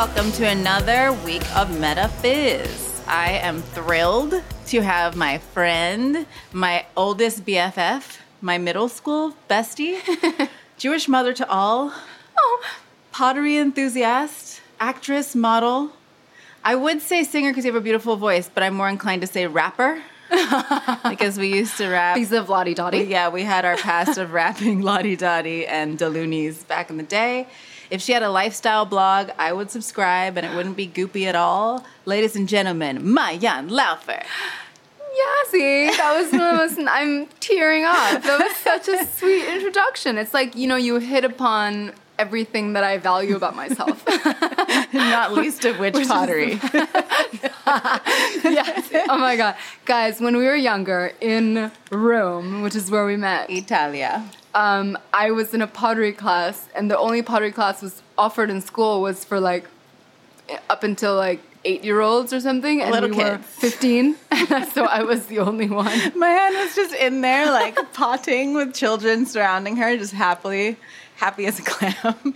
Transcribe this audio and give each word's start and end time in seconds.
Welcome 0.00 0.32
to 0.32 0.46
another 0.46 1.12
week 1.12 1.44
of 1.54 1.78
Meta 1.78 2.08
Fizz. 2.22 3.02
I 3.06 3.32
am 3.32 3.60
thrilled 3.60 4.42
to 4.68 4.80
have 4.80 5.14
my 5.14 5.36
friend, 5.36 6.24
my 6.54 6.86
oldest 6.96 7.44
BFF, 7.44 8.16
my 8.40 8.56
middle 8.56 8.88
school 8.88 9.34
bestie, 9.50 10.00
Jewish 10.78 11.06
mother 11.06 11.34
to 11.34 11.46
all, 11.50 11.92
Oh, 12.34 12.64
pottery 13.12 13.58
enthusiast, 13.58 14.62
actress, 14.80 15.34
model. 15.36 15.90
I 16.64 16.76
would 16.76 17.02
say 17.02 17.22
singer 17.22 17.50
because 17.50 17.66
you 17.66 17.72
have 17.72 17.78
a 17.78 17.84
beautiful 17.84 18.16
voice, 18.16 18.48
but 18.48 18.62
I'm 18.62 18.72
more 18.72 18.88
inclined 18.88 19.20
to 19.20 19.26
say 19.26 19.46
rapper 19.48 20.00
because 21.10 21.38
we 21.38 21.52
used 21.52 21.76
to 21.76 21.88
rap. 21.88 22.16
piece 22.16 22.32
of 22.32 22.48
Lottie 22.48 22.72
Dottie. 22.72 23.02
Yeah, 23.02 23.28
we 23.28 23.42
had 23.42 23.66
our 23.66 23.76
past 23.76 24.16
of 24.16 24.32
rapping 24.32 24.80
Lottie 24.90 25.16
Dottie 25.16 25.66
and 25.66 25.98
Deloonies 25.98 26.66
back 26.66 26.88
in 26.88 26.96
the 26.96 27.02
day. 27.02 27.48
If 27.90 28.00
she 28.00 28.12
had 28.12 28.22
a 28.22 28.30
lifestyle 28.30 28.84
blog, 28.84 29.30
I 29.36 29.52
would 29.52 29.70
subscribe 29.70 30.36
and 30.36 30.46
it 30.46 30.54
wouldn't 30.54 30.76
be 30.76 30.86
goopy 30.86 31.26
at 31.26 31.34
all. 31.34 31.84
Ladies 32.04 32.36
and 32.36 32.48
gentlemen, 32.48 33.02
Maayan 33.02 33.68
Laufer. 33.68 34.24
Yazzie, 35.10 35.96
that 35.96 36.14
was 36.16 36.32
one 36.32 36.40
of 36.40 36.74
the 36.74 36.82
most. 36.82 36.88
I'm 36.90 37.26
tearing 37.40 37.84
up. 37.84 38.22
That 38.22 38.40
was 38.40 38.56
such 38.56 38.88
a 38.88 39.04
sweet 39.06 39.44
introduction. 39.52 40.18
It's 40.18 40.32
like 40.32 40.54
you 40.54 40.68
know 40.68 40.76
you 40.76 40.98
hit 41.00 41.24
upon 41.24 41.92
everything 42.18 42.74
that 42.74 42.84
I 42.84 42.98
value 42.98 43.34
about 43.34 43.56
myself. 43.56 44.04
Not 44.92 45.32
least 45.32 45.64
of 45.64 45.78
which 45.78 45.94
pottery. 46.06 46.60
yes. 48.44 48.88
Oh 49.08 49.18
my 49.18 49.36
god, 49.36 49.56
guys, 49.84 50.20
when 50.20 50.36
we 50.36 50.44
were 50.44 50.54
younger 50.54 51.12
in 51.20 51.72
Rome, 51.90 52.62
which 52.62 52.76
is 52.76 52.90
where 52.90 53.04
we 53.04 53.16
met, 53.16 53.50
Italia. 53.50 54.24
Um, 54.54 54.98
I 55.12 55.30
was 55.30 55.54
in 55.54 55.62
a 55.62 55.66
pottery 55.66 56.12
class, 56.12 56.68
and 56.74 56.90
the 56.90 56.98
only 56.98 57.22
pottery 57.22 57.52
class 57.52 57.82
was 57.82 58.02
offered 58.18 58.50
in 58.50 58.60
school 58.60 59.00
was 59.00 59.24
for 59.24 59.38
like 59.40 59.64
up 60.68 60.82
until 60.82 61.14
like 61.14 61.40
eight 61.64 61.84
year 61.84 62.00
olds 62.00 62.32
or 62.32 62.40
something, 62.40 62.80
and 62.80 62.90
Little 62.90 63.10
we 63.10 63.16
were 63.16 63.36
kids. 63.36 63.46
fifteen, 63.46 64.16
so 64.72 64.84
I 64.86 65.02
was 65.02 65.26
the 65.26 65.38
only 65.38 65.68
one. 65.68 65.86
Maayan 65.86 66.64
was 66.64 66.74
just 66.74 66.94
in 66.94 67.20
there, 67.20 67.50
like 67.50 67.76
potting 67.92 68.54
with 68.54 68.74
children 68.74 69.26
surrounding 69.26 69.76
her, 69.76 69.96
just 69.96 70.12
happily, 70.14 70.76
happy 71.16 71.46
as 71.46 71.58
a 71.58 71.62
clam. 71.62 72.34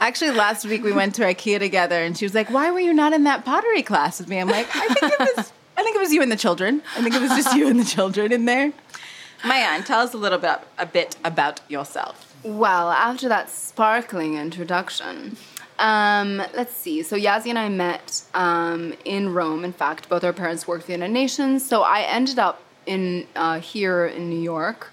Actually, 0.00 0.32
last 0.32 0.64
week 0.64 0.82
we 0.82 0.92
went 0.92 1.14
to 1.16 1.22
IKEA 1.22 1.58
together, 1.58 2.02
and 2.02 2.16
she 2.18 2.24
was 2.24 2.34
like, 2.34 2.50
"Why 2.50 2.70
were 2.70 2.80
you 2.80 2.92
not 2.94 3.12
in 3.12 3.24
that 3.24 3.44
pottery 3.44 3.82
class 3.82 4.18
with 4.18 4.28
me?" 4.28 4.38
I'm 4.38 4.48
like, 4.48 4.66
"I 4.74 4.88
think 4.88 5.12
it 5.12 5.36
was, 5.36 5.52
I 5.76 5.82
think 5.84 5.94
it 5.94 6.00
was 6.00 6.12
you 6.12 6.22
and 6.22 6.32
the 6.32 6.36
children. 6.36 6.82
I 6.96 7.02
think 7.02 7.14
it 7.14 7.20
was 7.20 7.30
just 7.30 7.54
you 7.54 7.68
and 7.68 7.78
the 7.78 7.84
children 7.84 8.32
in 8.32 8.46
there." 8.46 8.72
Maayan, 9.42 9.84
tell 9.84 10.00
us 10.00 10.14
a 10.14 10.16
little 10.16 10.38
bit, 10.38 10.60
a 10.78 10.86
bit 10.86 11.16
about 11.24 11.60
yourself. 11.68 12.32
Well, 12.44 12.90
after 12.90 13.28
that 13.28 13.50
sparkling 13.50 14.36
introduction, 14.36 15.36
um, 15.78 16.36
let's 16.54 16.74
see. 16.74 17.02
So 17.02 17.16
Yazzie 17.16 17.48
and 17.48 17.58
I 17.58 17.68
met 17.68 18.22
um, 18.34 18.94
in 19.04 19.34
Rome. 19.34 19.64
In 19.64 19.72
fact, 19.72 20.08
both 20.08 20.22
our 20.22 20.32
parents 20.32 20.68
worked 20.68 20.84
for 20.84 20.88
the 20.88 20.92
United 20.92 21.12
Nations. 21.12 21.66
So 21.66 21.82
I 21.82 22.02
ended 22.02 22.38
up 22.38 22.62
in 22.86 23.26
uh, 23.34 23.58
here 23.58 24.06
in 24.06 24.30
New 24.30 24.40
York. 24.40 24.90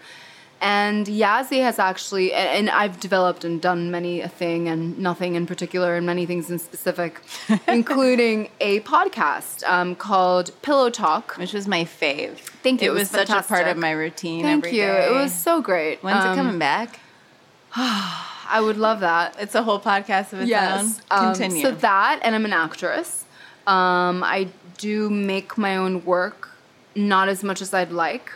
And 0.61 1.07
Yazzie 1.07 1.61
has 1.61 1.79
actually, 1.79 2.33
and, 2.33 2.69
I've 2.69 2.99
developed 2.99 3.45
and 3.45 3.61
done 3.61 3.91
many 3.91 4.19
a 4.19 4.27
thing 4.27 4.67
and 4.67 4.99
nothing 4.99 5.35
in 5.35 5.45
particular, 5.45 5.95
and 5.95 6.05
many 6.05 6.25
things 6.25 6.51
in 6.51 6.59
specific, 6.59 7.21
including 7.67 8.49
a 8.59 8.81
podcast 8.81 9.63
um, 9.69 9.95
called 9.95 10.51
Pillow 10.61 10.89
Talk. 10.89 11.37
Which 11.37 11.53
was 11.53 11.65
my 11.67 11.85
fave. 11.85 12.39
Thank 12.61 12.81
you, 12.81 12.89
It 12.89 12.91
it 12.91 12.93
was, 12.93 12.99
was 13.11 13.27
such 13.27 13.29
a 13.29 13.41
part 13.41 13.67
of 13.67 13.77
my 13.77 13.91
routine. 13.91 14.43
Thank 14.43 14.65
you. 14.65 14.81
day. 14.81 15.07
It 15.07 15.11
was 15.13 15.33
so 15.33 15.61
great. 15.61 16.03
When's 16.03 16.25
it 16.25 16.27
Um, 16.29 16.35
coming 16.35 16.59
back? 16.59 16.99
I 17.75 18.59
would 18.61 18.77
love 18.77 18.99
that. 19.01 19.35
It's 19.39 19.55
a 19.55 19.63
whole 19.63 19.79
podcast 19.79 20.33
of 20.33 20.41
its 20.41 20.49
yes. 20.49 21.01
own. 21.11 21.25
Um, 21.27 21.33
Continue. 21.35 21.61
so 21.61 21.71
that, 21.71 22.19
and 22.23 22.35
I'm 22.35 22.45
an 22.45 22.53
actress. 22.53 23.23
Um, 23.67 24.23
I 24.23 24.47
do 24.77 25.09
make 25.09 25.57
my 25.57 25.77
own 25.77 26.03
work, 26.03 26.49
not 26.95 27.29
as 27.29 27.43
much 27.43 27.61
as 27.61 27.73
I'd 27.73 27.91
like. 27.91 28.31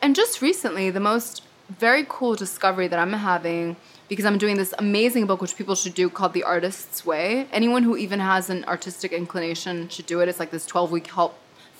And 0.00 0.14
just 0.14 0.40
recently, 0.40 0.90
the 0.90 1.00
most 1.00 1.42
very 1.68 2.04
cool 2.08 2.34
discovery 2.34 2.88
that 2.88 2.98
I'm 2.98 3.12
having 3.12 3.76
because 4.08 4.24
I'm 4.24 4.38
doing 4.38 4.56
this 4.56 4.72
amazing 4.78 5.26
book, 5.26 5.42
which 5.42 5.56
people 5.56 5.74
should 5.74 5.94
do, 5.94 6.08
called 6.08 6.32
The 6.32 6.42
Artist's 6.42 7.04
Way. 7.04 7.46
Anyone 7.52 7.82
who 7.82 7.96
even 7.96 8.20
has 8.20 8.48
an 8.48 8.64
artistic 8.64 9.12
inclination 9.12 9.88
should 9.90 10.06
do 10.06 10.20
it. 10.20 10.28
It's 10.28 10.40
like 10.40 10.50
this 10.50 10.64
12 10.64 10.90
week 10.90 11.08
help, 11.08 11.36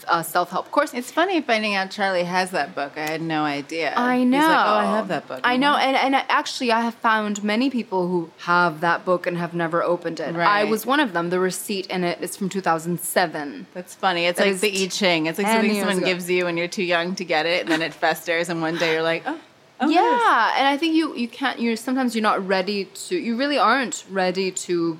uh, 0.06 0.22
self 0.22 0.50
help 0.50 0.70
course. 0.70 0.92
It's 0.92 1.10
funny 1.10 1.40
finding 1.40 1.74
out 1.74 1.90
Charlie 1.90 2.24
has 2.24 2.50
that 2.50 2.74
book. 2.74 2.92
I 2.96 3.08
had 3.08 3.22
no 3.22 3.44
idea. 3.44 3.94
I 3.96 4.24
know. 4.24 4.38
Like, 4.40 4.46
oh, 4.46 4.72
I 4.74 4.84
have 4.84 5.08
that 5.08 5.26
book. 5.26 5.40
I 5.42 5.56
know, 5.56 5.74
and 5.76 5.96
and 5.96 6.14
actually, 6.28 6.70
I 6.70 6.82
have 6.82 6.94
found 6.96 7.42
many 7.42 7.70
people 7.70 8.08
who 8.08 8.30
have 8.40 8.80
that 8.82 9.06
book 9.06 9.26
and 9.26 9.38
have 9.38 9.54
never 9.54 9.82
opened 9.82 10.20
it. 10.20 10.34
Right. 10.34 10.46
I 10.46 10.64
was 10.64 10.84
one 10.84 11.00
of 11.00 11.14
them. 11.14 11.30
The 11.30 11.40
receipt 11.40 11.86
in 11.86 12.04
it 12.04 12.20
is 12.20 12.36
from 12.36 12.50
2007. 12.50 13.66
That's 13.72 13.94
funny. 13.94 14.26
It's 14.26 14.38
That 14.38 14.48
like 14.48 14.60
the 14.60 14.84
I 14.84 14.88
Ching. 14.88 15.26
It's 15.26 15.38
like 15.38 15.46
something 15.46 15.74
someone 15.76 15.96
ago. 15.98 16.06
gives 16.06 16.30
you 16.30 16.44
when 16.44 16.58
you're 16.58 16.68
too 16.68 16.84
young 16.84 17.14
to 17.16 17.24
get 17.24 17.46
it, 17.46 17.62
and 17.62 17.70
then 17.70 17.80
it 17.80 17.94
festers, 17.94 18.50
and 18.50 18.60
one 18.60 18.76
day 18.76 18.92
you're 18.92 19.02
like, 19.02 19.22
oh, 19.26 19.38
oh 19.80 19.88
yeah, 19.88 20.00
yes. 20.00 20.54
and 20.58 20.66
I 20.68 20.76
think 20.76 20.94
you 20.94 21.14
you 21.14 21.28
can't. 21.28 21.58
You 21.58 21.76
sometimes 21.76 22.14
you're 22.14 22.22
not 22.22 22.46
ready 22.46 22.86
to. 22.86 23.18
You 23.18 23.36
really 23.36 23.58
aren't 23.58 24.04
ready 24.10 24.50
to 24.50 24.98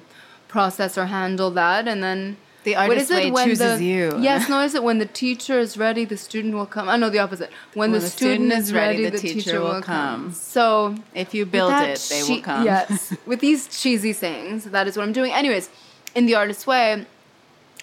process 0.49 0.97
or 0.99 1.07
handle 1.07 1.51
that, 1.53 1.89
and 1.89 2.03
then. 2.03 2.37
The 2.65 2.73
is 2.73 3.09
way 3.09 3.31
when 3.31 3.49
chooses 3.49 3.79
the, 3.79 3.85
you. 3.85 4.19
Yes, 4.19 4.47
no, 4.49 4.61
is 4.61 4.75
it 4.75 4.83
when 4.83 4.99
the 4.99 5.07
teacher 5.07 5.59
is 5.59 5.79
ready, 5.79 6.05
the 6.05 6.19
student 6.19 6.53
will 6.53 6.67
come? 6.67 6.87
I 6.89 6.99
know 6.99 7.09
the 7.09 7.21
opposite. 7.21 7.51
When, 7.73 7.93
the, 7.93 8.01
student, 8.01 8.53
is 8.53 8.75
ready, 8.75 9.09
the, 9.09 9.17
teacher, 9.17 9.61
will 9.63 9.81
come. 9.81 10.33
So 10.33 10.97
If 11.15 11.33
you 11.33 11.47
build 11.47 11.73
it, 11.73 12.07
they 12.11 12.23
will 12.25 12.43
come. 12.43 12.65
Yes, 12.65 13.15
with 13.25 13.41
these 13.41 13.69
cheesy 13.69 14.13
sayings, 14.13 14.65
that 14.65 14.87
is 14.87 14.99
what 14.99 15.05
I'm 15.05 15.15
doing. 15.15 15.33
Anyways, 15.33 15.71
in 16.15 16.27
the 16.27 16.35
artist's 16.35 16.67
way, 16.67 17.07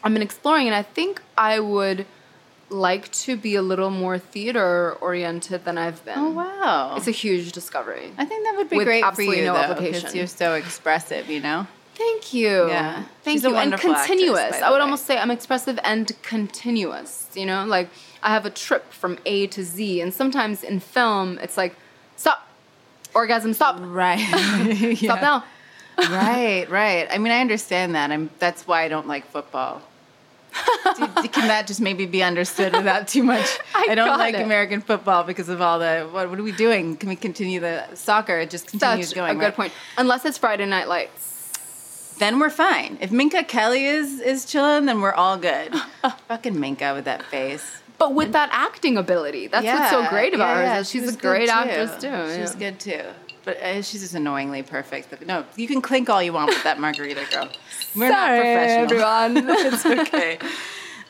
I've 0.03 0.13
been 0.13 0.22
exploring, 0.22 0.67
and 0.67 0.75
I 0.75 0.84
think 0.84 1.19
I 1.35 1.59
would 1.59 2.05
like 2.70 3.12
to 3.12 3.38
be 3.38 3.56
a 3.56 3.62
little 3.62 3.90
more 3.92 4.18
theater 4.18 4.94
oriented 5.00 5.66
than 5.66 5.78
I've 5.78 6.03
been. 6.06 6.18
Oh 6.18 6.30
wow. 6.31 6.96
It's 6.98 7.08
a 7.08 7.12
huge 7.12 7.52
discovery. 7.52 8.12
I 8.18 8.26
think 8.26 8.44
that 8.46 8.56
would 8.58 8.70
be 8.70 8.78
With 8.78 8.88
great 8.88 9.03
for 9.16 9.22
you, 9.22 9.46
no 9.46 9.53
though, 9.53 9.59
application. 9.59 10.02
because 10.02 10.16
you're 10.16 10.28
so 10.28 10.53
expressive. 10.56 11.30
You 11.30 11.42
know. 11.42 11.68
Thank 11.96 12.34
you. 12.34 12.68
Yeah. 12.68 13.03
Thank 13.24 13.36
She's 13.38 13.46
a 13.46 13.50
you. 13.50 13.56
And 13.56 13.74
actress, 13.74 14.06
continuous. 14.06 14.58
the 14.58 14.66
I 14.66 14.70
would 14.70 14.78
way. 14.78 14.81
almost 14.81 15.06
say 15.06 15.18
I'm 15.18 15.31
expressive 15.31 15.80
and 15.84 16.12
continuous. 16.24 17.30
You 17.36 17.46
know, 17.46 17.66
like 17.66 17.90
I 18.24 18.30
have 18.30 18.46
a 18.46 18.50
trip 18.50 18.92
from 18.92 19.18
A 19.26 19.47
to 19.47 19.64
Z, 19.64 20.02
and 20.02 20.14
sometimes 20.14 20.64
in 20.64 20.80
film, 20.82 21.38
it's 21.42 21.56
like, 21.58 21.76
stop, 22.18 22.46
orgasm, 23.14 23.53
stop, 23.53 23.78
Right. 23.80 24.18
stop 24.97 25.22
now. 25.22 25.44
right. 25.97 26.66
Right. 26.70 27.08
I 27.09 27.18
mean, 27.20 27.32
I 27.32 27.40
understand 27.40 27.96
that. 27.96 28.12
I'm. 28.12 28.30
That's 28.40 28.68
why 28.68 28.84
I 28.84 28.88
don't 28.90 29.08
like 29.08 29.26
football. 29.28 29.82
Can 31.31 31.47
that 31.47 31.67
just 31.67 31.81
maybe 31.81 32.05
be 32.05 32.23
understood 32.23 32.73
without 32.73 33.07
too 33.07 33.23
much? 33.23 33.59
I 33.75 33.95
don't 33.95 34.17
like 34.17 34.35
it. 34.35 34.41
American 34.41 34.81
football 34.81 35.23
because 35.23 35.49
of 35.49 35.61
all 35.61 35.79
the. 35.79 36.07
What, 36.11 36.29
what 36.29 36.39
are 36.39 36.43
we 36.43 36.51
doing? 36.51 36.95
Can 36.95 37.09
we 37.09 37.16
continue 37.16 37.59
the 37.59 37.93
soccer? 37.95 38.38
It 38.39 38.49
just 38.49 38.67
continues 38.67 39.09
Such 39.09 39.16
going. 39.16 39.31
a 39.31 39.33
good 39.35 39.41
right? 39.41 39.55
point. 39.55 39.73
Unless 39.97 40.25
it's 40.25 40.38
Friday 40.38 40.66
Night 40.66 40.88
Lights. 40.88 42.16
Then 42.17 42.39
we're 42.39 42.49
fine. 42.49 42.97
If 43.01 43.11
Minka 43.11 43.43
Kelly 43.43 43.85
is 43.85 44.21
is 44.21 44.45
chilling, 44.45 44.85
then 44.85 45.01
we're 45.01 45.13
all 45.13 45.38
good. 45.38 45.73
Fucking 46.27 46.57
Minka 46.57 46.93
with 46.93 47.05
that 47.05 47.23
face. 47.23 47.81
But 47.97 48.13
with 48.13 48.33
that 48.33 48.49
acting 48.51 48.97
ability, 48.97 49.47
that's 49.47 49.66
what's 49.66 49.89
so 49.89 50.09
great 50.09 50.33
about 50.33 50.49
yeah, 50.49 50.55
her. 50.55 50.63
yeah, 50.63 50.79
is 50.79 50.87
that 50.87 50.91
she 50.91 51.05
she's 51.05 51.16
a 51.16 51.17
great 51.17 51.49
actress 51.49 51.91
too. 52.01 52.39
She's 52.39 52.53
yeah. 52.53 52.72
good 52.72 52.79
too. 52.79 53.03
But 53.45 53.61
uh, 53.61 53.81
she's 53.83 54.01
just 54.01 54.16
annoyingly 54.16 54.63
perfect. 54.63 55.09
But 55.11 55.25
no, 55.25 55.45
you 55.56 55.67
can 55.67 55.81
clink 55.81 56.09
all 56.09 56.22
you 56.22 56.33
want 56.33 56.50
with 56.50 56.63
that 56.63 56.79
margarita 56.79 57.25
girl. 57.31 57.50
We're 57.95 58.09
not 58.09 58.28
Sorry, 58.28 58.39
professional. 58.39 59.03
everyone. 59.37 59.49
it's 59.73 59.85
okay. 59.85 60.40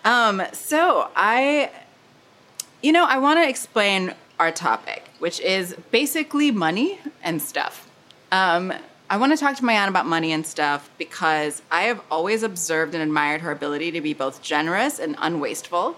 Um, 0.03 0.43
so 0.51 1.09
I, 1.15 1.71
you 2.81 2.91
know, 2.91 3.05
I 3.05 3.17
want 3.17 3.39
to 3.39 3.47
explain 3.49 4.13
our 4.39 4.51
topic, 4.51 5.03
which 5.19 5.39
is 5.39 5.75
basically 5.91 6.51
money 6.51 6.99
and 7.23 7.41
stuff. 7.41 7.89
Um, 8.31 8.73
I 9.09 9.17
want 9.17 9.31
to 9.31 9.37
talk 9.37 9.55
to 9.57 9.65
my 9.65 9.73
aunt 9.73 9.89
about 9.89 10.05
money 10.07 10.31
and 10.31 10.45
stuff 10.45 10.89
because 10.97 11.61
I 11.71 11.83
have 11.83 12.01
always 12.11 12.43
observed 12.43 12.93
and 12.95 13.03
admired 13.03 13.41
her 13.41 13.51
ability 13.51 13.91
to 13.91 14.01
be 14.01 14.13
both 14.13 14.41
generous 14.41 14.99
and 14.99 15.15
unwasteful, 15.19 15.97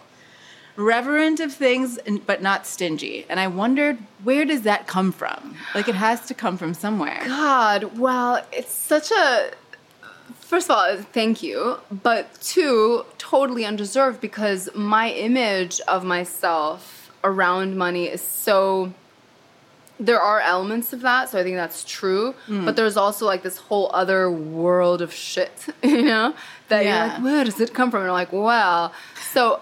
reverent 0.78 1.40
of 1.42 1.52
things 1.54 2.00
but 2.26 2.42
not 2.42 2.66
stingy. 2.66 3.26
And 3.30 3.40
I 3.40 3.48
wondered 3.48 3.98
where 4.24 4.46
does 4.46 4.62
that 4.62 4.88
come 4.88 5.12
from? 5.12 5.56
Like 5.76 5.88
it 5.90 5.96
has 5.96 6.26
to 6.28 6.34
come 6.34 6.58
from 6.58 6.74
somewhere. 6.74 7.20
God, 7.26 7.98
well, 7.98 8.46
it's 8.54 8.72
such 8.74 9.12
a. 9.12 9.52
First 10.40 10.70
of 10.70 10.78
all, 10.78 10.98
thank 11.12 11.44
you. 11.44 11.78
But 11.92 12.34
two, 12.42 13.06
totally 13.18 13.66
undeserved 13.66 14.22
because 14.22 14.70
my 14.74 15.10
image 15.12 15.82
of 15.90 16.06
myself 16.06 17.12
around 17.24 17.76
money 17.78 18.06
is 18.06 18.22
so. 18.22 18.94
There 20.00 20.22
are 20.22 20.40
elements 20.40 20.94
of 20.94 21.02
that, 21.02 21.30
so 21.30 21.40
I 21.40 21.44
think 21.44 21.56
that's 21.56 21.84
true. 21.84 22.34
Hmm. 22.46 22.66
But 22.66 22.76
there's 22.76 22.98
also 22.98 23.26
like 23.26 23.42
this 23.42 23.58
whole 23.58 23.90
other 23.96 24.30
world 24.30 25.02
of 25.02 25.12
shit, 25.12 25.52
you 25.84 26.04
know? 26.04 26.36
That 26.70 26.86
Yeah. 26.86 27.06
you're 27.06 27.14
like, 27.16 27.24
where 27.24 27.44
does 27.44 27.60
it 27.60 27.74
come 27.74 27.90
from? 27.90 28.02
And 28.02 28.10
I'm 28.12 28.14
like, 28.14 28.32
well. 28.32 28.94
So, 29.32 29.60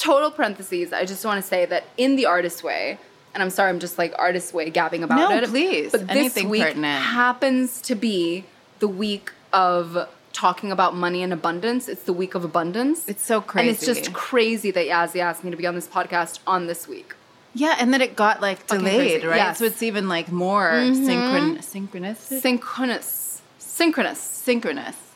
total 0.00 0.30
parentheses, 0.30 0.92
I 0.92 1.04
just 1.04 1.24
want 1.24 1.42
to 1.42 1.46
say 1.46 1.66
that 1.66 1.84
in 1.96 2.16
the 2.16 2.26
artist 2.26 2.64
way, 2.64 2.98
and 3.34 3.42
I'm 3.42 3.50
sorry, 3.50 3.68
I'm 3.70 3.78
just 3.78 3.98
like 3.98 4.12
artist 4.18 4.52
way 4.52 4.70
gabbing 4.70 5.02
about 5.04 5.30
No, 5.30 5.36
it. 5.36 5.48
please. 5.48 5.92
But 5.92 6.08
this 6.08 6.16
Anything 6.16 6.48
week 6.48 6.62
pertinent. 6.62 7.02
happens 7.04 7.80
to 7.82 7.94
be 7.94 8.44
the 8.80 8.88
week 8.88 9.30
of 9.52 10.08
talking 10.32 10.72
about 10.72 10.94
money 10.96 11.22
and 11.22 11.32
abundance. 11.32 11.88
It's 11.88 12.02
the 12.04 12.12
week 12.12 12.34
of 12.34 12.44
abundance. 12.44 13.06
It's 13.08 13.24
so 13.24 13.40
crazy. 13.40 13.68
And 13.68 13.76
it's 13.76 13.84
just 13.86 14.12
crazy 14.12 14.70
that 14.70 14.86
Yazzie 14.86 15.20
asked 15.20 15.44
me 15.44 15.50
to 15.50 15.56
be 15.56 15.66
on 15.66 15.74
this 15.74 15.86
podcast 15.86 16.38
on 16.46 16.66
this 16.66 16.88
week. 16.88 17.14
Yeah, 17.52 17.76
and 17.78 17.92
then 17.92 18.00
it 18.00 18.14
got 18.16 18.40
like 18.40 18.66
delayed, 18.68 19.24
right? 19.24 19.36
Yes. 19.36 19.58
So 19.58 19.64
it's 19.64 19.82
even 19.82 20.08
like 20.08 20.30
more 20.32 20.70
mm-hmm. 20.70 21.04
synchron 21.04 21.62
synchronous 21.62 22.18
Synchronous. 22.20 23.42
Synchronous. 23.58 24.20
synchronous, 24.20 25.09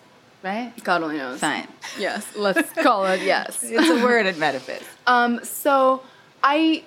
right? 0.44 0.72
God 0.84 1.02
only 1.02 1.16
knows. 1.16 1.40
Fine. 1.40 1.66
Yes, 1.98 2.24
let's 2.36 2.70
call 2.74 3.06
it 3.06 3.22
yes. 3.22 3.60
It's 3.66 3.88
a 3.88 4.04
word 4.04 4.26
in 4.26 4.38
metaphysics. 4.38 4.84
Um, 5.06 5.40
so 5.42 6.02
I 6.42 6.84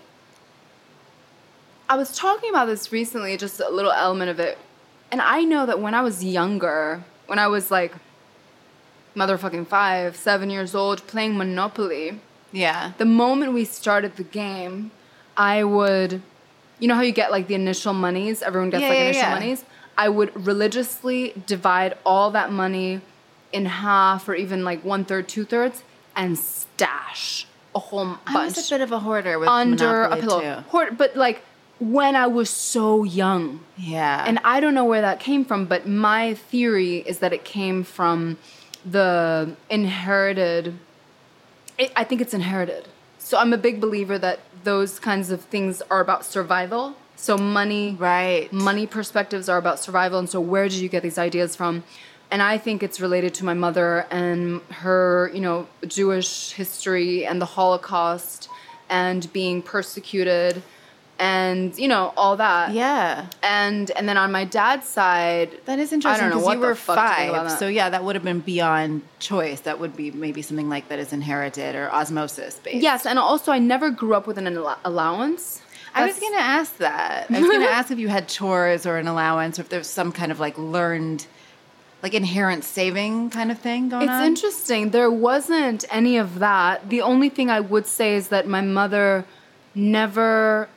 I 1.90 1.96
was 1.98 2.16
talking 2.16 2.50
about 2.50 2.66
this 2.66 2.92
recently, 2.92 3.36
just 3.38 3.60
a 3.60 3.70
little 3.70 3.92
element 3.92 4.30
of 4.30 4.40
it. 4.40 4.58
And 5.12 5.22
I 5.22 5.44
know 5.44 5.66
that 5.66 5.80
when 5.80 5.94
I 5.94 6.02
was 6.02 6.24
younger, 6.24 7.04
when 7.28 7.40
I 7.40 7.48
was 7.48 7.72
like 7.72 7.94
motherfucking 9.16 9.68
five, 9.68 10.16
seven 10.16 10.50
years 10.50 10.76
old, 10.76 11.06
playing 11.08 11.38
Monopoly, 11.38 12.20
Yeah. 12.52 12.92
the 12.98 13.06
moment 13.06 13.54
we 13.54 13.64
started 13.66 14.16
the 14.18 14.24
game, 14.24 14.92
I 15.38 15.64
would, 15.64 16.22
you 16.80 16.88
know 16.88 16.96
how 16.96 17.02
you 17.02 17.14
get 17.14 17.32
like 17.32 17.48
the 17.48 17.56
initial 17.56 17.94
monies? 17.94 18.42
Everyone 18.42 18.70
gets 18.70 18.82
Yeah, 18.82 18.90
like 18.90 18.98
yeah, 18.98 19.04
initial 19.06 19.22
yeah. 19.24 19.34
monies. 19.34 19.66
I 19.98 20.10
would 20.10 20.46
religiously 20.46 21.34
divide 21.48 21.98
all 22.06 22.30
that 22.32 22.52
money 22.52 23.02
in 23.52 23.66
half 23.66 24.28
or 24.28 24.36
even 24.36 24.64
like 24.64 24.84
one 24.84 25.06
third, 25.06 25.28
two 25.28 25.46
thirds, 25.46 25.84
and 26.16 26.38
stash 26.38 27.48
a 27.76 27.80
whole 27.80 28.06
bunch 28.06 28.20
I 28.26 28.46
was 28.46 28.72
a 28.72 28.74
bit 28.74 28.82
of 28.82 28.92
a 28.92 29.00
hoarder 29.00 29.38
with 29.40 29.50
under 29.50 30.04
Monopoly 30.04 30.20
a 30.20 30.22
pillow. 30.22 30.42
Too. 30.42 30.70
Hoard, 30.70 30.98
but 30.98 31.16
like 31.16 31.44
when 31.80 32.16
I 32.16 32.28
was 32.28 32.50
so 32.50 33.04
young. 33.04 33.62
Yeah. 33.78 34.24
And 34.28 34.40
I 34.44 34.60
don't 34.60 34.74
know 34.74 34.86
where 34.86 35.02
that 35.02 35.20
came 35.20 35.46
from, 35.46 35.66
but 35.66 35.88
my 35.88 36.34
theory 36.34 36.98
is 36.98 37.20
that 37.20 37.34
it 37.34 37.46
came 37.46 37.84
from 37.84 38.38
the 38.84 39.56
inherited. 39.70 40.74
It, 41.78 41.92
I 41.96 42.04
think 42.04 42.22
it's 42.22 42.34
inherited. 42.34 42.88
So 43.20 43.38
I'm 43.38 43.54
a 43.54 43.58
big 43.58 43.80
believer 43.80 44.18
that 44.18 44.40
those 44.64 45.00
kinds 45.00 45.30
of 45.30 45.42
things 45.42 45.82
are 45.92 46.00
about 46.00 46.26
survival. 46.26 46.96
So 47.16 47.38
money, 47.38 47.96
right. 48.00 48.52
money 48.52 48.88
perspectives 48.88 49.50
are 49.50 49.58
about 49.58 49.80
survival. 49.80 50.20
And 50.20 50.30
so 50.30 50.40
where 50.40 50.70
did 50.70 50.78
you 50.78 50.90
get 50.90 51.04
these 51.04 51.18
ideas 51.18 51.56
from? 51.56 51.84
And 52.30 52.42
I 52.42 52.58
think 52.58 52.84
it's 52.84 53.00
related 53.00 53.34
to 53.36 53.46
my 53.46 53.54
mother 53.54 54.06
and 54.12 54.62
her, 54.70 55.32
you 55.34 55.40
know, 55.42 55.68
Jewish 55.88 56.52
history 56.52 57.26
and 57.26 57.42
the 57.42 57.46
Holocaust 57.46 58.50
and 58.90 59.32
being 59.32 59.62
persecuted 59.62 60.62
and, 61.20 61.76
you 61.80 61.88
know, 61.88 62.14
all 62.16 62.36
that. 62.38 62.74
Yeah. 62.74 63.28
And 63.42 63.90
and 63.92 64.08
then 64.08 64.18
on 64.18 64.32
my 64.32 64.44
dad's 64.46 64.88
side, 64.88 65.50
That 65.66 65.80
is 65.80 65.92
I 65.92 65.96
interesting 65.96 66.30
don't 66.30 66.30
know 66.30 66.36
because 66.38 66.46
what 66.46 66.54
you 66.58 66.60
were 66.60 66.76
fuck 66.76 67.10
to 67.10 67.16
think 67.16 67.30
about 67.30 67.50
five. 67.50 67.60
So 67.60 67.68
yeah, 67.68 67.90
that 67.90 68.04
would 68.04 68.16
have 68.16 68.24
been 68.24 68.42
beyond 68.42 69.02
choice. 69.20 69.62
That 69.62 69.80
would 69.80 69.96
be 69.96 70.12
maybe 70.12 70.42
something 70.42 70.70
like 70.70 70.90
that 70.90 71.00
is 71.00 71.14
inherited 71.14 71.76
or 71.76 71.90
osmosis 71.92 72.56
based. 72.60 72.84
yes, 72.84 73.06
and 73.06 73.18
also 73.18 73.52
I 73.52 73.58
never 73.60 73.90
grew 73.90 74.14
up 74.14 74.28
with 74.28 74.38
an 74.38 74.48
allow- 74.48 74.78
allowance. 74.86 75.62
I 75.96 76.06
was 76.06 76.20
going 76.20 76.34
to 76.34 76.40
ask 76.40 76.78
that. 76.78 77.26
I 77.32 77.40
was 77.40 77.50
going 77.50 77.62
to 77.68 77.70
ask 77.70 77.90
if 77.90 77.98
you 77.98 78.10
had 78.10 78.28
chores 78.28 78.86
or 78.86 78.98
an 78.98 79.08
allowance 79.08 79.58
or 79.58 79.64
if 79.64 79.70
there's 79.70 79.88
some 79.88 80.12
kind 80.12 80.32
of 80.32 80.40
like 80.40 80.56
learned, 80.60 81.26
like 82.04 82.14
inherent 82.14 82.64
saving 82.64 83.30
kind 83.30 83.52
of 83.52 83.60
thing 83.60 83.90
going 83.90 84.04
It's 84.04 84.12
on. 84.12 84.22
It's 84.22 84.28
interesting. 84.28 84.92
There 84.92 85.10
wasn't 85.10 85.86
any 85.90 86.18
of 86.18 86.40
that. 86.40 86.90
The 86.90 87.02
only 87.02 87.30
thing 87.30 87.50
I 87.50 87.60
would 87.60 87.88
say 87.88 88.16
is 88.16 88.30
that 88.30 88.48
my 88.48 88.62
mother 88.62 89.26
never. 89.74 90.70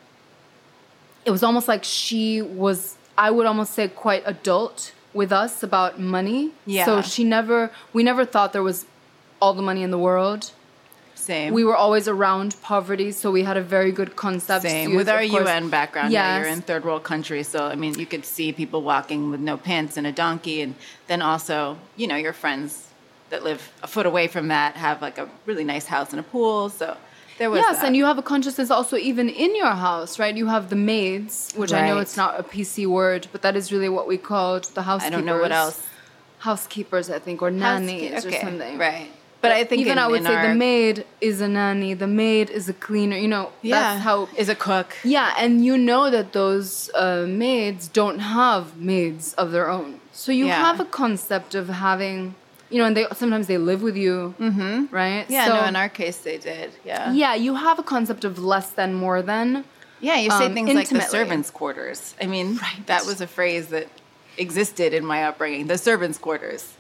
It 1.25 1.31
was 1.31 1.43
almost 1.43 1.69
like 1.69 1.85
she 1.85 2.41
was, 2.41 2.97
I 3.19 3.31
would 3.31 3.47
almost 3.47 3.75
say, 3.75 3.89
quite 3.89 4.23
adult 4.25 4.93
with 5.13 5.31
us 5.33 5.63
about 5.63 6.01
money. 6.01 6.53
Yeah. 6.65 6.87
So 6.87 7.03
she 7.03 7.25
never, 7.25 7.71
we 7.93 8.03
never 8.03 8.25
thought 8.25 8.53
there 8.55 8.63
was 8.63 8.87
all 9.41 9.53
the 9.53 9.63
money 9.63 9.83
in 9.83 9.91
the 9.91 9.99
world. 9.99 10.53
Same. 11.21 11.53
We 11.55 11.65
were 11.65 11.77
always 11.77 12.09
around 12.09 12.57
poverty, 12.63 13.13
so 13.13 13.31
we 13.31 13.43
had 13.45 13.57
a 13.57 13.63
very 13.63 13.93
good 13.93 14.17
concept. 14.17 14.63
Same 14.63 14.91
Youth, 14.91 14.97
with 14.99 15.09
our 15.09 15.25
course. 15.27 15.47
UN 15.49 15.69
background. 15.69 16.13
Yeah, 16.13 16.39
you're 16.39 16.49
in 16.49 16.63
third 16.63 16.85
world 16.85 17.03
countries, 17.05 17.47
so 17.49 17.67
I 17.67 17.75
mean, 17.77 17.99
you 17.99 18.07
could 18.07 18.25
see 18.25 18.53
people 18.53 18.83
walking 18.83 19.31
with 19.31 19.41
no 19.41 19.57
pants 19.57 19.97
and 19.97 20.07
a 20.07 20.13
donkey, 20.13 20.63
and 20.63 20.75
then 21.09 21.21
also, 21.23 21.79
you 21.97 22.07
know, 22.07 22.17
your 22.17 22.33
friends 22.33 22.87
that 23.31 23.45
live 23.45 23.71
a 23.83 23.87
foot 23.87 24.07
away 24.07 24.27
from 24.27 24.49
that 24.49 24.75
have 24.77 25.01
like 25.03 25.19
a 25.19 25.29
really 25.47 25.63
nice 25.65 25.87
house 25.87 26.11
and 26.11 26.19
a 26.21 26.23
pool. 26.25 26.69
So 26.69 26.97
there 27.39 27.49
was 27.51 27.61
Yes, 27.61 27.77
that. 27.77 27.87
and 27.87 27.97
you 27.97 28.05
have 28.07 28.19
a 28.19 28.23
consciousness 28.23 28.71
also 28.71 28.97
even 28.97 29.29
in 29.29 29.55
your 29.55 29.71
house, 29.89 30.19
right? 30.19 30.35
You 30.37 30.47
have 30.49 30.69
the 30.69 30.77
maids, 30.77 31.53
which 31.55 31.73
I 31.73 31.87
know 31.87 31.99
it's 31.99 32.17
not 32.17 32.41
a 32.41 32.43
PC 32.43 32.87
word, 32.87 33.29
but 33.33 33.43
that 33.43 33.55
is 33.57 33.71
really 33.73 33.89
what 33.89 34.07
we 34.09 34.17
called 34.19 34.65
the 34.75 34.83
housekeepers 34.83 35.13
I 35.13 35.17
don't 35.17 35.27
know 35.27 35.39
what 35.39 35.53
else. 35.53 35.81
Housekeepers, 36.39 37.11
I 37.11 37.19
think, 37.19 37.43
or 37.43 37.51
Housekeep- 37.51 37.59
nannies 37.61 38.25
or 38.25 38.33
something. 38.33 38.79
right? 38.79 39.11
But 39.41 39.53
I 39.53 39.65
think 39.65 39.81
even 39.81 39.93
in, 39.93 39.99
I 39.99 40.07
would 40.07 40.23
say 40.23 40.35
our, 40.35 40.49
the 40.49 40.55
maid 40.55 41.07
is 41.21 41.41
a 41.41 41.49
nanny, 41.49 41.95
the 41.95 42.07
maid 42.07 42.51
is 42.51 42.69
a 42.69 42.75
cleaner. 42.75 43.17
You 43.17 43.29
know, 43.29 43.53
yeah, 43.63 43.81
that's 43.81 44.03
how. 44.05 44.29
is 44.37 44.49
a 44.51 44.55
cook. 44.55 44.95
Yeah, 45.03 45.35
and 45.39 45.65
you 45.65 45.79
know 45.79 46.11
that 46.11 46.33
those 46.33 46.91
uh, 46.95 47.25
maids 47.27 47.89
don't 47.89 48.19
have 48.19 48.77
maids 48.77 49.33
of 49.35 49.53
their 49.53 49.71
own, 49.71 50.01
so 50.13 50.31
you 50.33 50.47
Yeah. 50.47 50.61
have 50.67 50.79
a 50.79 50.85
concept 50.85 51.55
of 51.55 51.69
having, 51.69 52.35
you 52.69 52.79
know, 52.79 52.85
and 52.85 52.95
they 52.97 53.07
sometimes 53.15 53.47
they 53.47 53.57
live 53.57 53.81
with 53.83 53.97
you, 53.97 54.35
mm-hmm. 54.39 54.95
right? 54.95 55.25
Yeah, 55.31 55.47
So- 55.47 55.55
no, 55.61 55.65
in 55.65 55.75
our 55.77 55.89
case 55.89 56.19
they 56.19 56.37
did. 56.37 56.73
Yeah, 56.85 57.11
yeah, 57.13 57.35
you 57.35 57.55
have 57.55 57.79
a 57.79 57.83
concept 57.83 58.25
of 58.25 58.39
less 58.39 58.71
than 58.71 58.93
more 58.95 59.23
than. 59.23 59.65
Yeah, 60.03 60.17
you 60.17 60.31
say 60.31 60.47
um, 60.47 60.55
things 60.55 60.73
like 60.75 60.89
the 60.89 61.01
servants' 61.01 61.51
quarters. 61.51 62.15
I 62.21 62.27
mean, 62.27 62.57
Right. 62.57 62.87
that 62.87 63.05
was 63.07 63.21
a 63.21 63.27
phrase 63.27 63.69
that 63.69 63.89
existed 64.39 64.93
in 64.95 65.05
my 65.05 65.25
upbringing. 65.25 65.67
The 65.67 65.77
servants' 65.79 66.19
quarters, 66.19 66.75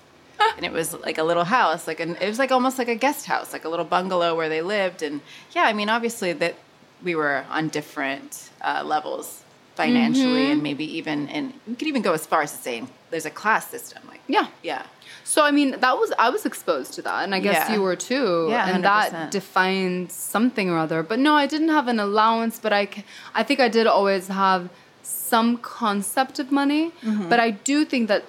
and 0.56 0.64
it 0.64 0.72
was 0.72 0.94
like 0.94 1.18
a 1.18 1.22
little 1.24 1.44
house, 1.44 1.86
like 1.86 2.00
an, 2.00 2.16
it 2.20 2.28
was 2.28 2.38
like 2.38 2.50
almost 2.52 2.78
like 2.78 2.88
a 2.88 2.94
guest 2.94 3.26
house, 3.26 3.52
like 3.52 3.64
a 3.64 3.68
little 3.68 3.84
bungalow 3.84 4.34
where 4.34 4.48
they 4.48 4.62
lived. 4.62 5.02
And 5.02 5.20
yeah, 5.52 5.64
I 5.64 5.72
mean, 5.72 5.88
obviously 5.88 6.32
that 6.34 6.54
we 7.02 7.14
were 7.14 7.44
on 7.50 7.68
different 7.68 8.50
uh, 8.60 8.82
levels 8.84 9.42
financially, 9.74 10.42
Mm-hmm. 10.42 10.52
and 10.52 10.62
maybe 10.62 10.84
even, 10.98 11.28
and 11.28 11.52
we 11.66 11.74
could 11.74 11.88
even 11.88 12.02
go 12.02 12.12
as 12.12 12.26
far 12.26 12.42
as 12.42 12.52
to 12.52 12.58
saying 12.58 12.88
there's 13.10 13.24
a 13.24 13.30
class 13.30 13.68
system. 13.68 14.02
Like, 14.08 14.20
Yeah. 14.28 14.48
yeah, 14.62 14.82
So 15.24 15.44
I 15.44 15.50
mean, 15.52 15.70
that 15.80 15.96
was 15.96 16.12
I 16.18 16.28
was 16.30 16.44
exposed 16.44 16.92
to 16.94 17.02
that, 17.02 17.24
and 17.24 17.34
I 17.34 17.40
guess 17.40 17.68
Yeah. 17.68 17.74
you 17.74 17.82
were 17.82 17.96
too. 17.96 18.48
Yeah, 18.50 18.68
and 18.68 18.84
100%. 18.84 19.10
that 19.12 19.30
defines 19.30 20.12
something 20.12 20.68
or 20.68 20.76
other. 20.78 21.02
But 21.02 21.18
no, 21.18 21.34
I 21.34 21.46
didn't 21.46 21.68
have 21.78 21.88
an 21.88 21.98
allowance, 22.00 22.58
but 22.58 22.72
I, 22.72 22.88
I 23.34 23.42
think 23.42 23.58
I 23.60 23.68
did 23.68 23.86
always 23.86 24.28
have 24.28 24.68
some 25.02 25.56
concept 25.58 26.38
of 26.38 26.50
money. 26.52 26.90
Mm-hmm. 27.02 27.28
But 27.30 27.40
I 27.40 27.50
do 27.50 27.84
think 27.84 28.08
that 28.08 28.24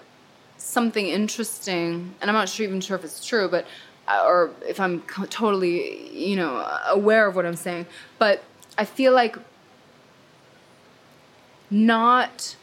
something 0.62 1.08
interesting, 1.08 2.14
and 2.22 2.30
I'm 2.30 2.36
not 2.36 2.50
sure 2.50 2.66
even 2.66 2.82
sure 2.82 2.98
if 2.98 3.04
it's 3.04 3.26
true, 3.26 3.48
but 3.50 3.66
uh, 4.08 4.24
or 4.26 4.52
if 4.68 4.80
I'm 4.80 5.02
totally 5.30 6.10
you 6.12 6.36
know 6.36 6.66
aware 6.88 7.28
of 7.28 7.36
what 7.36 7.46
I'm 7.46 7.56
saying, 7.56 7.86
but 8.20 8.44
I 8.78 8.86
feel 8.86 9.14
like 9.14 9.38
not 11.70 12.56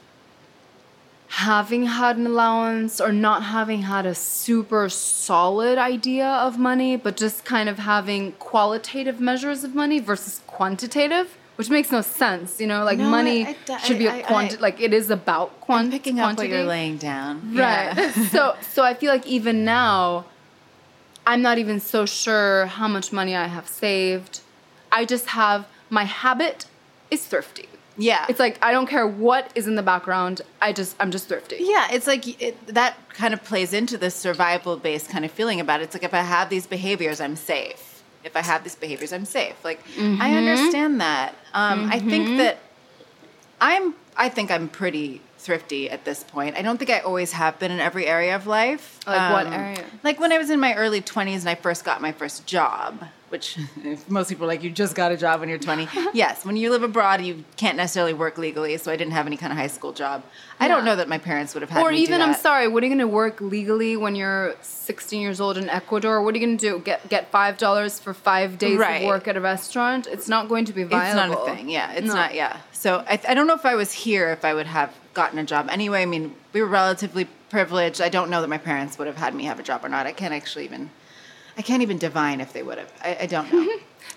having 1.28 1.86
had 1.86 2.16
an 2.16 2.26
allowance 2.26 3.00
or 3.00 3.12
not 3.12 3.42
having 3.44 3.82
had 3.82 4.06
a 4.06 4.14
super 4.14 4.88
solid 4.88 5.78
idea 5.78 6.26
of 6.26 6.58
money, 6.58 6.96
but 6.96 7.16
just 7.16 7.44
kind 7.44 7.68
of 7.68 7.78
having 7.78 8.32
qualitative 8.32 9.20
measures 9.20 9.64
of 9.64 9.74
money 9.74 9.98
versus 9.98 10.40
quantitative, 10.46 11.37
which 11.58 11.70
makes 11.70 11.90
no 11.90 12.00
sense. 12.02 12.60
You 12.60 12.66
know, 12.68 12.84
like 12.84 12.98
No, 12.98 13.10
money 13.10 13.44
I- 13.46 13.56
I- 13.68 13.78
should 13.78 13.98
be 13.98 14.08
I- 14.08 14.16
a 14.16 14.18
I- 14.20 14.22
quanti- 14.22 14.56
like 14.58 14.80
it 14.80 14.92
is 14.94 15.10
about 15.10 15.60
quant- 15.60 15.86
I'm 15.86 15.90
picking 15.90 16.20
up 16.20 16.36
what 16.36 16.48
you're 16.48 16.64
laying 16.64 16.96
down. 16.98 17.40
Right. 17.54 17.92
Yeah. 17.96 18.10
so 18.34 18.54
so 18.72 18.84
I 18.84 18.94
feel 18.94 19.10
like 19.12 19.26
even 19.26 19.64
now 19.64 20.24
I'm 21.26 21.42
not 21.42 21.58
even 21.58 21.78
so 21.80 22.06
sure 22.06 22.66
how 22.66 22.88
much 22.88 23.12
money 23.12 23.34
I 23.36 23.48
have 23.48 23.68
saved. 23.68 24.40
I 24.92 25.04
just 25.04 25.26
have 25.40 25.66
my 25.90 26.04
habit 26.04 26.66
is 27.10 27.26
thrifty. 27.26 27.68
yeah, 27.96 28.24
It's 28.28 28.38
like 28.38 28.56
I 28.62 28.70
don't 28.72 28.86
care 28.86 29.06
what 29.06 29.50
is 29.54 29.66
in 29.66 29.74
the 29.74 29.82
background. 29.82 30.40
I 30.62 30.72
just 30.72 30.94
I'm 31.00 31.10
just 31.10 31.26
thrifty. 31.28 31.56
Yeah, 31.60 31.88
it's 31.90 32.06
like 32.06 32.40
it, 32.40 32.54
that 32.68 32.94
kind 33.14 33.34
of 33.34 33.42
plays 33.42 33.72
into 33.72 33.98
this 33.98 34.14
survival 34.14 34.76
based 34.76 35.10
kind 35.10 35.24
of 35.24 35.30
feeling 35.32 35.58
about 35.60 35.80
it. 35.80 35.84
It's 35.84 35.94
like 35.94 36.04
if 36.04 36.14
I 36.14 36.22
have 36.22 36.48
these 36.50 36.66
behaviors, 36.66 37.20
I'm 37.20 37.34
safe. 37.36 37.87
If 38.24 38.36
I 38.36 38.42
have 38.42 38.64
these 38.64 38.74
behaviors, 38.74 39.12
I'm 39.12 39.24
safe. 39.24 39.56
Like 39.64 39.84
Mm-hmm. 39.94 40.20
I 40.22 40.34
understand 40.34 41.00
that. 41.00 41.34
Um, 41.54 41.88
I 41.90 41.98
think 41.98 42.38
that 42.38 42.58
I'm. 43.60 43.94
I 44.16 44.28
think 44.28 44.50
I'm 44.50 44.68
pretty 44.68 45.20
thrifty 45.52 45.88
at 45.88 46.04
this 46.04 46.22
point. 46.24 46.56
I 46.58 46.62
don't 46.62 46.76
think 46.76 46.90
I 46.90 46.98
always 47.00 47.32
have 47.32 47.58
been 47.58 47.70
in 47.72 47.80
every 47.80 48.06
area 48.06 48.36
of 48.36 48.46
life. 48.46 49.00
Um, 49.06 49.14
Like 49.14 49.32
what 49.32 49.46
area? 49.54 49.84
Like 50.04 50.20
when 50.20 50.30
I 50.30 50.36
was 50.36 50.50
in 50.50 50.60
my 50.60 50.74
early 50.74 51.00
20s 51.00 51.40
and 51.40 51.48
I 51.48 51.54
first 51.54 51.86
got 51.86 52.02
my 52.02 52.12
first 52.12 52.46
job, 52.46 53.02
which 53.30 53.56
most 54.08 54.28
people 54.28 54.44
are 54.44 54.48
like, 54.48 54.62
you 54.62 54.68
just 54.70 54.94
got 54.94 55.10
a 55.10 55.16
job 55.16 55.40
when 55.40 55.48
you're 55.48 55.58
20. 55.58 55.88
yes, 56.12 56.44
when 56.44 56.56
you 56.58 56.70
live 56.70 56.82
abroad, 56.82 57.22
you 57.24 57.44
can't 57.56 57.78
necessarily 57.78 58.12
work 58.12 58.36
legally, 58.36 58.76
so 58.76 58.92
I 58.92 58.96
didn't 58.96 59.12
have 59.14 59.26
any 59.26 59.38
kind 59.38 59.50
of 59.52 59.58
high 59.58 59.68
school 59.68 59.92
job. 59.94 60.22
I 60.60 60.68
don't 60.68 60.84
know 60.84 60.96
that 60.96 61.08
my 61.08 61.16
parents 61.18 61.54
would 61.54 61.62
have 61.62 61.70
had 61.70 61.82
Or 61.82 61.90
even 61.92 62.20
I'm 62.20 62.34
sorry, 62.34 62.68
what 62.68 62.82
are 62.82 62.86
you 62.86 62.90
going 62.94 63.06
to 63.08 63.14
work 63.22 63.40
legally 63.40 63.96
when 63.96 64.14
you're 64.16 64.54
16 64.60 65.18
years 65.22 65.40
old 65.40 65.56
in 65.56 65.70
Ecuador? 65.70 66.20
What 66.22 66.34
are 66.34 66.38
you 66.38 66.44
going 66.46 66.58
to 66.58 66.66
do? 66.70 66.78
Get 66.90 67.08
get 67.08 67.30
five 67.30 67.56
dollars 67.56 67.98
for 67.98 68.12
five 68.12 68.58
days 68.58 68.78
Right. 68.78 69.02
of 69.02 69.06
work 69.08 69.26
at 69.28 69.36
a 69.36 69.40
restaurant? 69.40 70.06
It's 70.14 70.28
not 70.28 70.48
going 70.52 70.66
to 70.66 70.74
be 70.74 70.82
viable. 70.84 71.06
It's 71.06 71.16
not 71.16 71.30
a 71.48 71.56
thing. 71.56 71.68
Yeah, 71.70 71.92
it's 71.92 72.06
No. 72.08 72.14
not. 72.14 72.34
Yeah. 72.34 72.58
So 72.72 72.90
I, 73.08 73.14
I 73.30 73.32
don't 73.34 73.46
know 73.46 73.54
if 73.62 73.64
I 73.64 73.76
was 73.82 73.92
here 74.04 74.26
if 74.30 74.44
I 74.44 74.52
would 74.54 74.66
have 74.78 74.90
gotten 75.18 75.38
a 75.40 75.44
job 75.44 75.68
anyway. 75.68 76.02
I 76.02 76.06
mean, 76.06 76.34
we 76.52 76.62
were 76.62 76.68
relatively 76.68 77.24
privileged. 77.50 78.00
I 78.00 78.08
don't 78.08 78.30
know 78.30 78.40
that 78.40 78.48
my 78.48 78.62
parents 78.70 78.98
would 78.98 79.08
have 79.08 79.16
had 79.16 79.34
me 79.34 79.44
have 79.46 79.58
a 79.58 79.64
job 79.64 79.84
or 79.84 79.88
not. 79.88 80.06
I 80.06 80.12
can't 80.12 80.32
actually 80.32 80.64
even, 80.64 80.90
I 81.56 81.62
can't 81.62 81.82
even 81.82 81.98
divine 81.98 82.40
if 82.40 82.52
they 82.52 82.62
would 82.62 82.78
have. 82.78 82.92
I, 83.02 83.18
I 83.22 83.26
don't 83.26 83.52
know. 83.52 83.64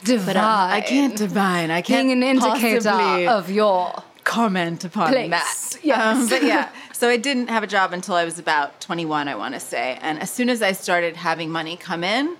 Divine. 0.03 0.25
But 0.25 0.37
um, 0.37 0.71
I 0.79 0.81
can't 0.81 1.17
divine. 1.17 1.71
I 1.71 1.81
can't 1.81 2.07
Being 2.07 2.11
an 2.11 2.23
indicator 2.23 3.29
of 3.29 3.49
your 3.49 4.03
comment 4.23 4.83
upon 4.83 5.07
Place. 5.11 5.29
that. 5.31 5.77
Yes. 5.83 6.17
Um, 6.17 6.29
but 6.29 6.43
yeah, 6.43 6.69
so 6.93 7.09
I 7.09 7.17
didn't 7.17 7.47
have 7.47 7.63
a 7.63 7.67
job 7.67 7.93
until 7.93 8.15
I 8.15 8.25
was 8.25 8.37
about 8.37 8.79
21, 8.79 9.27
I 9.27 9.35
want 9.35 9.53
to 9.55 9.59
say. 9.59 9.97
And 10.01 10.19
as 10.19 10.29
soon 10.29 10.49
as 10.49 10.61
I 10.61 10.71
started 10.73 11.15
having 11.15 11.49
money 11.49 11.75
come 11.77 12.03
in 12.03 12.37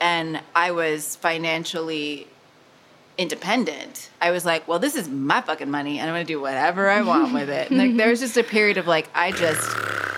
and 0.00 0.40
I 0.54 0.70
was 0.70 1.16
financially 1.16 2.28
independent, 3.16 4.10
I 4.20 4.30
was 4.30 4.44
like, 4.44 4.66
well, 4.66 4.78
this 4.78 4.96
is 4.96 5.08
my 5.08 5.40
fucking 5.40 5.70
money 5.70 5.98
and 5.98 6.08
I'm 6.08 6.14
going 6.14 6.26
to 6.26 6.32
do 6.32 6.40
whatever 6.40 6.88
I 6.90 7.02
want 7.02 7.32
with 7.32 7.48
it. 7.48 7.70
And 7.70 7.78
like, 7.78 7.96
there 7.96 8.10
was 8.10 8.20
just 8.20 8.36
a 8.36 8.44
period 8.44 8.76
of 8.76 8.86
like, 8.86 9.08
I 9.14 9.30
just, 9.32 9.68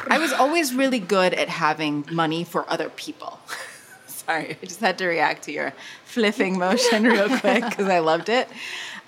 I 0.08 0.18
was 0.18 0.32
always 0.32 0.74
really 0.74 0.98
good 0.98 1.34
at 1.34 1.48
having 1.48 2.06
money 2.10 2.44
for 2.44 2.68
other 2.70 2.88
people. 2.88 3.38
Sorry, 4.06 4.56
I 4.60 4.66
just 4.66 4.80
had 4.80 4.98
to 4.98 5.06
react 5.06 5.44
to 5.44 5.52
your 5.52 5.72
flipping 6.04 6.58
motion 6.58 7.04
real 7.04 7.28
quick 7.38 7.64
because 7.64 7.88
I 7.88 8.00
loved 8.00 8.28
it. 8.28 8.48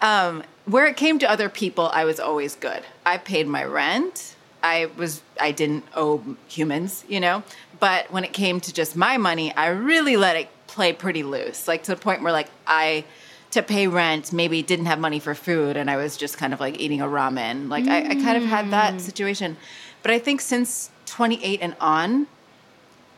Um, 0.00 0.44
where 0.66 0.86
it 0.86 0.96
came 0.96 1.18
to 1.20 1.30
other 1.30 1.48
people, 1.48 1.88
I 1.92 2.04
was 2.04 2.20
always 2.20 2.54
good. 2.54 2.82
I 3.04 3.18
paid 3.18 3.46
my 3.46 3.64
rent. 3.64 4.36
I 4.62 4.90
was 4.96 5.22
I 5.40 5.52
didn't 5.52 5.84
owe 5.94 6.36
humans, 6.48 7.04
you 7.08 7.20
know. 7.20 7.42
But 7.80 8.10
when 8.12 8.24
it 8.24 8.32
came 8.32 8.60
to 8.60 8.72
just 8.72 8.96
my 8.96 9.16
money, 9.16 9.54
I 9.56 9.68
really 9.68 10.16
let 10.16 10.36
it 10.36 10.48
play 10.66 10.92
pretty 10.92 11.22
loose, 11.22 11.66
like 11.66 11.84
to 11.84 11.94
the 11.94 12.00
point 12.00 12.22
where 12.22 12.32
like 12.32 12.48
I 12.66 13.04
to 13.50 13.62
pay 13.62 13.86
rent 13.86 14.32
maybe 14.32 14.62
didn't 14.62 14.86
have 14.86 14.98
money 14.98 15.18
for 15.18 15.34
food 15.34 15.76
and 15.76 15.90
I 15.90 15.96
was 15.96 16.16
just 16.16 16.36
kind 16.36 16.52
of 16.52 16.60
like 16.60 16.78
eating 16.80 17.00
a 17.00 17.06
ramen. 17.06 17.68
Like 17.68 17.86
I, 17.88 17.98
I 18.10 18.14
kind 18.14 18.36
of 18.36 18.44
had 18.44 18.70
that 18.70 19.00
situation. 19.00 19.56
But 20.02 20.10
I 20.10 20.18
think 20.18 20.40
since 20.40 20.90
28 21.06 21.60
and 21.62 21.74
on, 21.80 22.26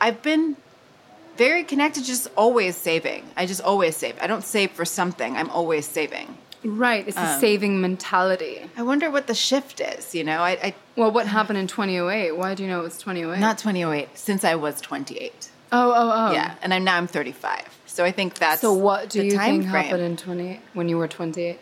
I've 0.00 0.22
been 0.22 0.56
very 1.37 1.64
connected, 1.64 2.04
just 2.04 2.28
always 2.37 2.76
saving. 2.76 3.25
I 3.37 3.46
just 3.46 3.60
always 3.62 3.96
save. 3.96 4.14
I 4.20 4.26
don't 4.26 4.44
save 4.44 4.70
for 4.72 4.84
something. 4.84 5.37
I'm 5.37 5.50
always 5.50 5.87
saving. 5.87 6.37
right. 6.62 7.06
It's 7.08 7.16
Um, 7.16 7.25
a 7.25 7.40
saving 7.40 7.80
mentality. 7.80 8.68
I 8.76 8.82
wonder 8.82 9.10
what 9.10 9.26
the 9.26 9.34
shift 9.34 9.80
is. 9.80 10.14
You 10.14 10.25
know, 10.25 10.40
I, 10.42 10.50
I 10.62 10.75
Well, 10.96 11.10
what 11.10 11.26
happened 11.26 11.58
in 11.58 11.66
2008? 11.66 12.37
Why 12.37 12.54
do 12.54 12.62
you 12.62 12.68
know 12.68 12.80
it 12.80 12.84
was 12.84 12.99
2008? 12.99 13.40
not 13.40 13.58
2008. 13.58 14.10
since 14.14 14.44
I 14.44 14.54
was 14.54 14.80
28. 14.80 15.49
Oh, 15.72 15.90
oh, 15.96 16.12
oh. 16.14 16.32
Yeah, 16.32 16.54
and 16.62 16.75
I'm 16.75 16.84
now 16.84 16.96
I'm 16.96 17.06
35. 17.06 17.79
So 17.90 18.04
I 18.04 18.12
think 18.12 18.35
that's 18.35 18.61
So 18.61 18.73
what 18.73 19.11
do 19.11 19.23
you 19.25 19.32
think 19.32 19.64
frame. 19.68 19.85
happened 19.85 20.02
in 20.02 20.16
28 20.16 20.61
when 20.75 20.88
you 20.88 20.97
were 20.97 21.09
28? 21.09 21.59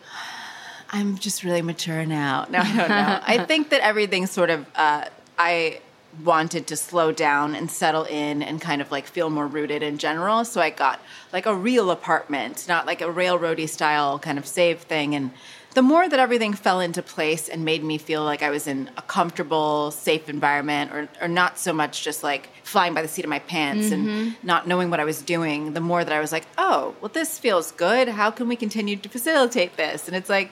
I'm 0.91 1.17
just 1.17 1.43
really 1.43 1.61
mature 1.61 2.05
now. 2.05 2.45
No, 2.51 2.59
I 2.59 2.75
don't 2.75 2.89
know. 2.89 3.19
I 3.25 3.45
think 3.45 3.69
that 3.69 3.81
everything 3.81 4.27
sort 4.27 4.49
of 4.49 4.65
uh, 4.75 5.05
I 5.37 5.81
wanted 6.23 6.67
to 6.67 6.75
slow 6.75 7.11
down 7.11 7.55
and 7.55 7.69
settle 7.69 8.03
in 8.03 8.41
and 8.43 8.61
kind 8.61 8.81
of 8.81 8.91
like 8.91 9.07
feel 9.07 9.29
more 9.29 9.47
rooted 9.47 9.81
in 9.83 9.97
general. 9.97 10.45
So 10.45 10.61
I 10.61 10.69
got 10.69 10.99
like 11.33 11.45
a 11.45 11.55
real 11.55 11.91
apartment, 11.91 12.65
not 12.67 12.85
like 12.85 13.01
a 13.01 13.05
railroady 13.05 13.67
style 13.67 14.19
kind 14.19 14.37
of 14.37 14.45
save 14.47 14.79
thing. 14.81 15.15
And 15.15 15.31
the 15.79 15.83
more 15.83 16.09
that 16.09 16.19
everything 16.19 16.51
fell 16.51 16.81
into 16.81 17.01
place 17.01 17.47
and 17.47 17.63
made 17.63 17.81
me 17.85 17.97
feel 17.97 18.25
like 18.25 18.43
I 18.43 18.49
was 18.49 18.67
in 18.67 18.91
a 18.97 19.01
comfortable, 19.01 19.91
safe 19.91 20.27
environment 20.27 20.91
or, 20.91 21.07
or 21.21 21.29
not 21.29 21.57
so 21.57 21.71
much 21.71 22.03
just 22.03 22.21
like 22.21 22.49
flying 22.63 22.93
by 22.93 23.01
the 23.01 23.07
seat 23.07 23.23
of 23.23 23.29
my 23.29 23.39
pants 23.39 23.89
and 23.89 24.05
mm-hmm. 24.05 24.45
not 24.45 24.67
knowing 24.67 24.89
what 24.89 24.99
I 24.99 25.05
was 25.05 25.21
doing, 25.21 25.71
the 25.71 25.79
more 25.79 26.03
that 26.03 26.11
I 26.11 26.19
was 26.19 26.33
like, 26.33 26.45
oh, 26.57 26.95
well, 26.99 27.07
this 27.13 27.39
feels 27.39 27.71
good. 27.71 28.09
How 28.09 28.29
can 28.29 28.49
we 28.49 28.57
continue 28.57 28.97
to 28.97 29.07
facilitate 29.07 29.77
this? 29.77 30.09
And 30.09 30.17
it's 30.17 30.27
like, 30.27 30.51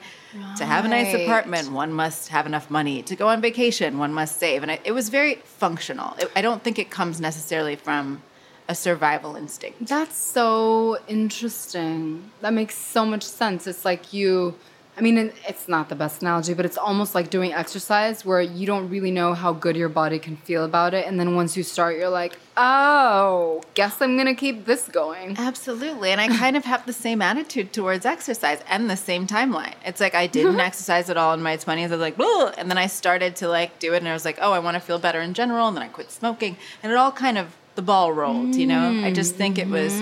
to 0.56 0.64
have 0.64 0.86
a 0.86 0.88
nice 0.88 1.12
apartment, 1.12 1.72
one 1.72 1.92
must 1.92 2.28
have 2.28 2.46
enough 2.46 2.70
money. 2.70 3.02
To 3.02 3.14
go 3.14 3.28
on 3.28 3.42
vacation, 3.42 3.98
one 3.98 4.14
must 4.14 4.38
save. 4.38 4.62
And 4.62 4.72
I, 4.72 4.80
it 4.82 4.92
was 4.92 5.10
very 5.10 5.34
functional. 5.44 6.14
It, 6.18 6.30
I 6.36 6.40
don't 6.40 6.64
think 6.64 6.78
it 6.78 6.88
comes 6.88 7.20
necessarily 7.20 7.76
from 7.76 8.22
a 8.66 8.74
survival 8.74 9.36
instinct. 9.36 9.86
That's 9.86 10.16
so 10.16 10.96
interesting. 11.06 12.30
That 12.40 12.54
makes 12.54 12.76
so 12.76 13.04
much 13.04 13.24
sense. 13.24 13.66
It's 13.66 13.84
like 13.84 14.14
you, 14.14 14.54
I 14.98 15.00
mean, 15.00 15.30
it's 15.46 15.68
not 15.68 15.88
the 15.88 15.94
best 15.94 16.22
analogy, 16.22 16.54
but 16.54 16.66
it's 16.66 16.76
almost 16.76 17.14
like 17.14 17.30
doing 17.30 17.52
exercise 17.52 18.24
where 18.24 18.40
you 18.40 18.66
don't 18.66 18.88
really 18.88 19.12
know 19.12 19.32
how 19.32 19.52
good 19.52 19.76
your 19.76 19.88
body 19.88 20.18
can 20.18 20.36
feel 20.38 20.64
about 20.64 20.92
it. 20.92 21.06
And 21.06 21.20
then 21.20 21.36
once 21.36 21.56
you 21.56 21.62
start, 21.62 21.96
you're 21.96 22.08
like, 22.08 22.36
oh, 22.56 23.62
guess 23.74 24.02
I'm 24.02 24.16
going 24.16 24.26
to 24.26 24.34
keep 24.34 24.64
this 24.64 24.88
going. 24.88 25.36
Absolutely. 25.38 26.10
And 26.10 26.20
I 26.20 26.26
kind 26.26 26.56
of 26.56 26.64
have 26.64 26.84
the 26.84 26.92
same 26.92 27.22
attitude 27.22 27.72
towards 27.72 28.04
exercise 28.04 28.60
and 28.68 28.90
the 28.90 28.96
same 28.96 29.28
timeline. 29.28 29.74
It's 29.86 30.00
like 30.00 30.16
I 30.16 30.26
didn't 30.26 30.58
exercise 30.58 31.08
at 31.08 31.16
all 31.16 31.32
in 31.32 31.42
my 31.42 31.56
20s. 31.56 31.84
I 31.84 31.86
was 31.86 32.00
like, 32.00 32.16
Whoa. 32.16 32.48
and 32.58 32.68
then 32.68 32.76
I 32.76 32.88
started 32.88 33.36
to 33.36 33.48
like 33.48 33.78
do 33.78 33.94
it 33.94 33.98
and 33.98 34.08
I 34.08 34.14
was 34.14 34.24
like, 34.24 34.38
oh, 34.40 34.50
I 34.50 34.58
want 34.58 34.74
to 34.74 34.80
feel 34.80 34.98
better 34.98 35.20
in 35.20 35.32
general. 35.32 35.68
And 35.68 35.76
then 35.76 35.84
I 35.84 35.88
quit 35.88 36.10
smoking. 36.10 36.56
And 36.82 36.90
it 36.90 36.96
all 36.96 37.12
kind 37.12 37.38
of, 37.38 37.54
the 37.76 37.82
ball 37.82 38.12
rolled, 38.12 38.56
you 38.56 38.66
know? 38.66 39.04
I 39.04 39.12
just 39.12 39.36
think 39.36 39.56
it 39.56 39.68
was 39.68 39.92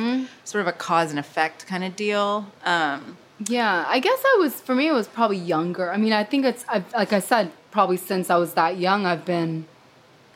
sort 0.44 0.62
of 0.62 0.66
a 0.66 0.72
cause 0.72 1.10
and 1.10 1.18
effect 1.18 1.66
kind 1.66 1.84
of 1.84 1.94
deal. 1.94 2.46
Um, 2.64 3.18
Yeah, 3.38 3.84
I 3.86 4.00
guess 4.00 4.18
I 4.24 4.36
was, 4.40 4.60
for 4.60 4.74
me, 4.74 4.88
it 4.88 4.92
was 4.92 5.08
probably 5.08 5.36
younger. 5.36 5.90
I 5.92 5.96
mean, 5.98 6.12
I 6.12 6.24
think 6.24 6.44
it's, 6.46 6.64
I've, 6.68 6.90
like 6.94 7.12
I 7.12 7.18
said, 7.20 7.52
probably 7.70 7.98
since 7.98 8.30
I 8.30 8.36
was 8.36 8.54
that 8.54 8.78
young, 8.78 9.04
I've 9.04 9.24
been 9.26 9.66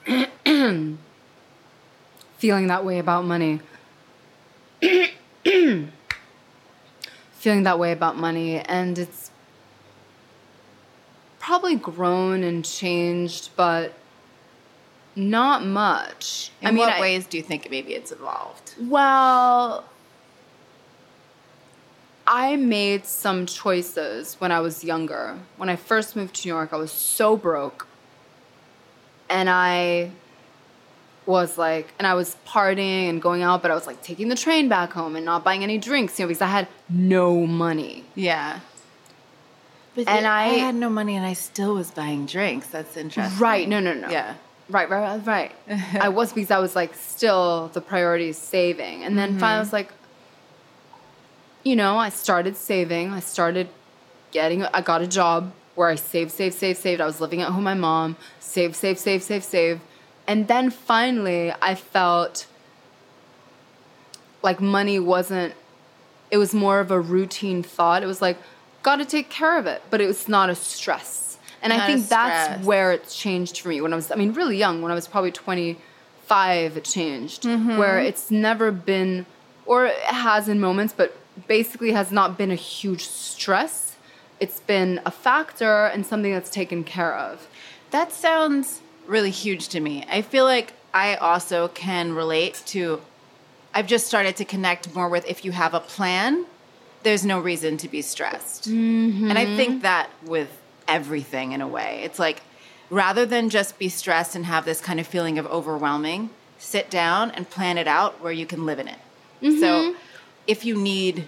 feeling 0.44 0.98
that 2.66 2.84
way 2.84 2.98
about 2.98 3.24
money. 3.24 3.60
feeling 7.32 7.62
that 7.62 7.78
way 7.78 7.92
about 7.92 8.16
money. 8.18 8.58
And 8.60 8.98
it's 8.98 9.30
probably 11.38 11.76
grown 11.76 12.42
and 12.42 12.62
changed, 12.64 13.50
but 13.56 13.94
not 15.16 15.64
much. 15.64 16.50
in 16.60 16.68
I 16.68 16.70
mean, 16.72 16.78
what 16.80 16.92
I- 16.94 17.00
ways 17.00 17.26
do 17.26 17.38
you 17.38 17.42
think 17.42 17.70
maybe 17.70 17.94
it's 17.94 18.12
evolved? 18.12 18.74
well, 18.78 19.84
I 22.32 22.54
made 22.54 23.06
some 23.06 23.44
choices 23.44 24.34
when 24.34 24.52
I 24.52 24.60
was 24.60 24.84
younger. 24.84 25.36
When 25.56 25.68
I 25.68 25.74
first 25.74 26.14
moved 26.14 26.36
to 26.36 26.48
New 26.48 26.54
York, 26.54 26.72
I 26.72 26.76
was 26.76 26.92
so 26.92 27.36
broke. 27.36 27.88
And 29.28 29.50
I 29.50 30.12
was 31.26 31.58
like, 31.58 31.92
and 31.98 32.06
I 32.06 32.14
was 32.14 32.36
partying 32.46 33.08
and 33.08 33.20
going 33.20 33.42
out, 33.42 33.62
but 33.62 33.72
I 33.72 33.74
was 33.74 33.88
like 33.88 34.00
taking 34.04 34.28
the 34.28 34.36
train 34.36 34.68
back 34.68 34.92
home 34.92 35.16
and 35.16 35.24
not 35.24 35.42
buying 35.42 35.64
any 35.64 35.76
drinks, 35.76 36.20
you 36.20 36.24
know, 36.24 36.28
because 36.28 36.40
I 36.40 36.46
had 36.46 36.68
no 36.88 37.48
money. 37.48 38.04
Yeah. 38.14 38.60
But 39.96 40.06
And 40.06 40.24
I, 40.24 40.44
I- 40.44 40.48
had 40.58 40.76
no 40.76 40.88
money 40.88 41.16
and 41.16 41.26
I 41.26 41.32
still 41.32 41.74
was 41.74 41.90
buying 41.90 42.26
drinks. 42.26 42.68
That's 42.68 42.96
interesting. 42.96 43.40
Right, 43.40 43.68
no, 43.68 43.80
no, 43.80 43.92
no. 43.92 44.08
Yeah. 44.08 44.36
Right, 44.68 44.88
right, 44.88 45.20
right, 45.26 45.52
right. 45.66 45.94
I 46.00 46.10
was 46.10 46.32
because 46.32 46.52
I 46.52 46.60
was 46.60 46.76
like 46.76 46.94
still 46.94 47.72
the 47.72 47.80
priority 47.80 48.28
is 48.28 48.38
saving. 48.38 49.02
And 49.02 49.18
then 49.18 49.36
finally 49.36 49.46
I 49.46 49.50
mm-hmm. 49.54 49.60
was 49.62 49.72
like, 49.72 49.92
you 51.62 51.76
know, 51.76 51.96
I 51.98 52.08
started 52.08 52.56
saving. 52.56 53.12
I 53.12 53.20
started 53.20 53.68
getting, 54.30 54.64
I 54.64 54.80
got 54.80 55.02
a 55.02 55.06
job 55.06 55.52
where 55.74 55.88
I 55.88 55.94
saved, 55.94 56.30
saved, 56.30 56.54
saved, 56.54 56.78
saved. 56.78 57.00
I 57.00 57.06
was 57.06 57.20
living 57.20 57.40
at 57.42 57.48
home 57.48 57.56
with 57.58 57.64
my 57.64 57.74
mom, 57.74 58.16
save, 58.38 58.74
save, 58.76 58.98
save, 58.98 59.22
save, 59.22 59.44
save. 59.44 59.80
And 60.26 60.48
then 60.48 60.70
finally 60.70 61.52
I 61.60 61.74
felt 61.74 62.46
like 64.42 64.60
money 64.60 64.98
wasn't, 64.98 65.54
it 66.30 66.36
was 66.38 66.54
more 66.54 66.80
of 66.80 66.90
a 66.90 67.00
routine 67.00 67.62
thought. 67.62 68.02
It 68.02 68.06
was 68.06 68.22
like, 68.22 68.38
gotta 68.82 69.04
take 69.04 69.28
care 69.28 69.58
of 69.58 69.66
it, 69.66 69.82
but 69.90 70.00
it 70.00 70.06
was 70.06 70.28
not 70.28 70.48
a 70.50 70.54
stress. 70.54 71.38
And 71.62 71.72
I 71.72 71.76
Not 71.76 71.90
a 71.90 71.92
think 71.96 72.08
that's 72.08 72.64
where 72.64 72.92
it's 72.92 73.14
changed 73.14 73.60
for 73.60 73.68
me 73.68 73.82
when 73.82 73.92
I 73.92 73.96
was, 73.96 74.10
I 74.10 74.14
mean, 74.14 74.32
really 74.32 74.56
young, 74.56 74.80
when 74.80 74.90
I 74.90 74.94
was 74.94 75.06
probably 75.06 75.30
25, 75.32 76.76
it 76.76 76.84
changed, 76.84 77.42
Mm-hmm. 77.42 77.76
where 77.76 77.98
it's 78.00 78.30
never 78.30 78.70
been, 78.72 79.26
or 79.66 79.86
it 79.86 79.94
has 79.98 80.48
in 80.48 80.58
moments, 80.58 80.94
but 80.96 81.14
basically 81.46 81.92
has 81.92 82.10
not 82.10 82.36
been 82.36 82.50
a 82.50 82.56
huge 82.56 83.06
stress. 83.06 83.96
It's 84.38 84.60
been 84.60 85.00
a 85.04 85.10
factor 85.10 85.86
and 85.86 86.04
something 86.04 86.32
that's 86.32 86.50
taken 86.50 86.84
care 86.84 87.14
of. 87.16 87.48
That 87.90 88.12
sounds 88.12 88.80
really 89.06 89.30
huge 89.30 89.68
to 89.68 89.80
me. 89.80 90.04
I 90.10 90.22
feel 90.22 90.44
like 90.44 90.72
I 90.94 91.16
also 91.16 91.68
can 91.68 92.14
relate 92.14 92.62
to, 92.66 93.00
I've 93.74 93.86
just 93.86 94.06
started 94.06 94.36
to 94.36 94.44
connect 94.44 94.94
more 94.94 95.08
with 95.08 95.26
if 95.28 95.44
you 95.44 95.52
have 95.52 95.74
a 95.74 95.80
plan, 95.80 96.46
there's 97.02 97.24
no 97.24 97.40
reason 97.40 97.76
to 97.78 97.88
be 97.88 98.02
stressed. 98.02 98.66
And 98.66 99.38
I 99.38 99.44
think 99.56 99.70
mm-hmm. 99.70 99.80
that 99.80 100.10
with 100.24 100.50
everything 100.86 101.52
in 101.52 101.60
a 101.60 101.68
way, 101.68 102.00
it's 102.04 102.18
like 102.18 102.42
rather 102.90 103.24
than 103.24 103.48
just 103.48 103.78
be 103.78 103.88
stressed 103.88 104.34
and 104.34 104.46
have 104.46 104.64
this 104.64 104.80
kind 104.80 105.00
of 105.00 105.06
feeling 105.06 105.38
of 105.38 105.46
overwhelming, 105.46 106.30
sit 106.58 106.90
down 106.90 107.30
and 107.30 107.48
plan 107.48 107.78
it 107.78 107.86
out 107.86 108.20
where 108.20 108.32
you 108.32 108.44
can 108.46 108.66
live 108.66 108.78
in 108.78 108.88
it. 108.88 108.98
So 109.40 109.48
mm-hmm. 109.48 109.98
If 110.50 110.64
you 110.64 110.74
need 110.76 111.26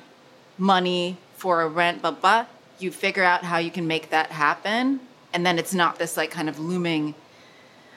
money 0.58 1.16
for 1.36 1.62
a 1.62 1.68
rent, 1.68 2.02
blah, 2.02 2.10
blah, 2.10 2.46
you 2.80 2.90
figure 2.90 3.22
out 3.22 3.44
how 3.44 3.58
you 3.58 3.70
can 3.70 3.86
make 3.86 4.10
that 4.10 4.32
happen. 4.32 4.98
And 5.32 5.46
then 5.46 5.60
it's 5.60 5.72
not 5.72 5.98
this 6.00 6.16
like 6.16 6.32
kind 6.32 6.48
of 6.48 6.58
looming, 6.58 7.14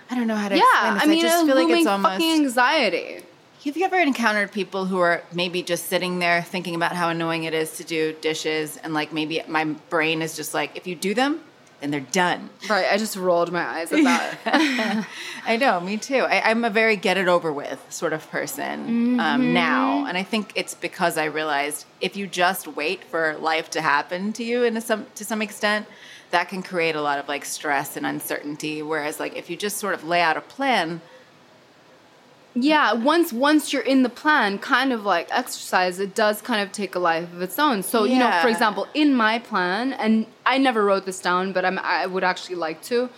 I 0.10 0.14
don't 0.16 0.28
know 0.28 0.36
how 0.36 0.50
to 0.50 0.56
Yeah, 0.56 0.62
explain 0.62 0.94
this. 0.94 1.04
I 1.04 1.08
mean, 1.08 1.22
just 1.22 1.46
feel 1.48 1.56
like 1.56 1.70
it's 1.80 1.88
almost. 1.88 2.14
fucking 2.14 2.32
anxiety. 2.32 3.24
Have 3.66 3.76
you 3.76 3.86
ever 3.86 3.98
encountered 3.98 4.52
people 4.52 4.86
who 4.86 5.00
are 5.00 5.24
maybe 5.34 5.64
just 5.64 5.88
sitting 5.88 6.20
there 6.20 6.44
thinking 6.44 6.76
about 6.76 6.92
how 6.92 7.10
annoying 7.10 7.46
it 7.46 7.56
is 7.56 7.78
to 7.78 7.84
do 7.84 8.14
dishes 8.22 8.78
and 8.78 8.94
like 8.94 9.12
maybe 9.12 9.42
my 9.48 9.66
brain 9.90 10.22
is 10.22 10.36
just 10.36 10.54
like, 10.54 10.78
if 10.78 10.86
you 10.86 10.96
do 10.96 11.16
them, 11.16 11.42
and 11.82 11.94
they're 11.94 12.00
done. 12.00 12.50
Right. 12.70 12.88
I 12.92 12.98
just 12.98 13.16
rolled 13.16 13.52
my 13.52 13.64
eyes 13.64 13.92
at 13.92 14.04
that. 14.04 15.08
I 15.46 15.58
know, 15.58 15.80
me 15.80 15.98
too. 15.98 16.20
I, 16.20 16.50
I'm 16.50 16.64
a 16.64 16.70
very 16.70 16.96
get 16.96 17.18
it 17.18 17.28
over 17.28 17.52
with 17.52 17.80
sort 17.90 18.14
of 18.14 18.30
person 18.32 19.20
um, 19.20 19.54
now, 19.54 20.06
and 20.06 20.18
I 20.18 20.24
think 20.24 20.52
it's 20.56 20.74
because 20.74 21.18
I 21.18 21.26
realized 21.26 21.86
if 22.02 22.16
you 22.16 22.28
just 22.28 22.68
wait 22.68 23.04
for 23.04 23.38
life 23.38 23.70
to 23.72 23.82
happen 23.82 24.34
to 24.34 24.44
you 24.44 24.64
in 24.64 24.78
a, 24.78 24.82
some 24.82 25.06
to 25.16 25.26
some 25.26 25.42
extent, 25.42 25.86
that 26.32 26.50
can 26.50 26.64
create 26.64 26.96
a 26.96 27.02
lot 27.02 27.20
of 27.20 27.28
like 27.28 27.46
stress 27.46 27.96
and 27.98 28.06
uncertainty. 28.06 28.82
Whereas 28.82 29.20
like 29.20 29.36
if 29.36 29.50
you 29.50 29.56
just 29.56 29.78
sort 29.78 29.94
of 29.94 30.04
lay 30.04 30.22
out 30.22 30.38
a 30.38 30.42
plan, 30.42 31.02
yeah, 32.56 32.94
once 32.94 33.34
once 33.34 33.74
you're 33.74 33.82
in 33.82 34.04
the 34.04 34.10
plan, 34.10 34.60
kind 34.60 34.94
of 34.94 35.04
like 35.04 35.28
exercise, 35.30 36.00
it 36.00 36.16
does 36.16 36.42
kind 36.42 36.62
of 36.62 36.72
take 36.72 36.96
a 36.96 37.00
life 37.00 37.32
of 37.34 37.42
its 37.42 37.60
own. 37.60 37.84
So 37.84 38.06
you 38.06 38.18
know, 38.18 38.32
for 38.42 38.48
example, 38.48 38.88
in 38.94 39.14
my 39.14 39.40
plan, 39.40 39.92
and 39.94 40.26
I 40.46 40.58
never 40.58 40.86
wrote 40.86 41.06
this 41.06 41.20
down, 41.20 41.52
but 41.52 41.66
I'm, 41.66 41.78
I 41.80 42.06
would 42.06 42.24
actually 42.24 42.56
like 42.56 42.82
to. 42.84 43.10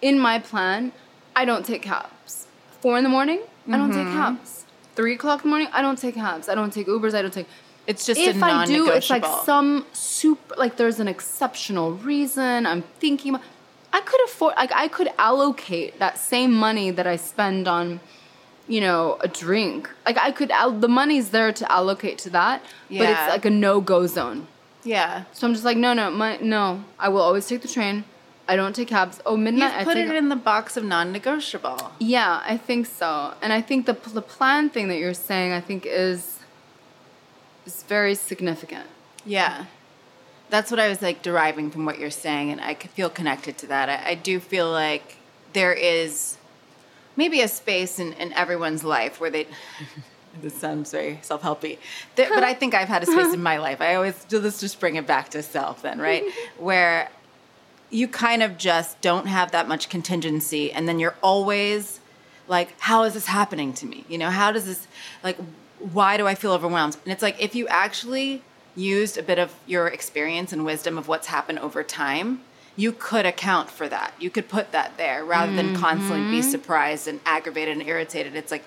In 0.00 0.18
my 0.18 0.38
plan, 0.38 0.92
I 1.34 1.44
don't 1.44 1.64
take 1.64 1.82
cabs. 1.82 2.46
Four 2.80 2.96
in 2.96 3.04
the 3.04 3.10
morning, 3.10 3.40
I 3.68 3.76
don't 3.76 3.90
take 3.90 4.06
mm-hmm. 4.06 4.16
cabs. 4.16 4.64
Three 4.94 5.14
o'clock 5.14 5.44
in 5.44 5.50
the 5.50 5.50
morning, 5.50 5.68
I 5.72 5.82
don't 5.82 5.98
take 5.98 6.14
cabs. 6.14 6.48
I 6.48 6.54
don't 6.54 6.72
take 6.72 6.86
Ubers. 6.86 7.14
I 7.14 7.20
don't 7.20 7.34
take. 7.34 7.46
it's 7.86 8.06
just 8.06 8.18
if 8.18 8.40
a 8.40 8.44
I 8.44 8.64
do, 8.64 8.90
it's 8.90 9.10
like 9.10 9.26
some 9.44 9.84
super 9.92 10.54
like 10.56 10.78
there's 10.78 11.00
an 11.00 11.08
exceptional 11.08 11.92
reason. 11.92 12.64
I'm 12.64 12.82
thinking 12.98 13.34
about. 13.34 13.46
I 13.92 14.00
could 14.00 14.24
afford 14.24 14.54
like 14.56 14.72
I 14.72 14.88
could 14.88 15.10
allocate 15.18 15.98
that 15.98 16.16
same 16.16 16.52
money 16.52 16.90
that 16.90 17.06
I 17.06 17.16
spend 17.16 17.68
on, 17.68 18.00
you 18.68 18.80
know, 18.80 19.16
a 19.20 19.28
drink. 19.28 19.88
Like 20.04 20.18
I 20.18 20.30
could 20.32 20.50
al- 20.50 20.72
the 20.72 20.88
money's 20.88 21.30
there 21.30 21.52
to 21.52 21.70
allocate 21.72 22.18
to 22.18 22.30
that, 22.30 22.62
but 22.88 23.08
it's 23.08 23.28
like 23.30 23.44
a 23.44 23.50
no 23.50 23.80
go 23.80 24.06
zone. 24.06 24.46
yeah. 24.84 25.24
So 25.32 25.46
I'm 25.46 25.52
just 25.52 25.64
like 25.64 25.76
no 25.76 25.92
no 25.94 26.10
my 26.10 26.36
no. 26.38 26.84
I 26.98 27.08
will 27.08 27.20
always 27.22 27.46
take 27.46 27.62
the 27.62 27.68
train. 27.68 28.04
I 28.48 28.54
don't 28.54 28.76
take 28.76 28.88
cabs. 28.88 29.20
Oh 29.26 29.36
midnight. 29.36 29.72
You've 29.72 29.80
I 29.80 29.84
put 29.84 29.94
take 29.94 30.08
it 30.08 30.14
in 30.16 30.28
the 30.28 30.36
box 30.36 30.76
of 30.76 30.84
non-negotiable. 30.84 31.92
yeah, 31.98 32.42
I 32.46 32.56
think 32.56 32.86
so. 32.86 33.34
And 33.42 33.52
I 33.52 33.60
think 33.60 33.86
the 33.86 33.94
the 34.20 34.22
plan 34.22 34.70
thing 34.70 34.86
that 34.88 34.98
you're 34.98 35.14
saying, 35.14 35.52
I 35.52 35.60
think 35.60 35.84
is 35.86 36.38
is 37.66 37.82
very 37.84 38.14
significant. 38.14 38.86
Yeah. 39.24 39.64
That's 40.48 40.70
what 40.70 40.78
I 40.78 40.88
was 40.88 41.02
like 41.02 41.22
deriving 41.22 41.72
from 41.72 41.84
what 41.84 41.98
you're 41.98 42.10
saying, 42.10 42.50
and 42.52 42.60
I 42.60 42.74
could 42.74 42.90
feel 42.90 43.10
connected 43.10 43.58
to 43.58 43.66
that. 43.66 43.88
I, 43.88 44.10
I 44.10 44.14
do 44.14 44.38
feel 44.38 44.70
like 44.70 45.16
there 45.52 45.72
is 45.72 46.36
maybe 47.16 47.40
a 47.40 47.48
space 47.48 47.98
in, 47.98 48.12
in 48.14 48.32
everyone's 48.32 48.84
life 48.84 49.20
where 49.20 49.30
they. 49.30 49.46
this 50.42 50.54
sounds 50.54 50.90
very 50.90 51.18
self 51.22 51.42
helpy, 51.42 51.78
but 52.14 52.44
I 52.44 52.54
think 52.54 52.74
I've 52.74 52.88
had 52.88 53.02
a 53.02 53.06
space 53.06 53.32
in 53.32 53.42
my 53.42 53.58
life. 53.58 53.80
I 53.80 53.94
always 53.94 54.22
do 54.24 54.38
this, 54.38 54.60
just 54.60 54.78
bring 54.80 54.96
it 54.96 55.06
back 55.06 55.30
to 55.30 55.42
self, 55.42 55.82
then, 55.82 55.98
right? 55.98 56.24
Where 56.58 57.10
you 57.90 58.08
kind 58.08 58.42
of 58.42 58.58
just 58.58 59.00
don't 59.00 59.26
have 59.26 59.52
that 59.52 59.68
much 59.68 59.88
contingency, 59.88 60.72
and 60.72 60.88
then 60.88 60.98
you're 60.98 61.16
always 61.22 62.00
like, 62.48 62.78
how 62.80 63.04
is 63.04 63.14
this 63.14 63.26
happening 63.26 63.72
to 63.74 63.86
me? 63.86 64.04
You 64.08 64.18
know, 64.18 64.30
how 64.30 64.52
does 64.52 64.66
this, 64.66 64.86
like, 65.22 65.36
why 65.78 66.16
do 66.16 66.26
I 66.26 66.34
feel 66.34 66.52
overwhelmed? 66.52 66.96
And 67.04 67.12
it's 67.12 67.22
like, 67.22 67.40
if 67.42 67.54
you 67.54 67.66
actually 67.68 68.42
used 68.74 69.18
a 69.18 69.22
bit 69.22 69.38
of 69.38 69.52
your 69.66 69.88
experience 69.88 70.52
and 70.52 70.64
wisdom 70.64 70.98
of 70.98 71.08
what's 71.08 71.26
happened 71.26 71.58
over 71.58 71.82
time, 71.82 72.42
you 72.76 72.92
could 72.92 73.26
account 73.26 73.70
for 73.70 73.88
that. 73.88 74.12
You 74.20 74.30
could 74.30 74.48
put 74.48 74.72
that 74.72 74.96
there 74.98 75.24
rather 75.24 75.54
than 75.54 75.74
constantly 75.74 76.30
be 76.30 76.40
mm-hmm. 76.40 76.50
surprised 76.50 77.08
and 77.08 77.20
aggravated 77.24 77.78
and 77.78 77.88
irritated. 77.88 78.36
It's 78.36 78.50
like, 78.50 78.64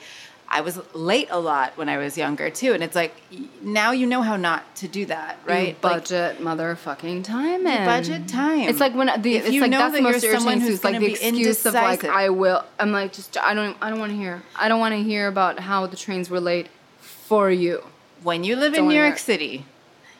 I 0.51 0.61
was 0.61 0.79
late 0.95 1.27
a 1.29 1.39
lot 1.39 1.77
when 1.77 1.89
I 1.89 1.97
was 1.97 2.17
younger 2.17 2.49
too. 2.49 2.73
And 2.73 2.83
it's 2.83 2.95
like, 2.95 3.13
now 3.61 3.91
you 3.91 4.07
know 4.07 4.23
how 4.23 4.35
not 4.35 4.75
to 4.77 4.87
do 4.87 5.05
that, 5.05 5.37
right? 5.45 5.59
You 5.59 5.65
Like, 5.73 5.81
budget 5.81 6.39
motherfucking 6.39 7.23
time 7.23 7.67
in. 7.67 7.85
budget 7.85 8.27
time. 8.27 8.61
It's 8.61 8.79
like 8.79 8.95
when 8.95 9.21
the 9.21 9.35
If 9.35 9.45
it's 9.45 9.53
you 9.53 9.61
like 9.61 9.69
know 9.69 9.77
that's 9.77 9.93
that 9.93 9.97
the 9.99 10.03
most 10.03 10.23
you're 10.23 10.33
someone 10.35 10.59
who's 10.59 10.83
like 10.83 10.99
the 10.99 11.11
excuse 11.11 11.65
of 11.67 11.75
like. 11.75 12.03
I 12.03 12.29
will. 12.29 12.65
I'm 12.79 12.91
like 12.91 13.13
just 13.13 13.37
I 13.37 13.53
don't 13.53 13.77
I 13.79 13.91
don't 13.91 13.99
want 13.99 14.11
to 14.11 14.17
hear. 14.17 14.41
I 14.55 14.69
don't 14.69 14.79
want 14.79 14.95
to 14.95 15.03
hear 15.03 15.27
about 15.27 15.59
how 15.59 15.85
the 15.85 15.95
trains 15.95 16.31
were 16.31 16.39
late 16.39 16.67
for 16.99 17.51
you. 17.51 17.83
when 18.23 18.43
you 18.43 18.55
live 18.55 18.73
Don't 18.73 18.83
in 18.83 18.89
New 18.89 18.99
York 18.99 19.17
City, 19.17 19.65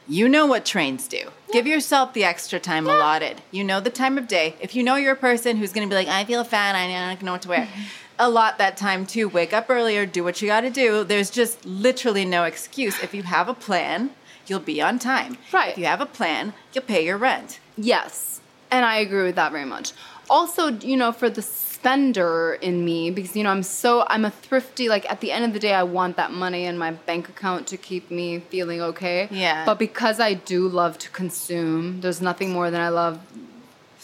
you 0.09 0.27
know 0.27 0.45
what 0.47 0.65
trains 0.65 1.07
do. 1.07 1.29
Give 1.53 1.67
yourself 1.67 2.13
the 2.13 2.23
extra 2.23 2.59
time 2.59 2.87
allotted. 2.87 3.41
You 3.51 3.63
know 3.63 3.79
the 3.79 3.89
time 3.89 4.17
of 4.17 4.27
day. 4.27 4.55
If 4.59 4.75
you 4.75 4.83
know 4.83 4.95
you're 4.95 5.13
a 5.13 5.17
person 5.17 5.57
who's 5.57 5.71
going 5.71 5.87
to 5.87 5.91
be 5.91 5.95
like, 5.95 6.07
I 6.07 6.25
feel 6.25 6.43
fat, 6.43 6.75
I 6.75 6.87
don't 6.87 7.21
know 7.21 7.33
what 7.33 7.43
to 7.43 7.49
wear, 7.49 7.65
mm-hmm. 7.65 7.81
allot 8.17 8.57
that 8.57 8.75
time 8.75 9.05
too. 9.05 9.29
Wake 9.29 9.53
up 9.53 9.67
earlier, 9.69 10.05
do 10.05 10.23
what 10.23 10.41
you 10.41 10.47
got 10.47 10.61
to 10.61 10.69
do. 10.69 11.03
There's 11.03 11.29
just 11.29 11.63
literally 11.63 12.25
no 12.25 12.43
excuse. 12.43 13.01
If 13.01 13.13
you 13.13 13.23
have 13.23 13.47
a 13.47 13.53
plan, 13.53 14.11
you'll 14.47 14.59
be 14.59 14.81
on 14.81 14.99
time. 14.99 15.37
Right. 15.53 15.71
If 15.71 15.77
you 15.77 15.85
have 15.85 16.01
a 16.01 16.05
plan, 16.07 16.53
you'll 16.73 16.85
pay 16.85 17.05
your 17.05 17.17
rent. 17.17 17.59
Yes, 17.77 18.41
and 18.71 18.85
I 18.85 18.97
agree 18.97 19.23
with 19.23 19.35
that 19.35 19.51
very 19.51 19.65
much. 19.65 19.93
Also, 20.29 20.67
you 20.67 20.97
know, 20.97 21.11
for 21.11 21.29
the 21.29 21.41
spender 21.79 22.57
in 22.61 22.83
me, 22.83 23.09
because 23.09 23.35
you 23.35 23.43
know, 23.43 23.49
I'm 23.51 23.63
so 23.63 24.05
I'm 24.07 24.25
a 24.25 24.31
thrifty. 24.31 24.89
Like 24.89 25.09
at 25.09 25.21
the 25.21 25.31
end 25.31 25.45
of 25.45 25.53
the 25.53 25.59
day, 25.59 25.73
I 25.73 25.83
want 25.83 26.17
that 26.17 26.31
money 26.31 26.65
in 26.65 26.77
my 26.77 26.91
bank 26.91 27.29
account 27.29 27.67
to 27.67 27.77
keep 27.77 28.11
me 28.11 28.39
feeling 28.39 28.81
okay. 28.81 29.27
Yeah. 29.31 29.65
But 29.65 29.79
because 29.79 30.19
I 30.19 30.33
do 30.33 30.67
love 30.67 30.97
to 30.99 31.09
consume, 31.09 32.01
there's 32.01 32.21
nothing 32.21 32.51
more 32.51 32.69
than 32.69 32.81
I 32.81 32.89
love 32.89 33.19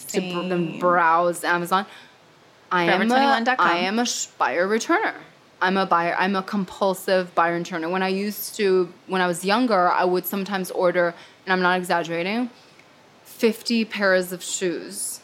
to 0.10 0.22
br- 0.22 0.48
than 0.48 0.80
browse 0.80 1.44
Amazon. 1.44 1.86
I 2.72 2.84
am 2.84 3.02
a, 3.02 3.06
Forever21.com. 3.06 3.56
I 3.60 3.78
am 3.78 4.00
a 4.00 4.06
sh- 4.06 4.26
buyer 4.38 4.68
returner. 4.68 5.14
I'm 5.62 5.78
a 5.78 5.86
buyer. 5.86 6.16
I'm 6.18 6.36
a 6.36 6.44
compulsive 6.44 7.34
buyer 7.36 7.60
returner. 7.60 7.90
When 7.92 8.04
I 8.04 8.08
used 8.10 8.56
to, 8.56 8.92
when 9.08 9.22
I 9.22 9.28
was 9.28 9.44
younger, 9.46 9.90
I 9.90 10.04
would 10.04 10.26
sometimes 10.26 10.72
order, 10.72 11.14
and 11.46 11.54
I'm 11.54 11.62
not 11.62 11.78
exaggerating, 11.78 12.50
50 13.24 13.86
pairs 13.86 14.32
of 14.32 14.42
shoes. 14.44 15.15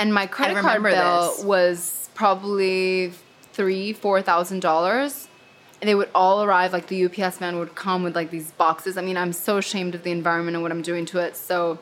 And 0.00 0.14
my 0.14 0.26
credit 0.26 0.56
card 0.58 0.82
bill 0.82 1.34
this. 1.36 1.44
was 1.44 2.10
probably 2.14 3.12
three, 3.52 3.92
four 3.92 4.22
thousand 4.22 4.60
dollars. 4.60 5.28
And 5.80 5.88
they 5.88 5.94
would 5.94 6.10
all 6.14 6.42
arrive, 6.42 6.74
like 6.74 6.88
the 6.88 7.06
UPS 7.06 7.40
man 7.40 7.58
would 7.58 7.74
come 7.74 8.02
with 8.02 8.14
like 8.14 8.30
these 8.30 8.50
boxes. 8.52 8.98
I 8.98 9.02
mean, 9.02 9.16
I'm 9.16 9.32
so 9.32 9.56
ashamed 9.56 9.94
of 9.94 10.02
the 10.02 10.10
environment 10.10 10.54
and 10.54 10.62
what 10.62 10.72
I'm 10.72 10.82
doing 10.82 11.06
to 11.06 11.18
it. 11.20 11.36
So 11.36 11.78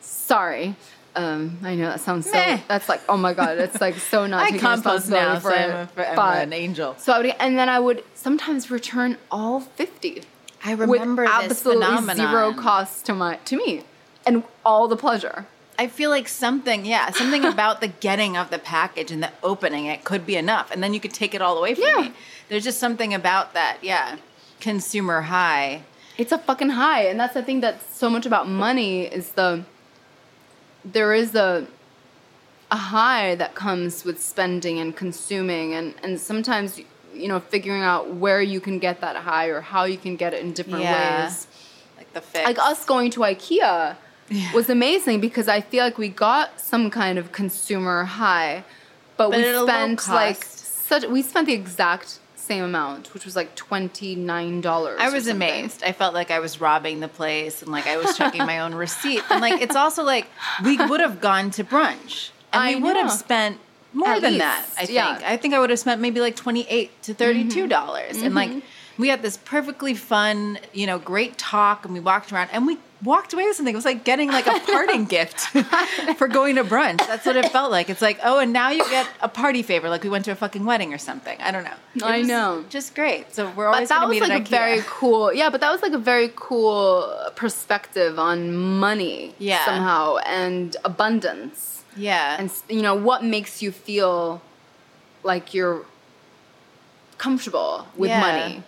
sorry. 0.00 0.76
Um, 1.14 1.58
I 1.62 1.74
know 1.74 1.86
that 1.86 2.00
sounds 2.00 2.26
so. 2.26 2.32
Meh. 2.32 2.60
That's 2.68 2.88
like, 2.88 3.00
oh 3.08 3.16
my 3.16 3.34
god, 3.34 3.58
it's 3.58 3.80
like 3.80 3.96
so 3.96 4.26
not 4.26 4.42
I 4.44 4.46
taking 4.46 4.60
compost 4.60 5.10
now, 5.10 5.34
responsibility 5.34 5.40
so 5.40 5.96
for 5.96 6.02
I'm, 6.02 6.08
a, 6.08 6.14
for, 6.14 6.20
I'm 6.20 6.42
an 6.48 6.52
angel. 6.52 6.94
so 6.98 7.12
I 7.12 7.18
would, 7.18 7.34
and 7.38 7.58
then 7.58 7.68
I 7.68 7.78
would 7.78 8.02
sometimes 8.14 8.70
return 8.70 9.18
all 9.30 9.60
fifty. 9.60 10.22
I 10.64 10.72
remember 10.72 11.24
with 11.24 11.32
this 11.32 11.50
absolutely 11.50 11.84
phenomenon. 11.84 12.16
zero 12.16 12.52
cost 12.54 13.04
to 13.06 13.14
my 13.14 13.36
to 13.36 13.56
me, 13.56 13.82
and 14.24 14.44
all 14.64 14.88
the 14.88 14.96
pleasure. 14.96 15.46
I 15.82 15.88
feel 15.88 16.10
like 16.10 16.28
something, 16.28 16.84
yeah, 16.86 17.10
something 17.10 17.44
about 17.56 17.80
the 17.80 17.88
getting 17.88 18.36
of 18.36 18.50
the 18.50 18.58
package 18.58 19.10
and 19.10 19.20
the 19.22 19.32
opening 19.42 19.86
it 19.86 20.04
could 20.04 20.24
be 20.24 20.36
enough, 20.36 20.70
and 20.70 20.80
then 20.82 20.94
you 20.94 21.00
could 21.00 21.12
take 21.12 21.34
it 21.34 21.42
all 21.42 21.58
away 21.58 21.74
from 21.74 21.84
Yeah. 21.84 22.00
me. 22.02 22.12
There's 22.48 22.64
just 22.64 22.78
something 22.78 23.12
about 23.12 23.52
that, 23.54 23.78
yeah, 23.82 24.16
consumer 24.60 25.22
high. 25.22 25.82
It's 26.18 26.30
a 26.30 26.38
fucking 26.38 26.70
high, 26.70 27.02
and 27.10 27.18
that's 27.18 27.34
the 27.34 27.42
thing 27.42 27.60
that's 27.60 27.84
so 27.96 28.08
much 28.08 28.26
about 28.26 28.48
money 28.48 29.02
is 29.18 29.32
the 29.32 29.64
there 30.84 31.12
is 31.14 31.34
a 31.34 31.66
a 32.70 32.76
high 32.76 33.34
that 33.34 33.54
comes 33.54 34.04
with 34.04 34.22
spending 34.22 34.78
and 34.78 34.96
consuming, 34.96 35.74
and 35.74 35.94
and 36.04 36.20
sometimes 36.20 36.80
you 37.22 37.28
know 37.28 37.40
figuring 37.40 37.82
out 37.82 38.14
where 38.14 38.40
you 38.40 38.60
can 38.60 38.78
get 38.78 39.00
that 39.00 39.16
high 39.16 39.46
or 39.46 39.60
how 39.60 39.84
you 39.84 39.98
can 39.98 40.14
get 40.16 40.32
it 40.32 40.40
in 40.44 40.52
different 40.52 40.84
Yeah. 40.84 41.24
ways. 41.24 41.46
Like 41.98 42.12
the 42.14 42.20
fit. 42.20 42.44
like 42.44 42.58
us 42.58 42.84
going 42.84 43.10
to 43.12 43.20
IKEA 43.20 43.96
was 44.54 44.68
amazing 44.70 45.20
because 45.20 45.48
I 45.48 45.60
feel 45.60 45.84
like 45.84 45.98
we 45.98 46.08
got 46.08 46.60
some 46.60 46.90
kind 46.90 47.18
of 47.18 47.32
consumer 47.32 48.04
high, 48.04 48.64
but, 49.16 49.30
But 49.30 49.38
we 49.38 49.44
at 49.44 49.54
a 49.54 49.60
low 49.60 49.66
spent 49.66 50.08
like 50.08 50.44
such 50.44 51.04
we 51.04 51.22
spent 51.22 51.46
the 51.46 51.54
exact 51.54 52.18
same 52.34 52.64
amount, 52.64 53.14
which 53.14 53.24
was 53.24 53.36
like 53.36 53.54
twenty 53.54 54.14
nine 54.14 54.60
dollars. 54.60 54.98
I 55.00 55.10
was 55.10 55.26
amazed. 55.26 55.82
I 55.84 55.92
felt 55.92 56.12
like 56.12 56.30
I 56.30 56.40
was 56.40 56.60
robbing 56.60 57.00
the 57.00 57.08
place 57.08 57.62
and 57.62 57.70
like 57.70 57.86
I 57.86 57.96
was 57.96 58.16
checking 58.16 58.44
my 58.44 58.60
own 58.60 58.74
receipt. 58.74 59.22
And 59.30 59.40
like 59.40 59.60
it's 59.62 59.76
also 59.76 60.02
like 60.02 60.26
we 60.64 60.76
would 60.76 61.00
have 61.00 61.20
gone 61.20 61.50
to 61.52 61.64
brunch 61.64 62.30
and 62.52 62.62
I 62.62 62.74
we 62.74 62.82
would 62.82 62.94
know. 62.94 63.02
have 63.02 63.12
spent 63.12 63.58
more 63.92 64.08
At 64.08 64.22
than 64.22 64.32
least, 64.32 64.44
that. 64.44 64.66
I 64.76 64.86
think. 64.86 64.90
yeah. 64.90 65.20
I 65.24 65.36
think 65.36 65.54
I 65.54 65.60
would 65.60 65.70
have 65.70 65.78
spent 65.78 66.00
maybe 66.00 66.20
like 66.20 66.36
twenty 66.36 66.66
eight 66.68 66.90
to 67.02 67.12
mm-hmm. 67.12 67.18
thirty 67.18 67.48
two 67.48 67.66
dollars. 67.66 68.20
And 68.22 68.34
like 68.34 68.50
mm-hmm. 68.50 69.02
we 69.02 69.08
had 69.08 69.22
this 69.22 69.36
perfectly 69.36 69.94
fun, 69.94 70.58
you 70.72 70.86
know, 70.86 70.98
great 70.98 71.38
talk 71.38 71.84
and 71.84 71.94
we 71.94 72.00
walked 72.00 72.32
around 72.32 72.50
and 72.52 72.66
we 72.66 72.78
walked 73.02 73.32
away 73.32 73.44
with 73.46 73.56
something. 73.56 73.74
It 73.74 73.76
was 73.76 73.84
like 73.84 74.04
getting 74.04 74.30
like 74.30 74.46
a 74.46 74.60
parting 74.60 75.06
gift 75.06 75.40
for 76.18 76.28
going 76.28 76.54
to 76.56 76.64
brunch. 76.64 76.98
That's 76.98 77.26
what 77.26 77.36
it 77.36 77.50
felt 77.50 77.70
like. 77.70 77.90
It's 77.90 78.00
like, 78.02 78.18
oh, 78.22 78.38
and 78.38 78.52
now 78.52 78.70
you 78.70 78.84
get 78.90 79.08
a 79.20 79.28
party 79.28 79.62
favor, 79.62 79.88
like 79.88 80.04
we 80.04 80.08
went 80.10 80.24
to 80.26 80.30
a 80.30 80.34
fucking 80.36 80.64
wedding 80.64 80.94
or 80.94 80.98
something. 80.98 81.36
I 81.40 81.50
don't 81.50 81.64
know. 81.64 81.74
It 81.96 82.02
I 82.04 82.22
know. 82.22 82.64
Just 82.70 82.94
great. 82.94 83.34
So 83.34 83.46
we're 83.50 83.66
But 83.68 83.74
always 83.74 83.88
that 83.88 84.00
going 84.02 84.14
to 84.18 84.20
was 84.20 84.28
like 84.28 84.46
a 84.46 84.50
very 84.50 84.80
cool, 84.86 85.32
yeah. 85.32 85.50
But 85.50 85.60
that 85.62 85.70
was 85.72 85.82
like 85.82 85.92
a 85.94 85.98
very 85.98 86.30
cool 86.36 87.12
perspective 87.34 88.18
on 88.18 88.54
money, 88.54 89.34
Yeah. 89.38 89.64
somehow, 89.64 90.18
and 90.18 90.76
abundance, 90.84 91.84
yeah. 91.96 92.36
and 92.38 92.50
you 92.68 92.82
know 92.82 92.94
what 92.94 93.24
makes 93.24 93.62
you 93.62 93.72
feel 93.72 94.40
like 95.24 95.54
you're 95.54 95.84
comfortable 97.18 97.86
with 97.96 98.10
Yeah. 98.10 98.20
money. 98.20 98.62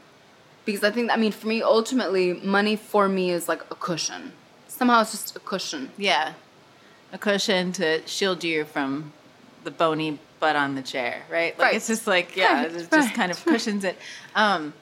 Because 0.64 0.82
I 0.84 0.90
think, 0.90 1.10
I 1.10 1.16
mean, 1.16 1.32
for 1.32 1.46
me, 1.46 1.62
ultimately, 1.62 2.34
money 2.34 2.76
for 2.76 3.08
me 3.08 3.30
is 3.30 3.48
like 3.48 3.62
a 3.70 3.74
cushion. 3.74 4.32
Somehow, 4.68 5.02
it's 5.02 5.10
just 5.12 5.36
a 5.36 5.40
cushion. 5.40 5.90
Yeah. 5.98 6.32
a 7.12 7.18
cushion 7.18 7.70
to 7.72 8.04
shield 8.06 8.42
you 8.42 8.64
from 8.64 9.12
the 9.62 9.70
bony 9.70 10.18
butt 10.40 10.56
on 10.56 10.74
the 10.74 10.82
chair, 10.82 11.22
right? 11.30 11.56
Like 11.58 11.66
Right. 11.66 11.76
it's 11.76 11.86
just 11.86 12.06
like 12.06 12.34
yeah, 12.36 12.62
Right, 12.62 12.66
it 12.72 12.72
just 12.78 12.90
right. 12.92 13.14
kind 13.14 13.30
of 13.30 13.44
cushions 13.52 13.84
it. 13.84 13.96
Um, 14.34 14.72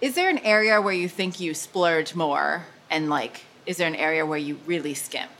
is 0.00 0.14
there 0.14 0.28
an 0.28 0.38
area 0.38 0.80
where 0.82 0.92
you 0.94 1.08
think 1.08 1.38
you 1.40 1.54
splurge 1.54 2.14
more, 2.14 2.64
and 2.90 3.08
like, 3.08 3.42
is 3.66 3.76
there 3.76 3.86
an 3.86 3.94
area 3.94 4.24
where 4.26 4.38
you 4.38 4.58
really 4.66 4.94
skimp? 4.94 5.30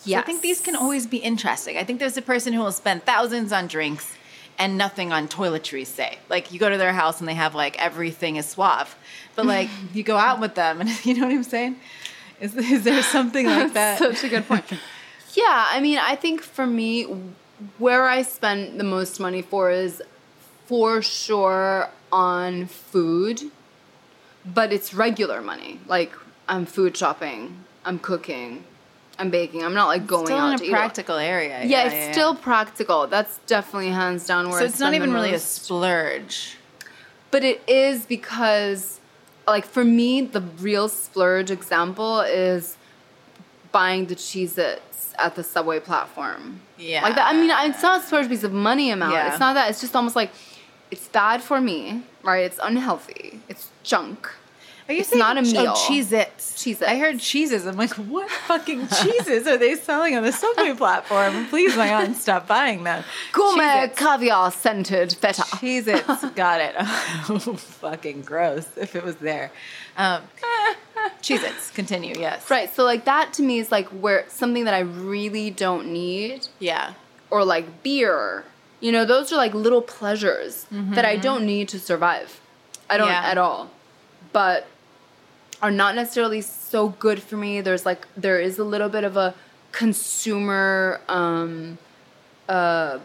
So 0.00 0.14
I 0.14 0.22
think 0.22 0.42
these 0.42 0.60
can 0.60 0.76
always 0.76 1.06
be 1.06 1.16
interesting. 1.18 1.78
I 1.78 1.84
think 1.84 1.98
there's 2.00 2.16
a 2.18 2.22
person 2.22 2.52
who 2.52 2.60
will 2.60 2.70
spend 2.72 3.04
thousands 3.04 3.50
on 3.52 3.66
drinks 3.66 4.14
and 4.58 4.78
nothing 4.78 5.12
on 5.12 5.28
toiletries, 5.28 5.86
say. 5.86 6.18
Like 6.28 6.52
you 6.52 6.58
go 6.58 6.68
to 6.68 6.76
their 6.76 6.92
house 6.92 7.20
and 7.20 7.28
they 7.28 7.34
have 7.34 7.54
like 7.54 7.80
everything 7.82 8.36
is 8.36 8.46
suave. 8.46 8.96
But 9.34 9.46
like 9.46 9.68
you 9.94 10.02
go 10.02 10.16
out 10.16 10.40
with 10.40 10.54
them 10.54 10.80
and 10.80 11.04
you 11.06 11.14
know 11.14 11.26
what 11.26 11.34
I'm 11.34 11.42
saying? 11.42 11.76
Is, 12.40 12.54
is 12.56 12.84
there 12.84 13.02
something 13.16 13.46
like 13.46 13.72
that? 13.74 13.98
Such 13.98 14.24
a 14.24 14.28
good 14.28 14.46
point. 14.46 14.64
yeah, 15.34 15.66
I 15.70 15.80
mean, 15.80 15.98
I 15.98 16.16
think 16.16 16.42
for 16.42 16.66
me, 16.66 17.04
where 17.78 18.06
I 18.08 18.22
spend 18.22 18.78
the 18.78 18.84
most 18.84 19.18
money 19.18 19.42
for 19.42 19.70
is 19.70 20.02
for 20.66 21.00
sure 21.00 21.88
on 22.12 22.66
food, 22.66 23.40
but 24.44 24.72
it's 24.72 24.92
regular 24.92 25.40
money. 25.40 25.80
Like 25.86 26.12
I'm 26.48 26.66
food 26.66 26.96
shopping, 26.96 27.64
I'm 27.84 27.98
cooking, 27.98 28.64
I'm 29.18 29.30
baking. 29.30 29.64
I'm 29.64 29.74
not 29.74 29.86
like 29.86 30.06
going 30.06 30.26
Still 30.26 30.38
out 30.38 30.52
in 30.52 30.58
to 30.58 30.64
a 30.64 30.66
eat. 30.68 30.70
practical 30.70 31.16
area. 31.16 31.64
Yeah, 31.64 31.88
it's 31.88 32.12
still 32.16 32.34
practical. 32.34 33.06
That's 33.06 33.38
definitely 33.46 33.90
hands 33.90 34.26
down 34.26 34.50
where 34.50 34.58
So 34.60 34.64
it's 34.66 34.78
not 34.78 34.94
even 34.94 35.12
really 35.12 35.32
a 35.32 35.38
splurge. 35.38 36.56
But 37.30 37.42
it 37.42 37.62
is 37.66 38.06
because, 38.06 39.00
like, 39.46 39.64
for 39.64 39.84
me, 39.84 40.20
the 40.22 40.40
real 40.40 40.88
splurge 40.88 41.50
example 41.50 42.20
is 42.20 42.76
buying 43.72 44.06
the 44.06 44.14
Cheez 44.14 44.56
Its 44.58 45.14
at 45.18 45.34
the 45.34 45.42
subway 45.42 45.80
platform. 45.80 46.60
Yeah. 46.78 47.02
Like 47.02 47.14
that. 47.16 47.32
I 47.32 47.36
mean, 47.36 47.50
it's 47.70 47.82
not 47.82 48.02
a 48.02 48.06
splurge 48.06 48.28
because 48.28 48.44
of 48.44 48.52
money 48.52 48.90
amount. 48.90 49.14
Yeah. 49.14 49.30
It's 49.30 49.40
not 49.40 49.54
that. 49.54 49.70
It's 49.70 49.80
just 49.80 49.96
almost 49.96 50.14
like 50.14 50.30
it's 50.90 51.08
bad 51.08 51.42
for 51.42 51.60
me, 51.60 52.02
right? 52.22 52.44
It's 52.44 52.60
unhealthy. 52.62 53.40
It's 53.48 53.70
junk. 53.82 54.30
Are 54.88 54.92
you 54.94 55.00
It's 55.00 55.08
saying 55.08 55.18
not 55.18 55.36
a 55.36 55.42
meal. 55.42 55.66
Oh, 55.68 55.86
Cheez-Its. 55.90 56.52
Cheez-Its. 56.62 56.82
I 56.82 56.96
heard 56.96 57.18
cheeses. 57.18 57.66
I'm 57.66 57.76
like, 57.76 57.92
what 57.94 58.30
fucking 58.30 58.86
cheeses 59.02 59.46
are 59.48 59.56
they 59.56 59.74
selling 59.74 60.16
on 60.16 60.22
the 60.22 60.30
subway 60.32 60.74
platform? 60.76 61.46
Please, 61.46 61.76
my 61.76 61.88
aunt, 61.88 62.16
stop 62.16 62.46
buying 62.46 62.84
them. 62.84 63.02
Gourmet 63.32 63.90
caviar 63.96 64.52
scented 64.52 65.12
feta. 65.14 65.42
Cheez-Its. 65.42 66.24
Got 66.36 66.60
it. 66.60 66.74
Oh, 66.78 67.38
fucking 67.56 68.22
gross 68.22 68.68
if 68.76 68.94
it 68.94 69.02
was 69.02 69.16
there. 69.16 69.50
Um, 69.96 70.22
Cheez-Its. 71.20 71.70
Continue, 71.72 72.14
yes. 72.18 72.48
Right. 72.50 72.72
So, 72.74 72.84
like, 72.84 73.04
that 73.06 73.32
to 73.34 73.42
me 73.42 73.58
is 73.58 73.72
like 73.72 73.88
where 73.88 74.24
something 74.28 74.64
that 74.64 74.74
I 74.74 74.80
really 74.80 75.50
don't 75.50 75.88
need 75.92 76.46
Yeah. 76.58 76.94
or 77.30 77.44
like 77.44 77.82
beer. 77.82 78.44
You 78.78 78.92
know, 78.92 79.04
those 79.04 79.32
are 79.32 79.36
like 79.36 79.52
little 79.54 79.82
pleasures 79.82 80.66
that 80.70 81.04
I 81.04 81.16
don't 81.16 81.44
need 81.44 81.68
to 81.70 81.80
survive. 81.80 82.40
I 82.88 82.98
don't 82.98 83.08
Yeah. 83.08 83.22
at 83.24 83.38
all. 83.38 83.70
But 84.32 84.66
are 85.62 85.70
not 85.70 85.94
necessarily 85.94 86.40
so 86.40 86.90
good 86.90 87.22
for 87.22 87.36
me. 87.36 87.60
There's 87.60 87.86
like 87.86 88.06
there 88.16 88.38
is 88.40 88.58
a 88.58 88.64
little 88.64 88.88
bit 88.88 89.04
of 89.04 89.16
a 89.16 89.34
consumer 89.72 91.00
um 91.08 91.78
uh 92.48 92.98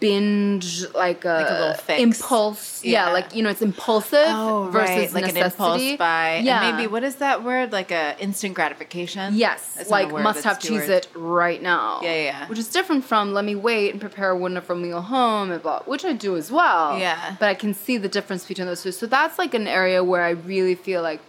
binge 0.00 0.84
like 0.94 1.24
a, 1.24 1.76
Like 1.78 1.98
a 1.98 2.00
impulse 2.00 2.84
yeah. 2.84 3.06
Yeah. 3.08 3.12
like 3.12 3.34
you 3.34 3.42
know 3.42 3.50
it's 3.50 3.60
impulsive 3.60 4.18
Oh, 4.28 4.68
versus 4.72 5.12
right. 5.12 5.12
Like 5.12 5.28
an 5.28 5.34
necessity. 5.34 5.90
impulse 5.90 5.98
buy. 5.98 6.40
yeah 6.44 6.62
And 6.62 6.76
maybe, 6.76 6.86
what 6.86 7.02
is 7.04 7.16
that 7.16 7.42
word? 7.42 7.72
Like 7.72 7.90
a 7.90 8.16
instant 8.20 8.54
gratification? 8.54 9.34
Yes, 9.34 9.74
That's 9.74 9.90
like 9.90 10.10
must 10.12 10.44
have 10.44 10.60
cheese 10.60 10.88
it 10.88 11.08
right 11.14 11.60
now. 11.60 12.00
Yeah, 12.02 12.14
yeah, 12.14 12.22
yeah. 12.22 12.48
Which 12.48 12.58
is 12.58 12.68
different 12.68 13.04
from 13.04 13.32
let 13.32 13.44
me 13.44 13.56
wait 13.56 13.90
and 13.90 14.00
prepare 14.00 14.30
a 14.30 14.36
wonderful 14.36 14.76
meal 14.76 15.02
home 15.02 15.50
and 15.50 15.60
blah, 15.62 15.80
which 15.82 16.04
I 16.04 16.12
do 16.12 16.36
as 16.36 16.50
well. 16.52 16.98
Yeah. 16.98 17.36
But 17.40 17.48
I 17.48 17.54
can 17.54 17.74
see 17.74 17.96
the 17.98 18.08
difference 18.08 18.46
between 18.46 18.66
those 18.66 18.82
two. 18.82 18.92
So 18.92 19.06
that's 19.06 19.38
like 19.38 19.54
an 19.54 19.66
area 19.66 20.02
where 20.04 20.22
I 20.22 20.30
really 20.30 20.76
feel 20.76 21.02
like, 21.02 21.20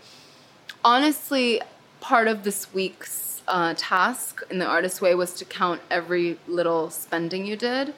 honestly, 0.86 1.62
part 2.00 2.30
of 2.30 2.44
this 2.44 2.74
week's 2.74 3.42
uh, 3.48 3.74
task 3.76 4.42
in 4.50 4.60
the 4.60 4.66
artist 4.66 5.02
way 5.02 5.14
was 5.16 5.34
to 5.34 5.44
count 5.44 5.82
every 5.92 6.38
little 6.48 6.90
spending 6.90 7.46
you 7.46 7.58
did. 7.58 7.94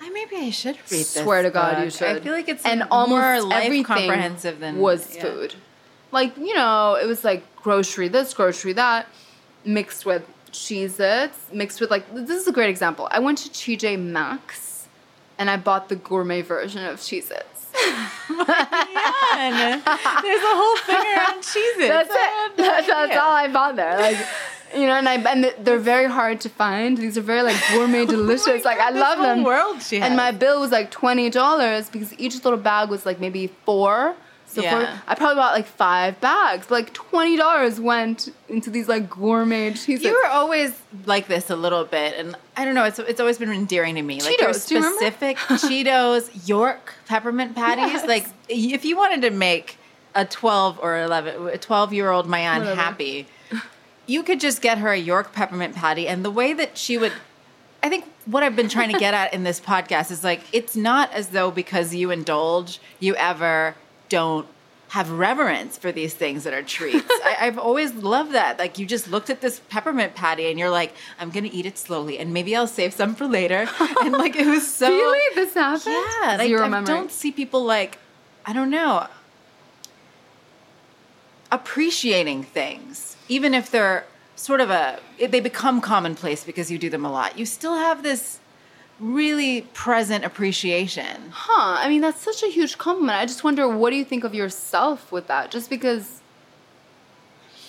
I 0.00 0.10
maybe 0.10 0.36
I 0.36 0.50
should 0.50 0.76
read 0.76 1.00
this. 1.00 1.14
Swear 1.14 1.42
to 1.42 1.50
God, 1.50 1.82
you 1.82 1.90
should. 1.90 2.08
I 2.08 2.20
feel 2.20 2.34
like 2.34 2.48
it's 2.48 2.64
and 2.64 2.80
more 2.80 2.88
almost 2.90 3.46
life 3.46 3.64
everything 3.64 3.84
comprehensive 3.84 4.60
than 4.60 4.78
was 4.78 5.16
yeah. 5.16 5.22
food. 5.22 5.54
Like 6.12 6.36
you 6.36 6.54
know, 6.54 6.94
it 6.94 7.06
was 7.06 7.24
like 7.24 7.42
grocery 7.56 8.08
this, 8.08 8.34
grocery 8.34 8.74
that, 8.74 9.08
mixed 9.64 10.04
with 10.04 10.28
Cheez-Its, 10.52 11.52
mixed 11.52 11.80
with 11.80 11.90
like 11.90 12.12
this 12.14 12.38
is 12.38 12.46
a 12.46 12.52
great 12.52 12.68
example. 12.68 13.08
I 13.10 13.18
went 13.18 13.38
to 13.38 13.48
TJ 13.48 13.98
Maxx, 13.98 14.88
and 15.38 15.48
I 15.48 15.56
bought 15.56 15.88
the 15.88 15.96
gourmet 15.96 16.42
version 16.42 16.84
of 16.84 16.98
Cheez-Its. 16.98 17.53
Man, 18.30 19.82
there's 20.22 20.42
a 20.42 20.54
whole 20.54 20.76
thing 20.78 20.96
around 20.96 21.42
Cheez-Its. 21.42 21.88
That's 21.88 22.10
I 22.10 22.46
it. 22.48 22.56
That's, 22.56 22.86
that's 22.86 23.16
all 23.16 23.30
I 23.32 23.48
bought 23.48 23.76
there. 23.76 23.98
Like. 23.98 24.18
You 24.74 24.86
know, 24.88 24.94
and 24.94 25.08
I 25.08 25.14
and 25.30 25.54
they're 25.60 25.78
very 25.78 26.06
hard 26.10 26.40
to 26.40 26.48
find. 26.48 26.98
These 26.98 27.16
are 27.16 27.20
very 27.20 27.42
like 27.42 27.54
gourmet, 27.70 28.00
oh 28.00 28.06
delicious. 28.06 28.64
like 28.64 28.80
I 28.80 28.88
Oh 28.88 28.92
this 28.92 29.00
love 29.00 29.18
them. 29.20 29.44
world 29.44 29.80
she 29.80 29.98
And 30.00 30.16
my 30.16 30.32
bill 30.32 30.60
was 30.60 30.72
like 30.72 30.90
twenty 30.90 31.30
dollars 31.30 31.88
because 31.88 32.12
each 32.18 32.42
little 32.42 32.58
bag 32.58 32.88
was 32.90 33.06
like 33.06 33.20
maybe 33.20 33.52
four. 33.64 34.16
So 34.54 34.62
Yeah. 34.62 34.96
for, 34.96 35.02
I 35.10 35.14
probably 35.14 35.36
bought 35.36 35.52
like 35.54 35.66
five 35.66 36.20
bags. 36.20 36.66
But 36.68 36.74
like 36.74 36.92
twenty 36.92 37.36
dollars 37.36 37.80
went 37.80 38.32
into 38.48 38.70
these 38.70 38.88
like 38.88 39.10
gourmet 39.10 39.72
cheeses. 39.72 40.02
You 40.04 40.12
were 40.12 40.28
always 40.28 40.72
like 41.06 41.26
this 41.26 41.50
a 41.50 41.56
little 41.56 41.84
bit, 41.84 42.14
and 42.16 42.36
I 42.56 42.64
don't 42.64 42.74
know. 42.74 42.84
It's 42.84 42.98
it's 42.98 43.20
always 43.20 43.38
been 43.38 43.52
endearing 43.52 43.96
to 43.96 44.02
me. 44.02 44.20
Like 44.22 44.40
your 44.40 44.50
Cheetos, 44.50 44.68
do 44.68 44.74
you 44.76 44.82
specific 44.82 45.36
Cheetos, 45.38 46.48
York 46.48 46.94
peppermint 47.06 47.54
patties. 47.54 47.92
Yes. 47.92 48.06
Like 48.06 48.26
if 48.48 48.84
you 48.84 48.96
wanted 48.96 49.22
to 49.22 49.30
make 49.30 49.76
a 50.14 50.24
twelve 50.24 50.78
or 50.80 51.02
eleven, 51.02 51.48
a 51.48 51.58
twelve 51.58 51.92
year 51.92 52.10
old 52.10 52.26
Maayan 52.26 52.58
Whatever. 52.60 52.74
happy, 52.80 53.26
you 54.06 54.22
could 54.22 54.38
just 54.40 54.62
get 54.62 54.78
her 54.78 54.92
a 54.92 54.98
York 54.98 55.32
peppermint 55.32 55.74
patty, 55.74 56.06
and 56.06 56.24
the 56.24 56.30
way 56.30 56.52
that 56.52 56.78
she 56.78 56.96
would. 56.98 57.12
I 57.82 57.90
think 57.90 58.06
what 58.24 58.42
I've 58.42 58.56
been 58.56 58.70
trying 58.70 58.90
to 58.92 58.98
get 58.98 59.12
at 59.12 59.34
in 59.34 59.44
this 59.44 59.60
podcast 59.72 60.10
is 60.10 60.24
like 60.24 60.40
it's 60.52 60.74
not 60.76 61.12
as 61.12 61.28
though 61.28 61.50
because 61.50 61.94
you 61.94 62.10
indulge, 62.10 62.80
you 63.00 63.14
ever 63.16 63.74
don't 64.08 64.46
have 64.88 65.10
reverence 65.10 65.76
for 65.76 65.90
these 65.90 66.14
things 66.14 66.44
that 66.44 66.54
are 66.54 66.62
treats. 66.62 67.04
I, 67.10 67.36
I've 67.40 67.58
always 67.58 67.94
loved 67.94 68.32
that. 68.32 68.58
Like 68.58 68.78
you 68.78 68.86
just 68.86 69.10
looked 69.10 69.28
at 69.28 69.40
this 69.40 69.60
peppermint 69.68 70.14
patty 70.14 70.48
and 70.50 70.58
you're 70.58 70.70
like, 70.70 70.94
I'm 71.18 71.30
gonna 71.30 71.50
eat 71.52 71.66
it 71.66 71.76
slowly, 71.78 72.18
and 72.18 72.32
maybe 72.32 72.54
I'll 72.54 72.66
save 72.66 72.92
some 72.92 73.14
for 73.14 73.26
later. 73.26 73.66
And 74.04 74.12
like 74.12 74.36
it 74.36 74.46
was 74.46 74.70
so 74.70 74.88
really 74.88 75.34
this 75.34 75.54
happened. 75.54 75.94
yeah. 76.22 76.36
Like, 76.36 76.72
I 76.72 76.84
don't 76.84 77.10
see 77.10 77.32
people 77.32 77.64
like 77.64 77.98
I 78.44 78.52
don't 78.52 78.70
know 78.70 79.06
appreciating 81.50 82.42
things, 82.42 83.16
even 83.28 83.54
if 83.54 83.70
they're 83.70 84.04
sort 84.36 84.60
of 84.60 84.70
a 84.70 85.00
they 85.18 85.40
become 85.40 85.80
commonplace 85.80 86.44
because 86.44 86.70
you 86.70 86.78
do 86.78 86.90
them 86.90 87.04
a 87.04 87.10
lot. 87.10 87.38
You 87.38 87.46
still 87.46 87.76
have 87.76 88.02
this 88.02 88.40
really 89.00 89.62
present 89.72 90.24
appreciation. 90.24 91.30
Huh. 91.30 91.76
I 91.78 91.88
mean, 91.88 92.00
that's 92.00 92.20
such 92.20 92.42
a 92.42 92.48
huge 92.48 92.78
compliment. 92.78 93.18
I 93.18 93.26
just 93.26 93.44
wonder, 93.44 93.68
what 93.68 93.90
do 93.90 93.96
you 93.96 94.04
think 94.04 94.24
of 94.24 94.34
yourself 94.34 95.10
with 95.10 95.26
that? 95.26 95.50
Just 95.50 95.68
because 95.68 96.20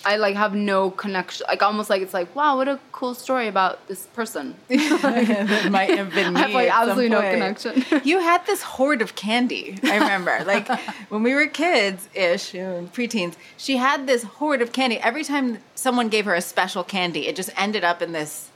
I 0.06 0.16
like 0.18 0.36
have 0.36 0.54
no 0.54 0.92
connection, 0.92 1.46
like 1.48 1.64
almost 1.64 1.90
like 1.90 2.00
it's 2.00 2.14
like, 2.14 2.34
wow, 2.36 2.56
what 2.56 2.68
a 2.68 2.78
cool 2.92 3.12
story 3.12 3.48
about 3.48 3.88
this 3.88 4.06
person. 4.06 4.54
that 4.68 5.68
might 5.72 5.90
have 5.98 6.14
been 6.14 6.32
me. 6.34 6.40
I 6.40 6.44
have 6.44 6.52
like 6.52 6.70
absolutely 6.70 7.08
no 7.08 7.20
connection. 7.20 7.84
You 8.04 8.20
had 8.20 8.46
this 8.46 8.62
hoard 8.62 9.02
of 9.02 9.16
candy. 9.16 9.80
I 9.82 9.96
remember, 9.96 10.44
like 10.46 10.68
when 11.10 11.24
we 11.24 11.34
were 11.34 11.48
kids 11.48 12.08
ish, 12.14 12.52
preteens. 12.52 13.34
She 13.56 13.78
had 13.78 14.06
this 14.06 14.22
hoard 14.22 14.62
of 14.62 14.70
candy. 14.70 14.98
Every 14.98 15.24
time 15.24 15.58
someone 15.74 16.08
gave 16.08 16.24
her 16.24 16.34
a 16.34 16.40
special 16.40 16.84
candy, 16.84 17.26
it 17.26 17.34
just 17.34 17.50
ended 17.56 17.82
up 17.82 18.00
in 18.00 18.12
this 18.12 18.50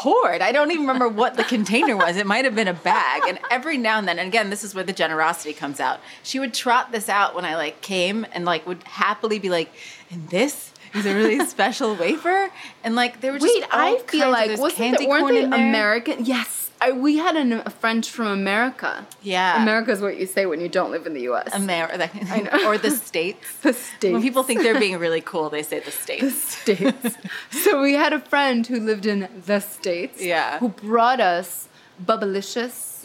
hoard. 0.00 0.40
I 0.40 0.52
don't 0.52 0.70
even 0.70 0.82
remember 0.82 1.08
what 1.08 1.36
the 1.36 1.44
container 1.44 1.96
was. 1.96 2.16
It 2.16 2.26
might 2.26 2.44
have 2.44 2.54
been 2.54 2.68
a 2.68 2.74
bag. 2.74 3.22
And 3.28 3.38
every 3.50 3.76
now 3.76 3.98
and 3.98 4.08
then, 4.08 4.18
and 4.18 4.28
again, 4.28 4.50
this 4.50 4.64
is 4.64 4.74
where 4.74 4.84
the 4.84 4.92
generosity 4.92 5.52
comes 5.52 5.78
out. 5.80 6.00
She 6.22 6.38
would 6.38 6.54
trot 6.54 6.90
this 6.90 7.08
out 7.08 7.34
when 7.34 7.44
I 7.44 7.56
like 7.56 7.80
came 7.80 8.26
and 8.32 8.44
like 8.44 8.66
would 8.66 8.82
happily 8.84 9.38
be 9.38 9.50
like, 9.50 9.72
and 10.10 10.28
this 10.28 10.72
is 10.94 11.06
a 11.06 11.14
really 11.14 11.44
special 11.46 11.94
wafer. 11.94 12.50
And 12.82 12.94
like 12.94 13.20
there 13.20 13.32
were 13.32 13.38
just 13.38 13.54
Wait, 13.54 13.64
all 13.72 13.80
I 13.80 13.96
kinds 13.96 14.10
feel 14.10 14.30
like 14.30 14.50
wasn't 14.58 14.74
candy 14.74 14.98
there, 14.98 15.08
weren't 15.08 15.22
corn 15.22 15.34
they 15.34 15.40
there. 15.40 15.68
American? 15.68 16.24
Yes, 16.24 16.59
I, 16.80 16.92
we 16.92 17.18
had 17.18 17.36
an, 17.36 17.52
a 17.52 17.70
friend 17.70 18.04
from 18.04 18.28
America. 18.28 19.06
Yeah. 19.22 19.62
America 19.62 19.90
is 19.90 20.00
what 20.00 20.18
you 20.18 20.26
say 20.26 20.46
when 20.46 20.60
you 20.60 20.68
don't 20.68 20.90
live 20.90 21.06
in 21.06 21.14
the 21.14 21.22
U.S. 21.22 21.54
America, 21.54 22.10
I 22.30 22.40
know. 22.40 22.66
or 22.68 22.78
the 22.78 22.90
states. 22.90 23.56
the 23.62 23.72
states. 23.72 24.12
When 24.12 24.22
people 24.22 24.42
think 24.42 24.62
they're 24.62 24.78
being 24.78 24.98
really 24.98 25.20
cool, 25.20 25.50
they 25.50 25.62
say 25.62 25.80
the 25.80 25.90
States. 25.90 26.64
the 26.64 26.76
states. 26.76 27.16
so 27.50 27.82
we 27.82 27.94
had 27.94 28.12
a 28.12 28.20
friend 28.20 28.66
who 28.66 28.80
lived 28.80 29.06
in 29.06 29.28
the 29.46 29.60
states. 29.60 30.22
Yeah. 30.22 30.58
Who 30.58 30.70
brought 30.70 31.20
us 31.20 31.68
Bubblicious 32.02 33.04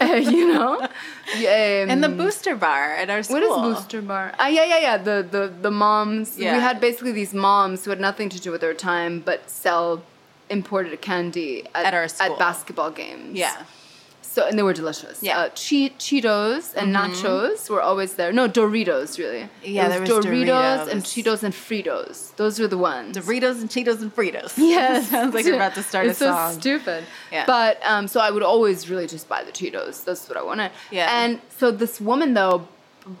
you 0.00 0.52
know, 0.52 0.86
Yeah, 1.36 1.86
And 1.88 2.02
the 2.02 2.08
um, 2.08 2.16
booster 2.16 2.56
bar 2.56 2.92
at 2.92 3.10
our 3.10 3.22
school. 3.22 3.40
What 3.40 3.68
is 3.68 3.76
Booster 3.76 4.00
Bar? 4.02 4.32
Ah, 4.38 4.48
yeah, 4.48 4.64
yeah, 4.64 4.78
yeah. 4.78 4.96
The 4.96 5.26
the 5.28 5.52
the 5.60 5.70
moms. 5.70 6.38
Yeah. 6.38 6.54
We 6.54 6.60
had 6.60 6.80
basically 6.80 7.12
these 7.12 7.34
moms 7.34 7.84
who 7.84 7.90
had 7.90 8.00
nothing 8.00 8.28
to 8.30 8.40
do 8.40 8.50
with 8.50 8.60
their 8.60 8.74
time, 8.74 9.20
but 9.20 9.50
sell 9.50 10.02
imported 10.50 11.00
candy 11.00 11.64
at, 11.74 11.86
At 11.86 11.94
our 11.94 12.08
school. 12.08 12.32
at 12.32 12.38
basketball 12.38 12.90
games. 12.90 13.36
Yeah. 13.38 13.64
So 14.22 14.46
and 14.46 14.56
they 14.58 14.62
were 14.62 14.74
delicious. 14.74 15.20
Yeah. 15.22 15.38
Uh, 15.38 15.48
che- 15.50 15.90
Cheetos 15.98 16.74
and 16.76 16.94
nachos 16.94 17.68
were 17.68 17.80
always 17.82 18.14
there. 18.14 18.30
No, 18.30 18.48
Doritos 18.48 19.18
really. 19.18 19.48
Yeah, 19.64 19.88
there 19.88 20.00
was 20.00 20.08
Doritos, 20.10 20.86
and 20.88 21.02
Cheetos 21.02 21.42
and 21.42 21.52
Fritos. 21.54 22.36
Those 22.36 22.60
were 22.60 22.68
the 22.68 22.78
ones. 22.78 23.16
Doritos 23.16 23.60
and 23.60 23.68
Cheetos 23.70 24.00
and 24.00 24.14
Fritos. 24.14 24.52
Yes. 24.58 25.08
Sounds 25.10 25.34
like 25.34 25.44
you're 25.44 25.56
about 25.56 25.74
to 25.74 25.82
start 25.82 26.06
it's 26.06 26.20
a 26.20 26.26
song. 26.26 26.52
so 26.52 26.60
stupid. 26.60 27.04
Yeah. 27.32 27.46
But 27.46 27.80
um, 27.84 28.06
so 28.06 28.20
I 28.20 28.30
would 28.30 28.42
always 28.44 28.88
really 28.90 29.06
just 29.08 29.28
buy 29.28 29.42
the 29.42 29.50
Cheetos. 29.50 30.04
That's 30.04 30.28
what 30.28 30.36
I 30.38 30.42
wanted. 30.42 30.70
Yeah. 30.92 31.08
And 31.24 31.40
so 31.56 31.70
this 31.72 32.00
woman 32.00 32.34
though, 32.34 32.68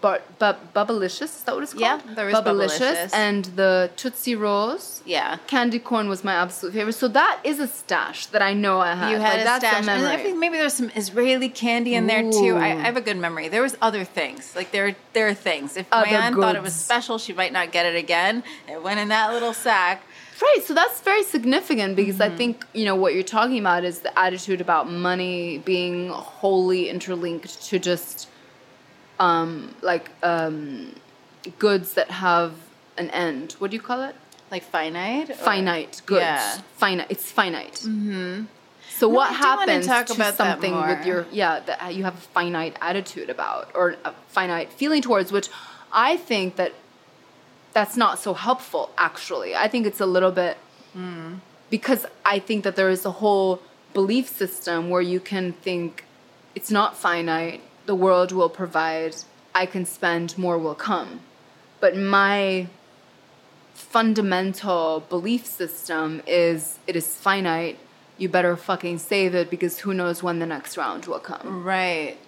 but 0.00 0.38
but 0.38 0.74
Bubblicious, 0.74 1.22
is 1.22 1.42
that 1.44 1.54
what 1.54 1.62
it's 1.62 1.72
called? 1.72 2.02
Yeah, 2.06 2.14
there 2.14 2.28
is 2.28 2.34
Bubblicious. 2.34 3.12
and 3.12 3.44
the 3.56 3.90
Tootsie 3.96 4.34
Rolls. 4.34 5.02
Yeah. 5.06 5.38
Candy 5.46 5.78
corn 5.78 6.08
was 6.08 6.22
my 6.22 6.34
absolute 6.34 6.74
favorite. 6.74 6.92
So 6.92 7.08
that 7.08 7.40
is 7.44 7.58
a 7.58 7.66
stash 7.66 8.26
that 8.26 8.42
I 8.42 8.52
know 8.52 8.80
I 8.80 8.94
had. 8.94 9.10
You 9.10 9.18
had 9.18 9.32
like, 9.32 9.40
a 9.40 9.44
that's 9.44 9.64
stash, 9.64 9.86
a 9.86 9.90
and. 9.90 10.06
I 10.06 10.16
think 10.16 10.38
maybe 10.38 10.58
there's 10.58 10.74
some 10.74 10.90
Israeli 10.94 11.48
candy 11.48 11.94
in 11.94 12.06
there 12.06 12.22
too. 12.22 12.56
I, 12.56 12.66
I 12.66 12.74
have 12.74 12.96
a 12.96 13.00
good 13.00 13.16
memory. 13.16 13.48
There 13.48 13.62
was 13.62 13.76
other 13.80 14.04
things, 14.04 14.54
like 14.54 14.70
there, 14.70 14.94
there 15.12 15.28
are 15.28 15.34
things. 15.34 15.76
If 15.76 15.86
Other 15.90 16.10
my 16.10 16.16
aunt 16.18 16.36
thought 16.36 16.56
it 16.56 16.62
was 16.62 16.74
special, 16.74 17.18
she 17.18 17.32
might 17.32 17.52
not 17.52 17.72
get 17.72 17.86
it 17.86 17.96
again. 17.96 18.42
It 18.68 18.82
went 18.82 19.00
in 19.00 19.08
that 19.08 19.32
little 19.32 19.52
sack. 19.54 20.02
Right, 20.40 20.62
so 20.64 20.72
that's 20.72 21.00
very 21.00 21.24
significant 21.24 21.96
because 21.96 22.18
Mm-hmm. 22.18 22.34
I 22.34 22.36
think, 22.36 22.66
you 22.72 22.84
know, 22.84 22.94
what 22.96 23.14
you're 23.14 23.22
talking 23.24 23.58
about 23.58 23.82
is 23.84 24.00
the 24.00 24.16
attitude 24.18 24.60
about 24.60 24.90
money 24.90 25.58
being 25.58 26.10
wholly 26.10 26.88
interlinked 26.88 27.62
to 27.64 27.78
just 27.78 28.28
um 29.20 29.74
like 29.82 30.10
um 30.22 30.94
goods 31.58 31.94
that 31.94 32.10
have 32.10 32.52
an 32.96 33.10
end. 33.10 33.52
What 33.58 33.70
do 33.70 33.76
you 33.76 33.82
call 33.82 34.02
it? 34.02 34.14
Like 34.50 34.62
finite, 34.62 35.30
or- 35.30 35.34
Finite 35.34 36.02
goods. 36.06 36.20
Yeah. 36.22 36.58
Finite. 36.76 37.06
It's 37.10 37.30
finite. 37.30 37.74
Mm-hmm. 37.86 38.44
So 38.90 39.08
No, 39.08 39.14
what 39.14 39.30
I 39.30 39.34
do 39.34 39.40
wanna 39.40 39.56
happens 39.72 39.86
talk 39.86 40.06
to 40.06 40.14
about 40.14 40.34
something 40.36 40.74
with 40.74 41.06
your 41.06 41.26
yeah 41.30 41.60
that 41.60 41.94
you 41.94 42.02
have 42.04 42.14
a 42.14 42.20
finite 42.20 42.76
attitude 42.80 43.30
about 43.30 43.70
or 43.74 43.96
a 44.04 44.12
finite 44.28 44.72
feeling 44.72 45.02
towards, 45.02 45.30
which 45.30 45.48
I 45.92 46.16
think 46.16 46.56
that 46.56 46.72
that's 47.72 47.96
not 47.96 48.18
so 48.18 48.34
helpful. 48.34 48.90
Actually, 48.98 49.54
I 49.54 49.68
think 49.68 49.86
it's 49.86 50.00
a 50.00 50.06
little 50.06 50.32
bit 50.32 50.56
because 51.70 52.06
I 52.24 52.38
think 52.40 52.64
that 52.64 52.74
there 52.74 52.88
is 52.90 53.04
a 53.04 53.10
whole 53.12 53.60
belief 53.94 54.28
system 54.28 54.90
where 54.90 55.02
you 55.02 55.20
can 55.20 55.52
think 55.52 56.04
it's 56.56 56.70
not 56.70 56.96
finite, 56.96 57.60
the 57.88 57.94
world 57.94 58.30
will 58.32 58.50
provide, 58.50 59.16
I 59.54 59.64
can 59.64 59.84
spend, 59.86 60.36
more 60.36 60.58
will 60.58 60.74
come. 60.90 61.20
But 61.80 61.96
my 61.96 62.68
fundamental 63.72 65.00
belief 65.08 65.46
system 65.46 66.22
is 66.26 66.78
it 66.86 66.94
is 66.96 67.06
finite, 67.16 67.78
you 68.18 68.28
better 68.28 68.56
fucking 68.56 68.98
save 68.98 69.34
it 69.34 69.48
because 69.48 69.78
who 69.78 69.94
knows 69.94 70.22
when 70.22 70.38
the 70.38 70.46
next 70.46 70.76
round 70.76 71.06
will 71.06 71.18
come. 71.20 71.64
Right. 71.64 72.18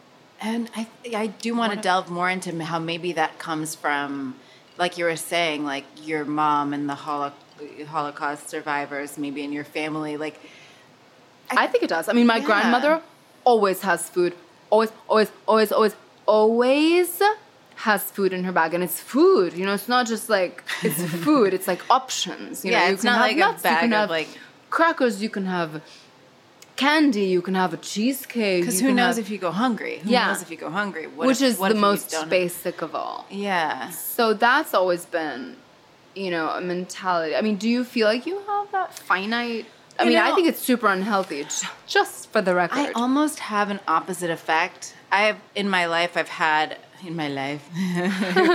And 0.40 0.70
I 0.74 0.86
I 1.14 1.26
do 1.26 1.54
want 1.54 1.74
to 1.74 1.78
delve 1.78 2.08
more 2.10 2.30
into 2.30 2.50
how 2.64 2.78
maybe 2.78 3.12
that 3.12 3.38
comes 3.38 3.74
from 3.74 4.36
like 4.78 4.96
you 4.96 5.04
were 5.04 5.16
saying 5.34 5.64
like 5.74 5.84
your 6.10 6.24
mom 6.24 6.72
and 6.72 6.88
the 6.88 6.94
Holocaust 6.94 8.48
survivors 8.48 9.18
maybe 9.18 9.42
in 9.44 9.52
your 9.52 9.64
family 9.78 10.16
like 10.16 10.36
I 11.50 11.66
think 11.66 11.82
it 11.82 11.90
does. 11.90 12.08
I 12.08 12.12
mean, 12.12 12.28
my 12.28 12.36
Yeah. 12.38 12.46
grandmother 12.50 13.02
always 13.44 13.82
has 13.82 14.08
food. 14.08 14.32
Always, 14.70 14.90
always, 15.08 15.30
always, 15.46 15.72
always, 15.72 15.94
always 16.26 17.22
has 17.76 18.02
food 18.04 18.32
in 18.32 18.44
her 18.44 18.52
bag, 18.52 18.74
and 18.74 18.82
it's 18.84 19.00
food. 19.00 19.52
You 19.54 19.64
know, 19.66 19.74
it's 19.74 19.88
not 19.88 20.06
just 20.06 20.28
like 20.28 20.62
it's 20.82 21.02
food. 21.26 21.52
It's 21.54 21.66
like 21.66 21.82
options. 21.90 22.64
You 22.64 22.70
Yeah, 22.72 22.80
know, 22.80 22.86
you 22.88 22.92
it's 22.94 23.02
can 23.02 23.12
not 23.12 23.18
have 23.18 23.26
like 23.28 23.36
a 23.36 23.40
nuts, 23.40 23.64
you 23.64 23.70
can 23.70 23.92
of, 23.92 23.98
have 24.00 24.10
like- 24.10 24.28
crackers. 24.70 25.22
You 25.22 25.30
can 25.30 25.46
have 25.46 25.82
candy. 26.76 27.24
You 27.36 27.42
can 27.42 27.54
have 27.54 27.72
a 27.74 27.76
cheesecake. 27.78 28.64
cuz 28.64 28.80
who 28.80 28.92
knows 28.92 29.16
have- 29.16 29.24
if 29.24 29.30
you 29.30 29.38
go 29.38 29.50
hungry 29.50 29.98
who 30.02 30.10
Yeah. 30.10 30.28
knows 30.28 30.42
if 30.42 30.50
you 30.50 30.56
go 30.56 30.70
hungry 30.70 31.06
what 31.06 31.26
which 31.26 31.40
if- 31.42 31.48
is 31.50 31.58
the 31.58 31.74
most 31.74 32.14
basic 32.28 32.80
of 32.80 32.94
all. 32.94 33.26
Yeah. 33.30 33.90
So 33.90 34.32
that's 34.32 34.72
always 34.72 35.04
been, 35.04 35.56
you 36.14 36.30
know, 36.30 36.46
a 36.50 36.60
mentality. 36.60 37.34
I 37.36 37.42
mean, 37.42 37.56
do 37.56 37.68
you 37.68 37.82
feel 37.84 38.06
like 38.12 38.24
you 38.30 38.38
have 38.46 38.70
that 38.72 38.94
finite? 38.94 39.66
I 40.00 40.04
mean, 40.04 40.18
I 40.18 40.34
think 40.34 40.48
it's 40.48 40.60
super 40.60 40.86
unhealthy. 40.86 41.46
Just 41.86 42.30
for 42.32 42.40
the 42.40 42.54
record. 42.54 42.78
I 42.78 42.92
almost 42.92 43.40
have 43.40 43.70
an 43.70 43.80
opposite 43.86 44.30
effect. 44.30 44.94
I 45.12 45.22
have 45.22 45.38
in 45.54 45.68
my 45.68 45.86
life. 45.86 46.16
I've 46.16 46.28
had 46.28 46.78
in 47.04 47.16
my 47.16 47.28
life. 47.28 47.68
Here 47.74 48.08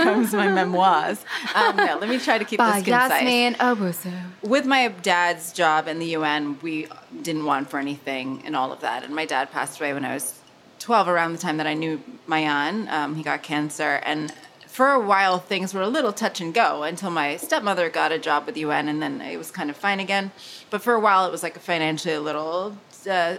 comes 0.04 0.32
my 0.32 0.48
memoirs. 0.48 1.24
Um, 1.54 1.76
no, 1.76 1.98
let 1.98 2.08
me 2.08 2.18
try 2.18 2.38
to 2.38 2.44
keep 2.44 2.58
By 2.58 2.80
this 2.80 2.84
concise. 2.84 3.22
Yasmin 3.22 3.54
Obuso. 3.54 4.12
With 4.42 4.66
my 4.66 4.88
dad's 4.88 5.52
job 5.52 5.88
in 5.88 5.98
the 5.98 6.06
UN, 6.16 6.58
we 6.60 6.88
didn't 7.22 7.44
want 7.44 7.70
for 7.70 7.78
anything 7.78 8.42
and 8.44 8.54
all 8.56 8.72
of 8.72 8.80
that. 8.80 9.04
And 9.04 9.14
my 9.14 9.26
dad 9.26 9.50
passed 9.50 9.80
away 9.80 9.92
when 9.92 10.04
I 10.04 10.14
was 10.14 10.38
12, 10.78 11.08
around 11.08 11.32
the 11.32 11.38
time 11.38 11.56
that 11.56 11.66
I 11.66 11.74
knew 11.74 12.02
Maayan. 12.28 12.88
Um, 12.88 13.14
he 13.16 13.22
got 13.22 13.42
cancer, 13.42 14.00
and 14.04 14.32
for 14.76 14.92
a 14.92 15.00
while 15.00 15.38
things 15.38 15.72
were 15.72 15.80
a 15.80 15.88
little 15.88 16.12
touch 16.12 16.38
and 16.38 16.52
go 16.52 16.82
until 16.82 17.08
my 17.08 17.38
stepmother 17.38 17.88
got 17.88 18.12
a 18.12 18.18
job 18.18 18.44
with 18.44 18.58
UN, 18.58 18.88
and 18.88 19.00
then 19.00 19.22
it 19.22 19.38
was 19.38 19.50
kind 19.50 19.70
of 19.70 19.76
fine 19.76 20.00
again. 20.00 20.32
But 20.68 20.82
for 20.82 20.92
a 20.92 21.00
while, 21.00 21.24
it 21.26 21.32
was 21.32 21.42
like 21.42 21.58
financially 21.58 22.12
a 22.14 22.20
little 22.20 22.76
uh, 23.10 23.38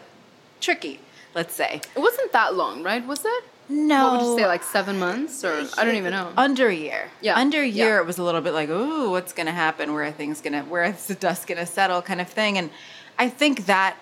tricky. 0.60 1.00
Let's 1.36 1.54
say. 1.54 1.82
It 1.96 2.00
wasn't 2.00 2.32
that 2.32 2.56
long, 2.56 2.82
right? 2.82 3.06
Was 3.06 3.24
it? 3.24 3.44
No. 3.70 4.04
What 4.14 4.22
would 4.22 4.32
you 4.32 4.38
say, 4.40 4.48
like 4.48 4.64
seven 4.64 4.98
months, 4.98 5.44
or 5.44 5.68
I 5.78 5.86
don't 5.86 5.94
even 5.94 6.12
know. 6.12 6.34
Under 6.36 6.70
a 6.70 6.74
year. 6.74 7.12
Yeah. 7.22 7.38
Under 7.38 7.62
a 7.62 7.68
year, 7.68 7.98
Yeah. 7.98 8.00
it 8.00 8.08
was 8.08 8.18
a 8.18 8.24
little 8.24 8.42
bit 8.42 8.54
like, 8.54 8.70
ooh, 8.70 9.12
what's 9.12 9.32
going 9.32 9.46
to 9.46 9.52
happen? 9.52 9.94
Where 9.94 10.06
are 10.06 10.12
things 10.12 10.42
going 10.42 10.54
to, 10.54 10.62
where 10.62 10.86
is 10.86 11.06
the 11.06 11.14
dust 11.14 11.46
going 11.46 11.60
to 11.60 11.68
settle 11.68 12.02
kind 12.02 12.20
of 12.20 12.28
thing. 12.28 12.58
And 12.58 12.72
I 13.20 13.30
think 13.30 13.68
that 13.68 13.96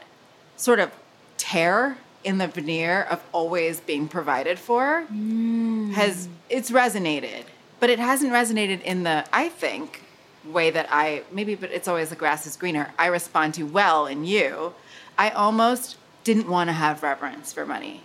sort 0.56 0.80
of 0.80 0.90
tear 1.36 1.98
in 2.26 2.40
the 2.40 2.48
veneer 2.48 3.04
of 3.04 3.24
always 3.32 3.80
being 3.80 4.08
provided 4.08 4.60
for 4.60 5.06
mm. 5.14 5.92
has, 5.94 6.28
it's 6.50 6.72
resonated. 6.72 7.44
But 7.80 7.90
it 7.90 8.00
hasn't 8.00 8.34
resonated 8.34 8.82
in 8.82 9.04
the, 9.04 9.26
I 9.32 9.50
think, 9.50 10.02
way 10.44 10.72
that 10.72 10.88
I, 10.90 11.24
maybe, 11.32 11.56
but 11.56 11.72
it's 11.72 11.88
always 11.88 12.10
the 12.10 12.16
grass 12.16 12.48
is 12.48 12.58
greener. 12.58 12.92
I 12.98 13.08
respond 13.08 13.54
to 13.56 13.64
well 13.64 14.08
in 14.08 14.26
you. 14.26 14.74
I 15.18 15.30
almost 15.30 15.98
didn't 16.24 16.50
want 16.50 16.70
to 16.70 16.74
have 16.74 17.04
reverence 17.04 17.54
for 17.54 17.66
money. 17.66 18.02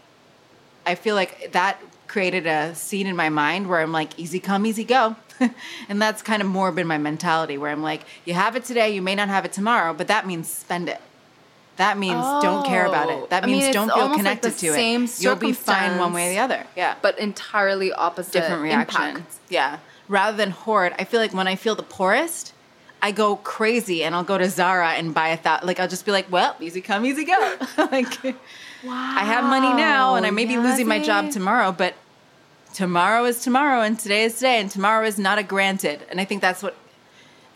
I 0.87 0.95
feel 0.95 1.15
like 1.15 1.53
that 1.53 1.81
created 2.07 2.47
a 2.47 2.75
scene 2.75 3.07
in 3.07 3.17
my 3.17 3.29
mind 3.29 3.69
where 3.69 3.81
I'm 3.81 3.93
like, 3.93 4.19
easy 4.19 4.41
come, 4.41 4.67
easy 4.67 4.85
go. 4.85 5.17
and 5.89 6.03
that's 6.03 6.21
kind 6.21 6.43
of 6.43 6.49
more 6.49 6.73
been 6.73 6.87
my 6.87 6.99
mentality 6.99 7.57
where 7.57 7.71
I'm 7.71 7.83
like, 7.83 8.03
you 8.25 8.35
have 8.35 8.57
it 8.57 8.65
today, 8.65 8.91
you 8.95 9.01
may 9.01 9.15
not 9.15 9.29
have 9.29 9.45
it 9.45 9.53
tomorrow, 9.53 9.95
but 9.95 10.09
that 10.09 10.27
means 10.27 10.49
spend 10.49 10.89
it. 10.89 11.01
That 11.81 11.97
means 11.97 12.23
don't 12.43 12.67
care 12.67 12.85
about 12.85 13.09
Oh. 13.09 13.25
it. 13.25 13.31
That 13.31 13.43
oh, 13.43 13.47
I 13.47 13.51
means 13.51 13.65
it's 13.65 13.75
don't 13.75 13.89
feel 13.91 14.07
like 14.09 14.17
connected 14.19 14.53
the 14.53 14.59
to 14.59 14.79
it. 14.79 15.23
You'll 15.23 15.35
be 15.35 15.53
fine 15.55 15.99
one 15.99 16.13
way 16.13 16.27
or 16.29 16.33
the 16.35 16.39
other. 16.39 16.67
Yeah. 16.77 16.97
But 17.01 17.19
entirely 17.19 17.91
opposite 17.91 18.35
different 18.35 18.61
reactions. 18.63 19.41
Yeah. 19.49 19.79
Rather 20.07 20.37
than 20.37 20.51
hoard, 20.51 20.95
I 20.99 21.05
feel 21.05 21.21
like 21.21 21.33
when 21.33 21.49
I 21.49 21.57
feel 21.57 21.75
the 21.75 21.83
poorest, 21.83 22.53
I 23.01 23.13
go 23.13 23.37
crazy 23.37 24.05
and 24.05 24.15
I'll 24.15 24.25
go 24.25 24.37
to 24.37 24.51
Zara 24.51 24.91
and 24.91 25.15
buy 25.15 25.29
a 25.29 25.39
thought. 25.39 25.65
Like 25.65 25.81
I'll 25.81 25.89
just 25.89 26.05
be 26.05 26.13
like, 26.13 26.31
well, 26.31 26.55
easy 26.61 26.83
come, 26.83 27.07
easy 27.07 27.25
go. 27.25 27.57
like 27.79 28.13
Wow. 28.85 28.93
I 28.93 29.25
have 29.25 29.45
money 29.45 29.73
now 29.73 30.17
and 30.17 30.27
I 30.27 30.31
may 30.31 30.45
be 30.45 30.59
losing 30.59 30.87
my 30.87 30.99
job 30.99 31.31
tomorrow, 31.31 31.73
but 31.73 31.95
tomorrow 32.75 33.25
is 33.25 33.41
tomorrow 33.41 33.81
and 33.81 33.99
today 33.99 34.25
is 34.25 34.35
today 34.35 34.61
and 34.61 34.71
tomorrow 34.71 35.07
is 35.07 35.19
not 35.19 35.39
a 35.39 35.43
granted. 35.43 36.01
And 36.11 36.21
I 36.21 36.27
think 36.27 36.43
that's 36.43 36.63
what 36.63 36.77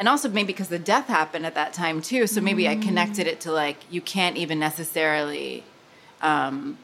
and 0.05 0.09
also 0.11 0.29
maybe 0.29 0.49
because 0.49 0.69
the 0.69 0.79
death 0.79 1.07
happened 1.07 1.47
at 1.47 1.55
that 1.55 1.73
time 1.73 2.03
too, 2.03 2.27
so 2.27 2.43
maybe 2.43 2.69
I 2.69 2.77
connected 2.77 3.27
it 3.27 3.41
to 3.41 3.51
like 3.51 3.79
you 3.91 4.03
can't 4.03 4.37
even 4.37 4.59
necessarily 4.59 5.65
um, 6.21 6.77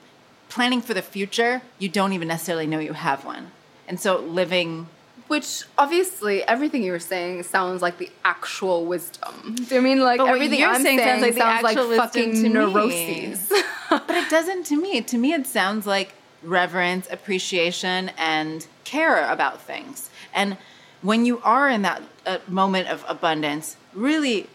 planning 0.49 0.81
for 0.81 0.95
the 0.95 1.03
future. 1.03 1.61
You 1.79 1.91
don't 1.91 2.15
even 2.15 2.29
necessarily 2.29 2.67
know 2.67 2.79
you 2.79 2.95
have 2.95 3.27
one, 3.27 3.51
and 3.87 4.01
so 4.01 4.21
living. 4.21 4.89
Which 5.29 5.65
obviously 5.77 6.43
everything 6.45 6.83
you 6.83 6.93
were 6.93 6.99
saying 6.99 7.43
sounds 7.43 7.83
like 7.83 7.99
the 7.99 8.09
actual 8.25 8.87
wisdom. 8.87 9.55
I 9.71 9.81
mean, 9.81 10.01
like 10.01 10.19
everything 10.19 10.61
you're 10.61 10.71
I'm 10.71 10.83
saying 10.83 11.01
saying, 11.01 11.37
sounds 11.37 11.63
like 11.63 11.75
sounds 11.77 11.91
like 11.91 11.99
fucking 11.99 12.43
neuroses. 12.51 13.53
But 13.91 14.17
it 14.17 14.31
doesn't 14.31 14.65
to 14.69 14.81
me. 14.81 15.03
To 15.03 15.19
me, 15.19 15.35
it 15.35 15.47
sounds 15.47 15.87
like 15.87 16.15
reverence, 16.43 17.07
appreciation, 17.11 18.13
and 18.17 18.67
care 18.85 19.31
about 19.31 19.61
things. 19.61 20.09
And 20.33 20.57
when 21.03 21.25
you 21.25 21.41
are 21.43 21.69
in 21.69 21.83
that 21.83 22.03
uh, 22.27 22.39
moment 22.49 22.89
of 22.89 23.05
abundance, 23.09 23.77
really 23.95 24.49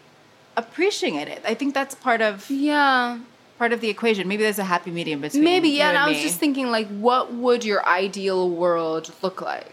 appreciating 0.56 1.18
it. 1.18 1.42
I 1.44 1.54
think 1.54 1.74
that's 1.74 1.94
part 1.94 2.20
of 2.22 2.48
yeah. 2.50 3.18
part 3.58 3.72
of 3.72 3.80
the 3.80 3.88
equation. 3.88 4.28
Maybe 4.28 4.42
there's 4.42 4.58
a 4.58 4.64
happy 4.64 4.90
medium 4.90 5.20
between 5.20 5.44
Maybe, 5.44 5.70
yeah. 5.70 5.88
And 5.88 5.98
I 5.98 6.08
was 6.08 6.16
me. 6.16 6.22
just 6.22 6.38
thinking, 6.38 6.70
like, 6.70 6.88
what 6.88 7.32
would 7.32 7.64
your 7.64 7.86
ideal 7.86 8.48
world 8.48 9.12
look 9.22 9.40
like? 9.40 9.72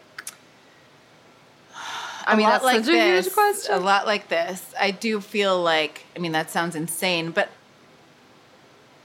I 2.26 2.34
A 2.34 2.38
mean, 2.38 2.48
that's 2.48 2.64
like 2.64 2.86
such 2.86 2.94
a 2.94 3.14
huge 3.14 3.26
this, 3.26 3.34
question. 3.34 3.76
A 3.76 3.80
lot 3.80 4.06
like 4.06 4.30
this. 4.30 4.74
I 4.80 4.92
do 4.92 5.20
feel 5.20 5.62
like. 5.62 6.06
I 6.16 6.20
mean, 6.20 6.32
that 6.32 6.50
sounds 6.50 6.76
insane, 6.76 7.32
but 7.32 7.50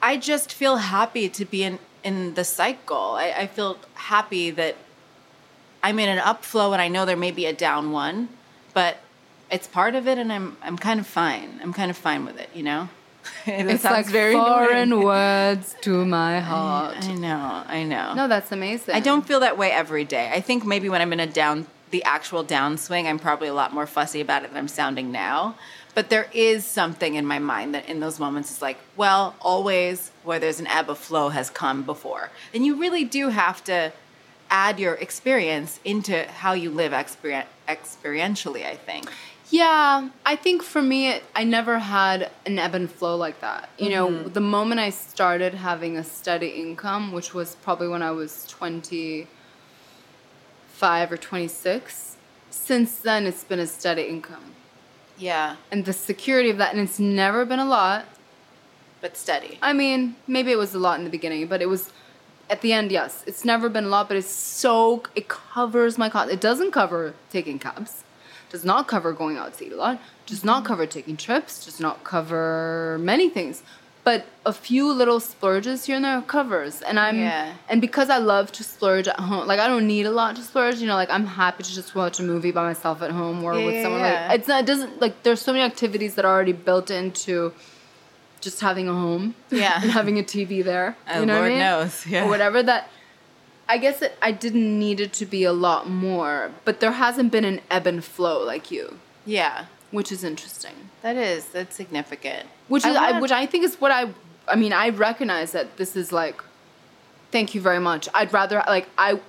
I 0.01 0.17
just 0.17 0.53
feel 0.53 0.77
happy 0.77 1.29
to 1.29 1.45
be 1.45 1.65
in 1.65 1.79
in 2.05 2.35
the 2.35 2.45
cycle. 2.45 3.17
I, 3.17 3.35
I 3.37 3.47
feel 3.47 3.79
happy 3.95 4.51
that 4.53 4.77
I'm 5.83 5.99
in 5.99 6.09
an 6.09 6.19
upflow 6.19 6.73
and 6.73 6.83
I 6.83 6.89
know 6.89 7.05
there 7.05 7.17
may 7.17 7.31
be 7.31 7.47
a 7.47 7.53
down 7.53 7.93
one, 7.93 8.29
but 8.75 8.99
it's 9.51 9.67
part 9.67 9.95
of 9.95 10.07
it 10.09 10.19
and 10.19 10.33
I'm 10.33 10.57
I'm 10.63 10.77
kind 10.77 11.01
of 11.01 11.07
fine. 11.07 11.61
I'm 11.63 11.73
kind 11.73 11.91
of 11.91 11.97
fine 11.97 12.25
with 12.25 12.39
it, 12.39 12.51
you 12.55 12.63
know? 12.63 12.89
It 13.47 13.67
It's 13.67 13.83
sounds 13.83 13.95
like 13.97 14.07
very 14.07 14.35
foreign 14.35 14.93
annoying. 14.93 15.05
words 15.05 15.77
to 15.83 16.05
my 16.07 16.41
heart. 16.41 16.97
I 17.03 17.15
know, 17.15 17.63
I 17.67 17.83
know. 17.85 18.15
No, 18.15 18.29
that's 18.29 18.53
amazing. 18.53 18.95
I 18.95 19.01
don't 19.01 19.27
feel 19.27 19.41
that 19.41 19.59
way 19.59 19.71
every 19.71 20.05
day. 20.05 20.31
I 20.33 20.41
think 20.41 20.65
maybe 20.65 20.89
when 20.89 21.01
I'm 21.03 21.13
in 21.13 21.21
a 21.21 21.27
down, 21.27 21.67
the 21.91 22.03
actual 22.05 22.45
downswing, 22.45 23.05
I'm 23.07 23.19
probably 23.19 23.49
a 23.49 23.55
lot 23.55 23.73
more 23.73 23.87
fussy 23.87 24.21
about 24.21 24.45
it 24.45 24.49
than 24.51 24.59
I'm 24.59 24.69
sounding 24.69 25.11
now. 25.13 25.57
But 25.95 26.11
there 26.11 26.29
is 26.33 26.65
something 26.65 27.15
in 27.17 27.27
my 27.27 27.39
mind 27.39 27.75
that 27.75 27.89
in 27.89 28.01
those 28.01 28.19
moments 28.21 28.51
is 28.51 28.63
like, 28.63 28.79
well, 28.97 29.35
always 29.41 30.11
where 30.25 30.39
there's 30.39 30.61
an 30.61 30.67
ebb 30.69 30.89
of 30.91 30.99
flow 30.99 31.31
has 31.31 31.51
come 31.51 31.83
before. 31.83 32.31
And 32.55 32.65
you 32.65 32.77
really 32.81 33.05
do 33.05 33.29
have 33.31 33.65
to 33.65 33.93
add 34.51 34.79
your 34.79 34.95
experience 34.95 35.81
into 35.85 36.25
how 36.25 36.53
you 36.53 36.71
live 36.71 36.93
exper- 36.93 37.47
experientially, 37.69 38.65
I 38.67 38.77
think. 38.77 39.11
Yeah, 39.51 40.11
I 40.27 40.37
think 40.37 40.63
for 40.63 40.83
me, 40.83 41.09
it, 41.09 41.25
I 41.35 41.45
never 41.45 41.79
had 41.79 42.31
an 42.45 42.59
ebb 42.59 42.75
and 42.75 42.91
flow 42.91 43.17
like 43.17 43.41
that. 43.41 43.71
You 43.79 43.89
know, 43.91 44.09
mm-hmm. 44.09 44.33
the 44.35 44.41
moment 44.41 44.81
I 44.81 44.91
started 44.91 45.55
having 45.55 45.97
a 45.97 46.05
steady 46.05 46.49
income, 46.49 47.13
which 47.13 47.33
was 47.33 47.55
probably 47.57 47.89
when 47.89 48.03
I 48.03 48.11
was 48.11 48.45
25 48.49 51.13
or 51.13 51.17
26, 51.17 52.17
since 52.51 52.99
then 52.99 53.27
it's 53.27 53.45
been 53.45 53.59
a 53.59 53.67
steady 53.67 54.03
income. 54.03 54.45
Yeah, 55.17 55.57
And 55.73 55.85
the 55.85 55.93
security 55.93 56.51
of 56.51 56.59
that, 56.59 56.73
and 56.73 56.81
it's 56.81 57.01
never 57.01 57.45
been 57.45 57.59
a 57.59 57.65
lot. 57.65 58.05
but 59.01 59.17
steady. 59.17 59.59
I 59.63 59.73
mean, 59.73 60.17
maybe 60.27 60.53
it 60.53 60.59
was 60.59 60.75
a 60.75 60.79
lot 60.79 60.99
in 60.99 61.05
the 61.05 61.11
beginning, 61.11 61.47
but 61.47 61.63
it 61.63 61.67
was 61.67 61.91
at 62.51 62.61
the 62.63 62.73
end, 62.73 62.91
yes. 62.91 63.25
It's 63.27 63.45
never 63.45 63.69
been 63.69 63.85
a 63.85 63.89
lot, 63.89 64.09
but 64.09 64.17
it's 64.17 64.29
so 64.31 65.03
it 65.15 65.29
covers 65.29 65.99
my 65.99 66.09
cost. 66.09 66.31
It 66.31 66.41
doesn't 66.41 66.73
cover 66.73 67.15
taking 67.31 67.59
cabs, 67.59 68.05
does 68.51 68.65
not 68.65 68.89
cover 68.89 69.13
going 69.13 69.37
out 69.37 69.57
to 69.59 69.67
eat 69.67 69.73
a 69.73 69.77
lot, 69.77 70.01
does 70.27 70.45
not 70.45 70.65
cover 70.65 70.87
taking 70.87 71.17
trips, 71.17 71.65
does 71.65 71.79
not 71.81 72.05
cover 72.05 72.99
many 73.01 73.29
things. 73.29 73.63
But 74.05 74.25
a 74.47 74.55
few 74.55 74.91
little 74.91 75.21
splurges 75.21 75.85
here 75.85 75.97
and 75.97 76.05
there 76.05 76.23
covers, 76.23 76.81
and 76.81 76.99
I'm 76.99 77.19
Yeah. 77.19 77.53
and 77.69 77.79
because 77.83 78.09
I 78.09 78.17
love 78.17 78.51
to 78.53 78.65
splurge 78.65 79.07
at 79.07 79.21
home, 79.21 79.47
like 79.47 79.61
I 79.61 79.67
don't 79.67 79.87
need 79.87 80.07
a 80.07 80.11
lot 80.11 80.35
to 80.37 80.43
splurge. 80.43 80.77
You 80.81 80.87
know, 80.87 80.95
like 80.95 81.11
I'm 81.11 81.27
happy 81.27 81.63
to 81.65 81.73
just 81.75 81.95
watch 81.95 82.19
a 82.19 82.23
movie 82.23 82.51
by 82.51 82.63
myself 82.63 83.03
at 83.03 83.11
home 83.11 83.45
or 83.45 83.53
Yeah, 83.59 83.67
with 83.67 83.83
someone. 83.83 84.01
yeah. 84.01 84.29
Like 84.31 84.39
it's 84.39 84.49
not. 84.49 84.61
It 84.61 84.67
doesn't 84.67 85.01
like. 85.03 85.23
There's 85.25 85.43
so 85.43 85.53
many 85.53 85.63
activities 85.65 86.15
that 86.15 86.25
are 86.25 86.33
already 86.33 86.55
built 86.55 86.91
into 86.91 87.53
just 88.41 88.61
having 88.61 88.89
a 88.89 88.93
home, 88.93 89.35
Yeah. 89.51 89.79
and 89.83 89.91
having 89.91 90.19
a 90.19 90.23
TV 90.23 90.63
there. 90.65 90.97
Oh, 91.09 91.21
you 91.21 91.27
know 91.27 91.35
Lord 91.35 91.43
what 91.45 91.47
I 91.47 91.51
mean? 91.51 91.59
knows, 91.61 92.07
yeah. 92.07 92.25
or 92.25 92.29
whatever. 92.29 92.63
That 92.63 92.89
I 93.69 93.79
guess 93.79 94.01
it, 94.03 94.17
I 94.23 94.33
didn't 94.33 94.79
need 94.79 94.99
it 95.01 95.13
to 95.15 95.27
be 95.27 95.45
a 95.45 95.53
lot 95.53 95.89
more, 95.89 96.51
but 96.65 96.81
there 96.81 96.93
hasn't 96.93 97.31
been 97.33 97.45
an 97.45 97.61
ebb 97.71 97.87
and 97.87 98.03
flow 98.05 98.43
like 98.45 98.71
you, 98.71 98.99
Yeah, 99.27 99.67
which 99.91 100.11
is 100.11 100.25
interesting. 100.25 100.75
that 101.03 101.17
is, 101.17 101.47
that's 101.47 101.77
significant. 101.77 102.49
Which 102.69 102.85
is 102.87 102.95
wanna- 102.97 103.21
which 103.21 103.33
I 103.33 103.45
think 103.47 103.65
is 103.65 103.77
what 103.81 103.91
I 103.93 104.11
I 104.47 104.57
mean 104.57 104.73
I 104.73 104.89
recognize 104.89 105.53
that 105.53 105.77
this 105.77 105.95
is 105.97 106.13
like 106.13 106.43
thank 107.31 107.55
you 107.55 107.61
very 107.61 107.79
much. 107.81 108.09
I'd 108.15 108.33
rather 108.33 108.63
like 108.67 108.89
I 108.97 109.21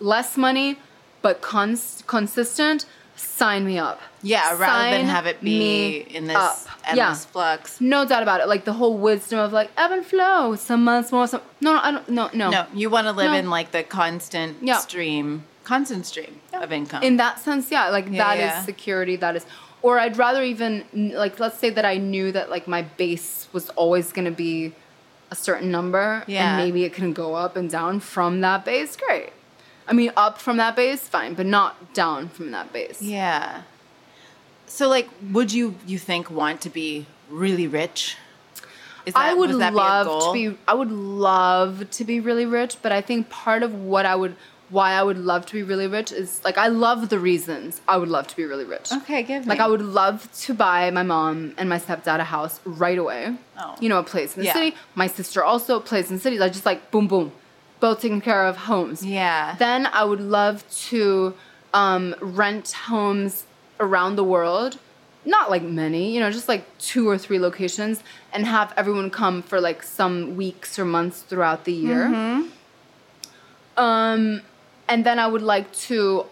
less 0.00 0.36
money 0.36 0.76
but 1.22 1.40
cons- 1.40 2.02
consistent 2.06 2.84
sign 3.16 3.64
me 3.64 3.78
up. 3.78 4.00
Yeah, 4.22 4.56
rather 4.58 4.96
than 4.96 5.06
have 5.06 5.26
it 5.26 5.40
be 5.42 5.98
in 5.98 6.26
this 6.26 6.36
up. 6.36 6.58
endless 6.86 6.96
Yeah. 6.96 7.14
flux. 7.32 7.80
No 7.80 8.04
doubt 8.06 8.22
about 8.22 8.40
it. 8.40 8.48
Like 8.48 8.64
the 8.64 8.72
whole 8.72 8.96
wisdom 8.96 9.38
of 9.38 9.52
like 9.52 9.70
ebb 9.76 9.90
and 9.92 10.04
flow. 10.04 10.54
Some 10.56 10.84
months 10.84 11.12
more. 11.12 11.26
Some 11.26 11.42
no, 11.60 11.74
no, 11.74 11.80
I 11.82 11.90
don't. 11.92 12.08
No, 12.08 12.30
no. 12.32 12.50
No, 12.50 12.66
you 12.74 12.90
want 12.90 13.06
to 13.06 13.12
live 13.12 13.30
No. 13.32 13.36
in 13.38 13.50
like 13.50 13.70
the 13.72 13.82
constant 13.82 14.58
Yeah. 14.62 14.78
stream, 14.78 15.44
constant 15.64 16.06
stream 16.06 16.40
of 16.52 16.72
income. 16.72 17.02
In 17.02 17.16
that 17.18 17.38
sense, 17.40 17.70
yeah. 17.70 17.88
Like 17.90 18.06
Yeah, 18.10 18.24
that 18.24 18.36
is 18.38 18.42
yeah. 18.44 18.62
security. 18.64 19.16
That 19.16 19.36
is. 19.36 19.44
Or 19.82 19.98
I'd 19.98 20.16
rather 20.16 20.42
even 20.42 20.84
like 21.14 21.38
let's 21.38 21.58
say 21.58 21.68
that 21.70 21.84
I 21.84 21.98
knew 21.98 22.32
that 22.32 22.48
like 22.50 22.66
my 22.66 22.82
base 22.82 23.48
was 23.52 23.68
always 23.70 24.12
going 24.12 24.24
to 24.24 24.30
be 24.30 24.72
a 25.30 25.34
certain 25.36 25.70
number, 25.70 26.22
Yeah. 26.26 26.56
and 26.56 26.64
maybe 26.64 26.84
it 26.84 26.92
can 26.94 27.12
go 27.12 27.34
up 27.34 27.56
and 27.56 27.68
down 27.70 28.00
from 28.00 28.40
that 28.42 28.64
base. 28.64 28.96
Great. 28.96 29.30
I 29.86 29.92
mean, 29.92 30.12
up 30.16 30.40
from 30.40 30.56
that 30.56 30.76
base, 30.76 31.06
fine, 31.08 31.34
but 31.34 31.46
not 31.46 31.92
down 31.94 32.28
from 32.28 32.50
that 32.52 32.72
base. 32.72 33.00
yeah. 33.02 33.62
So, 34.66 34.88
like, 34.88 35.08
would 35.32 35.52
you 35.52 35.76
you 35.86 35.98
think 35.98 36.30
want 36.30 36.60
to 36.62 36.70
be 36.70 37.06
really 37.30 37.66
rich? 37.68 38.16
Is 39.06 39.12
I 39.14 39.34
would 39.34 39.50
that 39.60 39.74
love 39.74 40.06
be 40.34 40.48
to 40.48 40.52
be. 40.52 40.58
I 40.66 40.74
would 40.74 40.90
love 40.90 41.90
to 41.90 42.04
be 42.04 42.18
really 42.18 42.46
rich, 42.46 42.76
but 42.82 42.90
I 42.90 43.00
think 43.02 43.28
part 43.28 43.62
of 43.62 43.74
what 43.74 44.06
I 44.06 44.16
would, 44.16 44.34
why 44.70 44.92
I 44.92 45.02
would 45.02 45.18
love 45.18 45.44
to 45.46 45.52
be 45.52 45.62
really 45.62 45.86
rich 45.86 46.10
is 46.10 46.42
like 46.44 46.56
I 46.56 46.68
love 46.68 47.10
the 47.10 47.18
reasons 47.18 47.82
I 47.86 47.98
would 47.98 48.08
love 48.08 48.26
to 48.28 48.36
be 48.36 48.44
really 48.46 48.64
rich. 48.64 48.90
Okay, 48.90 49.22
give 49.22 49.44
me. 49.44 49.50
Like 49.50 49.60
I 49.60 49.66
would 49.68 49.82
love 49.82 50.26
to 50.40 50.54
buy 50.54 50.90
my 50.90 51.02
mom 51.02 51.54
and 51.58 51.68
my 51.68 51.78
stepdad 51.78 52.18
a 52.20 52.24
house 52.24 52.58
right 52.64 52.98
away. 52.98 53.36
Oh. 53.58 53.76
You 53.80 53.90
know, 53.90 53.98
a 53.98 54.02
place 54.02 54.34
in 54.34 54.40
the 54.40 54.46
Yeah. 54.46 54.54
city. 54.54 54.74
My 54.94 55.06
sister 55.06 55.44
also 55.44 55.76
a 55.76 55.80
place 55.80 56.10
in 56.10 56.18
cities. 56.18 56.40
I 56.40 56.48
just 56.48 56.64
like 56.66 56.90
boom 56.90 57.06
boom, 57.06 57.32
both 57.80 58.00
taking 58.00 58.20
care 58.20 58.46
of 58.46 58.56
homes. 58.56 59.04
Yeah. 59.04 59.56
Then 59.58 59.86
I 59.86 60.04
would 60.04 60.20
love 60.20 60.68
to 60.88 61.34
um, 61.72 62.14
rent 62.20 62.72
homes 62.72 63.44
around 63.80 64.16
the 64.16 64.24
world. 64.24 64.78
Not 65.26 65.50
like 65.50 65.62
many, 65.62 66.12
you 66.14 66.20
know, 66.20 66.30
just 66.30 66.48
like 66.48 66.66
two 66.78 67.08
or 67.08 67.16
three 67.16 67.38
locations, 67.38 68.02
and 68.32 68.46
have 68.46 68.74
everyone 68.76 69.10
come 69.10 69.42
for 69.42 69.58
like 69.58 69.82
some 69.82 70.36
weeks 70.36 70.78
or 70.78 70.84
months 70.84 71.22
throughout 71.22 71.64
the 71.64 71.72
year. 71.72 72.08
Mm-hmm. 72.08 72.48
Um, 73.82 74.42
and 74.86 75.04
then 75.06 75.18
I 75.18 75.26
would 75.26 75.42
like 75.42 75.72
to 75.88 76.26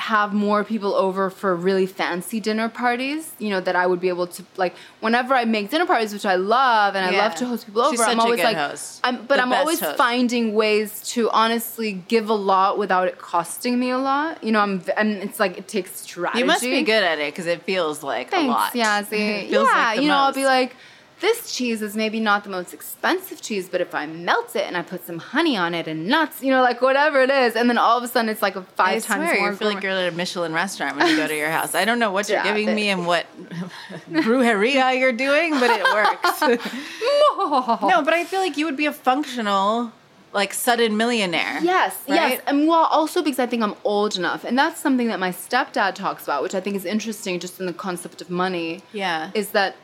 have 0.00 0.32
more 0.32 0.64
people 0.64 0.94
over 0.94 1.28
for 1.28 1.54
really 1.54 1.86
fancy 1.86 2.40
dinner 2.40 2.68
parties. 2.68 3.32
You 3.38 3.50
know 3.50 3.60
that 3.60 3.76
I 3.76 3.86
would 3.86 4.00
be 4.00 4.08
able 4.08 4.26
to 4.28 4.44
like 4.56 4.74
whenever 5.00 5.34
I 5.34 5.44
make 5.44 5.70
dinner 5.70 5.86
parties, 5.86 6.12
which 6.12 6.24
I 6.24 6.36
love, 6.36 6.96
and 6.96 7.04
I 7.04 7.18
love 7.18 7.34
to 7.36 7.46
host 7.46 7.66
people 7.66 7.82
over. 7.82 7.92
She's 7.96 8.00
I'm 8.00 8.18
always 8.18 8.42
like, 8.42 8.56
host. 8.56 9.00
I'm, 9.04 9.26
but 9.26 9.36
The 9.36 9.42
I'm 9.42 9.52
always 9.52 9.78
host. 9.80 9.98
finding 9.98 10.54
ways 10.54 11.02
to 11.12 11.28
honestly 11.30 11.92
give 12.08 12.30
a 12.30 12.34
lot 12.34 12.78
without 12.78 13.08
it 13.08 13.18
costing 13.18 13.78
me 13.78 13.90
a 13.90 13.98
lot. 13.98 14.42
You 14.42 14.52
know, 14.52 14.60
I'm, 14.60 14.82
and 14.96 15.22
it's 15.22 15.38
like 15.38 15.58
it 15.58 15.68
takes 15.68 16.00
strategy. 16.00 16.40
you 16.40 16.46
must 16.46 16.62
be 16.62 16.82
good 16.82 17.02
at 17.02 17.18
it 17.18 17.32
because 17.32 17.46
it 17.46 17.62
feels 17.62 18.02
like 18.02 18.30
Thanks, 18.30 18.46
a 18.46 18.48
lot. 18.48 18.72
Yazzie. 18.74 19.44
It 19.44 19.50
feels 19.50 19.68
yeah, 19.68 19.74
like 19.74 20.00
you 20.00 20.08
know, 20.08 20.16
I'll 20.16 20.32
be 20.32 20.46
like, 20.46 20.74
this 21.20 21.54
cheese 21.54 21.82
is 21.82 21.94
maybe 21.94 22.18
not 22.20 22.44
the 22.44 22.50
most 22.50 22.72
expensive 22.72 23.40
cheese, 23.40 23.68
but 23.68 23.80
if 23.80 23.94
I 23.94 24.06
melt 24.06 24.56
it 24.56 24.64
and 24.66 24.76
I 24.76 24.82
put 24.82 25.06
some 25.06 25.18
honey 25.18 25.56
on 25.56 25.74
it 25.74 25.86
and 25.86 26.06
nuts, 26.06 26.42
you 26.42 26.50
know, 26.50 26.62
like 26.62 26.80
whatever 26.80 27.20
it 27.20 27.30
is, 27.30 27.56
and 27.56 27.68
then 27.68 27.78
all 27.78 27.98
of 27.98 28.04
a 28.04 28.08
sudden 28.08 28.28
it's 28.28 28.42
like 28.42 28.56
a 28.56 28.62
five 28.62 28.96
I 28.96 29.06
times 29.06 29.28
swear, 29.28 29.40
more. 29.40 29.50
you 29.50 29.56
feel 29.56 29.68
like 29.68 29.82
you're 29.82 29.92
at 29.92 30.12
a 30.12 30.16
Michelin 30.16 30.52
restaurant 30.52 30.96
when 30.96 31.08
you 31.08 31.16
go 31.16 31.26
to 31.26 31.36
your 31.36 31.50
house. 31.50 31.74
I 31.74 31.84
don't 31.84 31.98
know 31.98 32.10
what 32.10 32.28
you're 32.28 32.42
giving 32.42 32.68
it. 32.68 32.74
me 32.74 32.88
and 32.88 33.06
what 33.06 33.26
brujeria 34.10 34.98
you're 34.98 35.12
doing, 35.12 35.52
but 35.52 35.70
it 35.70 35.84
works. 35.84 36.40
no, 37.82 38.02
but 38.02 38.14
I 38.14 38.24
feel 38.24 38.40
like 38.40 38.56
you 38.56 38.64
would 38.64 38.76
be 38.76 38.86
a 38.86 38.92
functional, 38.92 39.92
like 40.32 40.54
sudden 40.54 40.96
millionaire. 40.96 41.60
Yes, 41.62 41.96
yes. 42.06 42.40
And 42.46 42.66
well, 42.66 42.84
also 42.90 43.22
because 43.22 43.38
I 43.38 43.46
think 43.46 43.62
I'm 43.62 43.74
old 43.84 44.16
enough. 44.16 44.44
And 44.44 44.58
that's 44.58 44.80
something 44.80 45.08
that 45.08 45.20
my 45.20 45.30
stepdad 45.30 45.94
talks 45.94 46.24
about, 46.24 46.42
which 46.42 46.54
I 46.54 46.60
think 46.60 46.76
is 46.76 46.84
interesting 46.84 47.40
just 47.40 47.60
in 47.60 47.66
the 47.66 47.72
concept 47.74 48.20
of 48.22 48.30
money. 48.30 48.82
Yeah. 48.92 49.30
Is 49.34 49.50
that 49.50 49.76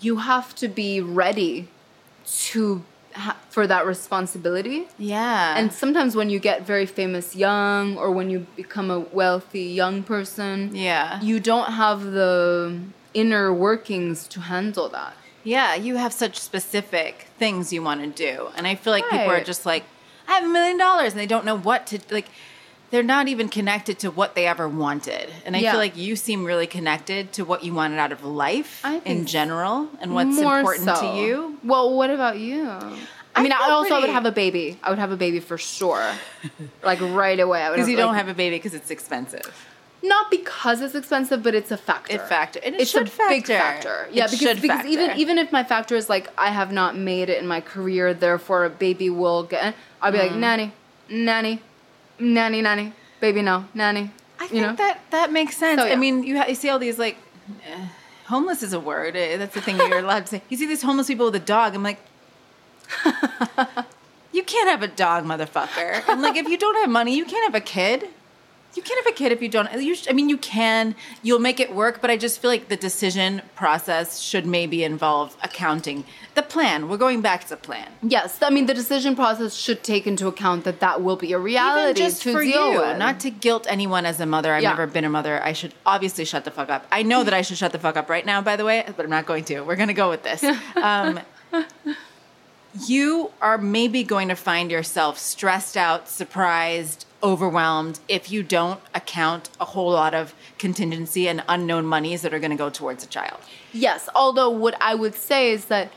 you 0.00 0.16
have 0.16 0.54
to 0.56 0.68
be 0.68 1.00
ready 1.00 1.68
to 2.26 2.84
ha- 3.14 3.36
for 3.48 3.66
that 3.66 3.86
responsibility. 3.86 4.88
Yeah. 4.98 5.56
And 5.56 5.72
sometimes 5.72 6.16
when 6.16 6.30
you 6.30 6.38
get 6.38 6.66
very 6.66 6.86
famous 6.86 7.36
young 7.36 7.96
or 7.96 8.10
when 8.10 8.30
you 8.30 8.46
become 8.56 8.90
a 8.90 9.00
wealthy 9.00 9.62
young 9.62 10.02
person, 10.02 10.74
yeah. 10.74 11.20
you 11.20 11.40
don't 11.40 11.72
have 11.72 12.12
the 12.12 12.78
inner 13.12 13.52
workings 13.52 14.26
to 14.28 14.40
handle 14.40 14.88
that. 14.90 15.14
Yeah, 15.44 15.74
you 15.74 15.96
have 15.96 16.12
such 16.12 16.40
specific 16.40 17.28
things 17.38 17.72
you 17.72 17.82
want 17.82 18.00
to 18.00 18.06
do. 18.06 18.48
And 18.56 18.66
I 18.66 18.74
feel 18.74 18.92
like 18.92 19.04
people 19.10 19.30
are 19.30 19.44
just 19.44 19.66
like, 19.66 19.84
I 20.26 20.32
have 20.32 20.44
a 20.44 20.48
million 20.48 20.78
dollars 20.78 21.12
and 21.12 21.20
they 21.20 21.26
don't 21.26 21.44
know 21.44 21.58
what 21.58 21.86
to 21.88 22.00
like 22.10 22.28
they're 22.90 23.02
not 23.02 23.28
even 23.28 23.48
connected 23.48 23.98
to 24.00 24.10
what 24.10 24.34
they 24.34 24.46
ever 24.46 24.68
wanted. 24.68 25.28
And 25.44 25.56
I 25.56 25.60
Yeah. 25.60 25.72
feel 25.72 25.80
like 25.80 25.96
you 25.96 26.14
seem 26.16 26.44
really 26.44 26.66
connected 26.66 27.32
to 27.32 27.44
what 27.44 27.64
you 27.64 27.74
wanted 27.74 27.98
out 27.98 28.12
of 28.12 28.24
life 28.24 28.84
in 29.04 29.26
general 29.26 29.88
and 30.00 30.14
what's 30.14 30.38
important 30.38 30.84
so. 30.96 31.00
to 31.00 31.06
you. 31.20 31.58
Well, 31.64 31.92
what 31.96 32.10
about 32.10 32.38
you? 32.38 32.68
I 33.36 33.40
I 33.40 33.42
mean, 33.42 33.50
I, 33.52 33.68
also 33.70 34.00
would 34.00 34.10
have 34.10 34.26
a 34.26 34.30
baby. 34.32 34.78
I 34.82 34.90
would 34.90 35.00
have 35.00 35.10
a 35.10 35.16
baby 35.16 35.40
for 35.40 35.58
sure, 35.58 36.12
like 36.84 37.00
right 37.00 37.40
away. 37.40 37.68
Because 37.72 37.88
you 37.88 37.96
like, 37.96 38.04
don't 38.04 38.14
have 38.14 38.28
a 38.28 38.34
baby 38.34 38.56
because 38.56 38.74
it's 38.74 38.92
expensive. 38.92 39.66
not 40.04 40.30
because 40.30 40.80
it's 40.82 40.94
expensive, 40.94 41.42
but 41.42 41.52
it's 41.52 41.72
a 41.72 41.76
factor. 41.76 42.14
It 42.14 42.20
factor- 42.20 42.60
and 42.64 42.76
it 42.76 42.82
it's 42.82 42.90
should 42.92 43.08
a 43.08 43.28
big 43.28 43.44
factor. 43.46 43.58
factor. 43.58 44.06
It 44.08 44.14
Yeah, 44.14 44.26
because, 44.30 44.60
because 44.60 44.86
even 44.86 45.16
even 45.16 45.38
if 45.38 45.50
my 45.50 45.64
factor 45.64 45.96
is 45.96 46.08
like 46.08 46.28
I 46.38 46.50
have 46.50 46.70
not 46.70 46.96
made 46.96 47.28
it 47.28 47.40
in 47.40 47.48
my 47.48 47.60
career, 47.60 48.14
therefore 48.14 48.64
a 48.66 48.70
baby 48.70 49.10
will 49.10 49.42
get. 49.42 49.74
I'll 50.00 50.12
be 50.12 50.18
Mm. 50.18 50.28
like 50.28 50.34
nanny, 50.36 50.72
nanny, 51.08 51.60
nanny, 52.18 52.62
nanny, 52.62 52.92
baby 53.20 53.42
no, 53.42 53.66
nanny. 53.74 54.10
I 54.40 54.48
think 54.48 54.62
know? 54.62 54.74
that 54.74 55.00
that 55.10 55.32
makes 55.32 55.56
sense. 55.56 55.80
So, 55.80 55.86
I 55.86 55.96
mean, 55.96 56.22
you, 56.24 56.38
ha- 56.38 56.46
you 56.48 56.54
see 56.54 56.68
all 56.68 56.78
these 56.78 56.98
like 56.98 57.16
eh, 57.66 57.86
homeless 58.26 58.62
is 58.62 58.72
a 58.72 58.80
word. 58.80 59.16
Eh, 59.16 59.36
That's 59.36 59.54
the 59.54 59.60
thing 59.60 59.76
you're 59.76 59.98
allowed 59.98 60.26
to 60.26 60.26
say. 60.26 60.42
You 60.48 60.56
see 60.56 60.66
these 60.66 60.82
homeless 60.82 61.06
people 61.06 61.26
with 61.26 61.36
a 61.36 61.40
dog. 61.40 61.74
I'm 61.74 61.82
like, 61.82 62.00
You 64.32 64.42
can't 64.42 64.68
have 64.68 64.82
a 64.82 64.88
dog, 64.88 65.24
motherfucker. 65.24 66.02
And 66.08 66.20
like, 66.20 66.34
if 66.34 66.48
you 66.48 66.58
don't 66.58 66.74
have 66.74 66.90
money, 66.90 67.16
you 67.16 67.24
can't 67.24 67.44
have 67.52 67.54
a 67.54 67.64
kid. 67.64 68.08
You 68.74 68.82
can't 68.82 69.04
have 69.04 69.12
a 69.14 69.16
kid 69.16 69.30
if 69.32 69.40
you 69.40 69.48
don't. 69.48 69.72
You 69.80 69.94
sh- 69.94 70.06
I 70.10 70.12
mean, 70.12 70.28
you 70.28 70.36
can. 70.38 70.94
You'll 71.22 71.38
make 71.38 71.60
it 71.60 71.74
work, 71.74 72.00
but 72.00 72.10
I 72.10 72.16
just 72.16 72.40
feel 72.40 72.50
like 72.50 72.68
the 72.68 72.76
decision 72.76 73.42
process 73.54 74.18
should 74.20 74.46
maybe 74.46 74.82
involve 74.84 75.36
accounting 75.42 76.04
the 76.34 76.42
plan. 76.42 76.88
We're 76.88 76.96
going 76.96 77.20
back 77.20 77.46
to 77.48 77.56
plan. 77.56 77.88
Yes, 78.02 78.38
I 78.42 78.50
mean 78.50 78.66
the 78.66 78.74
decision 78.74 79.14
process 79.14 79.54
should 79.54 79.84
take 79.84 80.06
into 80.06 80.26
account 80.26 80.64
that 80.64 80.80
that 80.80 81.02
will 81.02 81.16
be 81.16 81.28
a 81.32 81.36
Even 81.36 81.44
reality 81.44 82.00
just 82.00 82.22
to 82.22 82.32
for 82.32 82.42
deal 82.42 82.72
you, 82.72 82.78
with. 82.80 82.98
not 82.98 83.20
to 83.20 83.30
guilt 83.30 83.66
anyone 83.70 84.04
as 84.06 84.18
a 84.20 84.26
mother. 84.26 84.52
I've 84.52 84.62
Yeah. 84.64 84.70
never 84.70 84.86
been 84.88 85.04
a 85.04 85.08
mother. 85.08 85.40
I 85.42 85.52
should 85.52 85.74
obviously 85.86 86.24
shut 86.24 86.44
the 86.44 86.50
fuck 86.50 86.68
up. 86.70 86.86
I 86.90 87.02
know 87.04 87.22
that 87.22 87.32
I 87.34 87.42
should 87.42 87.56
shut 87.58 87.70
the 87.72 87.78
fuck 87.78 87.96
up 87.96 88.10
right 88.10 88.26
now, 88.26 88.42
by 88.42 88.56
the 88.56 88.64
way, 88.64 88.84
but 88.96 89.04
I'm 89.04 89.10
not 89.10 89.26
going 89.26 89.44
to. 89.44 89.60
We're 89.60 89.76
going 89.76 89.88
to 89.88 89.94
go 89.94 90.10
with 90.10 90.22
this. 90.24 90.42
Um, 90.76 91.20
you 92.86 93.30
are 93.40 93.58
maybe 93.58 94.02
going 94.02 94.28
to 94.28 94.34
find 94.34 94.70
yourself 94.70 95.18
stressed 95.18 95.76
out, 95.76 96.08
surprised, 96.08 97.06
overwhelmed 97.22 98.00
if 98.08 98.30
you 98.30 98.42
don't 98.42 98.80
account 98.94 99.48
a 99.58 99.64
whole 99.64 99.92
lot 99.92 100.14
of 100.14 100.34
contingency 100.58 101.26
and 101.26 101.42
unknown 101.48 101.86
monies 101.86 102.22
that 102.22 102.34
are 102.34 102.38
going 102.38 102.50
to 102.50 102.56
go 102.56 102.68
towards 102.68 103.04
a 103.04 103.06
child. 103.06 103.40
Yes, 103.72 104.08
although 104.14 104.50
what 104.50 104.76
I 104.80 104.94
would 104.94 105.14
say 105.14 105.52
is 105.52 105.66
that 105.66 105.90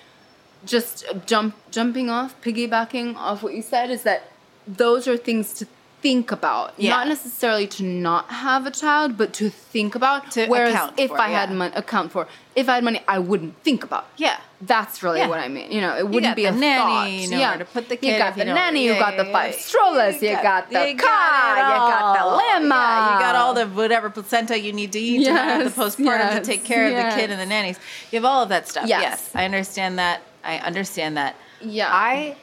just 0.65 1.05
jump 1.25 1.55
jumping 1.71 2.09
off, 2.09 2.39
piggybacking 2.41 3.15
off 3.15 3.43
what 3.43 3.53
you 3.53 3.61
said 3.61 3.89
is 3.89 4.03
that 4.03 4.31
those 4.67 5.07
are 5.07 5.17
things 5.17 5.53
to 5.53 5.67
think 6.01 6.31
about, 6.31 6.73
Yeah. 6.77 6.91
not 6.91 7.07
necessarily 7.07 7.65
to 7.67 7.83
not 7.83 8.29
have 8.29 8.65
a 8.67 8.71
child, 8.71 9.17
but 9.17 9.33
to 9.33 9.49
think 9.49 9.95
about. 9.95 10.31
To 10.31 10.45
Whereas 10.47 10.91
if 10.97 11.09
for, 11.09 11.19
I 11.19 11.29
had 11.29 11.51
money, 11.51 11.73
account 11.75 12.11
for, 12.11 12.27
if 12.55 12.69
I 12.69 12.75
had 12.75 12.83
money, 12.83 13.01
I 13.07 13.19
wouldn't 13.19 13.61
think 13.63 13.83
about. 13.83 14.05
Yeah. 14.15 14.37
That's 14.59 15.03
really 15.03 15.19
Yeah. 15.19 15.27
what 15.27 15.39
I 15.39 15.47
mean. 15.47 15.71
You 15.71 15.81
know, 15.81 15.95
it 15.97 16.05
wouldn't 16.07 16.23
got 16.31 16.35
be 16.35 16.43
the 16.43 16.49
a 16.49 16.51
nanny, 16.51 16.81
thought. 16.81 17.09
you 17.09 17.29
know 17.29 17.37
yeah, 17.39 17.57
to 17.57 17.65
put 17.65 17.89
the 17.89 17.97
You 18.01 18.17
got 18.17 18.35
the 18.35 18.45
you 18.45 18.53
nanny. 18.53 18.85
You 18.85 18.93
yeah, 18.93 18.99
got 18.99 19.17
the 19.17 19.25
yeah, 19.25 19.31
five 19.31 19.53
yeah. 19.53 19.59
strollers. 19.59 20.21
You, 20.21 20.29
got, 20.31 20.69
the 20.69 20.75
car. 20.75 20.85
you 20.87 20.95
got 20.97 22.17
the 22.19 22.25
limo. 22.25 22.75
Yeah, 22.75 23.13
you 23.13 23.19
got 23.19 23.35
all 23.35 23.53
the 23.53 23.65
whatever 23.67 24.09
placenta 24.09 24.59
you 24.59 24.73
need 24.73 24.91
to 24.93 24.99
eat 24.99 25.25
to 25.25 25.31
have 25.33 25.63
the 25.63 25.81
postpartum 25.81 26.19
yes, 26.31 26.39
to 26.39 26.43
take 26.51 26.63
care 26.63 26.87
of 26.87 26.95
the 26.95 27.19
kid 27.21 27.29
and 27.31 27.39
the 27.39 27.45
nannies. 27.45 27.77
You 28.11 28.17
have 28.17 28.25
all 28.25 28.41
of 28.43 28.49
that 28.49 28.67
stuff. 28.67 28.87
Yes. 28.87 29.01
Yes, 29.03 29.31
I 29.35 29.45
understand 29.45 29.99
that. 29.99 30.21
I 30.43 30.57
understand 30.59 31.17
that. 31.17 31.35
Yeah. 31.61 31.89
I. 31.91 32.35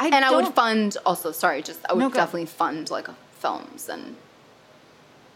I 0.00 0.06
and 0.06 0.24
I 0.24 0.30
would 0.34 0.48
fund 0.54 0.96
also. 1.06 1.30
Sorry, 1.30 1.62
just 1.62 1.80
I 1.88 1.92
would 1.92 2.00
No, 2.00 2.08
definitely 2.10 2.46
fund 2.46 2.90
like 2.90 3.08
films 3.38 3.88
and 3.88 4.16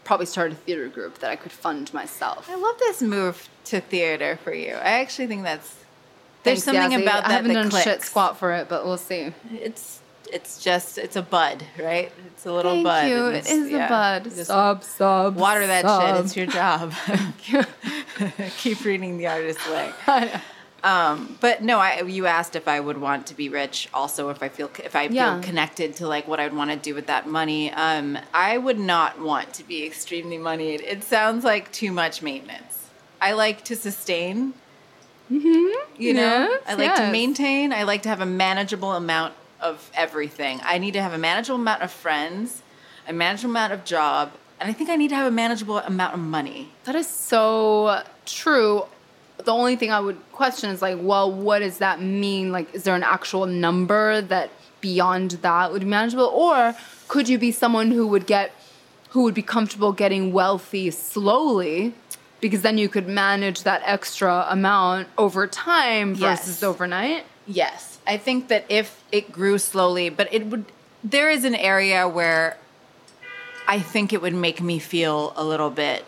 probably 0.03 0.25
start 0.25 0.51
a 0.51 0.55
theater 0.55 0.87
group 0.87 1.19
that 1.19 1.29
I 1.31 1.35
could 1.35 1.51
fund 1.51 1.93
myself. 1.93 2.49
I 2.49 2.55
love 2.55 2.77
this 2.79 3.01
move 3.01 3.47
to 3.65 3.79
theater 3.79 4.37
for 4.43 4.53
you. 4.53 4.73
I 4.73 4.99
actually 5.01 5.27
think 5.27 5.43
that's. 5.43 5.73
There's 6.43 6.63
Thanks, 6.63 6.79
something 6.81 6.99
Yazzie. 6.99 7.03
about 7.03 7.23
that 7.23 7.31
I 7.31 7.33
haven't 7.33 7.53
that 7.53 7.61
done 7.61 7.69
clicks. 7.71 7.83
shit 7.85 8.01
squat 8.03 8.37
for 8.37 8.51
it, 8.53 8.67
but 8.69 8.85
we'll 8.85 8.97
see. 8.97 9.33
It's 9.51 9.99
it's 10.31 10.61
just 10.63 10.97
it's 10.97 11.15
a 11.15 11.21
bud, 11.21 11.63
right? 11.79 12.11
It's 12.27 12.45
a 12.45 12.51
little 12.51 12.73
Thank 12.73 12.83
bud. 12.85 13.07
you. 13.07 13.25
It 13.27 13.35
it's- 13.47 13.69
yeah, 13.71 13.85
a 13.85 13.89
bud. 14.21 14.31
Sub, 14.31 14.83
sub. 14.83 15.35
water 15.35 15.65
that 15.65 15.85
shit. 15.85 16.25
It's 16.25 16.35
your 16.35 16.45
job. 16.47 16.93
Keep 18.57 18.83
reading 18.85 19.17
the 19.17 19.27
artist's 19.27 19.67
way. 19.69 19.91
Um, 20.85 21.37
but 21.41 21.63
no, 21.63 21.79
I 21.79 22.01
you 22.03 22.27
asked 22.27 22.55
if 22.55 22.67
I 22.67 22.79
would 22.79 22.99
want 22.99 23.25
to 23.27 23.33
be 23.35 23.49
rich. 23.49 23.89
Also, 23.91 24.29
if 24.29 24.43
I 24.43 24.49
feel 24.49 24.69
if 24.83 24.95
I 24.95 25.03
Yeah. 25.07 25.33
feel 25.33 25.43
connected 25.43 25.95
to 25.95 26.07
like 26.07 26.27
what 26.27 26.39
I'd 26.39 26.53
want 26.53 26.69
to 26.69 26.77
do 26.77 26.93
with 26.93 27.07
that 27.07 27.27
money. 27.27 27.71
Um, 27.71 28.19
I 28.33 28.57
would 28.59 28.77
not 28.79 29.19
want 29.19 29.51
to 29.55 29.63
be 29.63 29.83
extremely 29.83 30.37
moneyed. 30.37 30.81
It 30.81 31.03
sounds 31.03 31.43
like 31.43 31.71
too 31.71 31.91
much 31.91 32.21
maintenance. 32.21 32.73
I 33.19 33.31
like 33.33 33.63
to 33.65 33.75
sustain. 33.75 34.53
Mm-hmm. 35.31 36.01
You 36.01 36.13
know, 36.13 36.49
Yes, 36.51 36.61
I 36.67 36.75
like 36.75 36.95
to 36.97 37.11
maintain. 37.11 37.73
I 37.73 37.81
like 37.81 38.03
to 38.03 38.09
have 38.09 38.21
a 38.21 38.25
manageable 38.27 38.91
amount 38.93 39.33
of 39.59 39.89
everything. 39.95 40.59
I 40.63 40.77
need 40.77 40.91
to 40.93 41.01
have 41.01 41.13
a 41.13 41.17
manageable 41.17 41.59
amount 41.59 41.81
of 41.81 41.89
friends, 41.89 42.61
a 43.07 43.13
manageable 43.13 43.49
amount 43.49 43.73
of 43.73 43.85
job, 43.85 44.33
and 44.59 44.69
I 44.69 44.73
think 44.73 44.91
I 44.91 44.95
need 44.95 45.07
to 45.09 45.15
have 45.15 45.25
a 45.25 45.31
manageable 45.31 45.79
amount 45.79 46.13
of 46.13 46.19
money. 46.19 46.69
That 46.83 46.93
is 46.95 47.07
so 47.07 48.03
true. 48.27 48.85
The 49.43 49.51
only 49.51 49.75
thing 49.75 49.91
I 49.91 49.99
would 49.99 50.17
question 50.31 50.69
is 50.69 50.81
like, 50.81 50.97
well, 50.99 51.31
what 51.31 51.59
does 51.59 51.77
that 51.79 52.01
mean? 52.01 52.51
Like, 52.51 52.73
is 52.73 52.83
there 52.83 52.95
an 52.95 53.03
actual 53.03 53.45
number 53.45 54.21
that 54.21 54.49
beyond 54.81 55.31
that 55.31 55.71
would 55.71 55.81
be 55.81 55.87
manageable? 55.87 56.25
Or 56.25 56.75
could 57.07 57.27
you 57.29 57.37
be 57.37 57.51
someone 57.51 57.91
who 57.91 58.07
would 58.07 58.25
get, 58.25 58.51
who 59.09 59.23
would 59.23 59.33
be 59.33 59.41
comfortable 59.41 59.91
getting 59.91 60.31
wealthy 60.33 60.89
slowly? 60.91 61.93
Because 62.41 62.61
then 62.61 62.77
you 62.77 62.89
could 62.89 63.07
manage 63.07 63.63
that 63.63 63.81
extra 63.85 64.45
amount 64.49 65.07
over 65.17 65.47
time 65.47 66.15
Yes. 66.15 66.45
versus 66.45 66.63
overnight. 66.63 67.23
Yes, 67.47 67.99
I 68.07 68.17
think 68.17 68.47
that 68.47 68.65
if 68.69 69.03
it 69.11 69.31
grew 69.31 69.57
slowly, 69.57 70.09
but 70.09 70.31
it 70.33 70.45
would, 70.47 70.65
there 71.03 71.29
is 71.29 71.43
an 71.43 71.55
area 71.55 72.07
where 72.07 72.57
I 73.67 73.79
think 73.79 74.13
it 74.13 74.21
would 74.21 74.33
make 74.33 74.61
me 74.61 74.79
feel 74.79 75.33
a 75.35 75.43
little 75.43 75.69
bit 75.69 76.05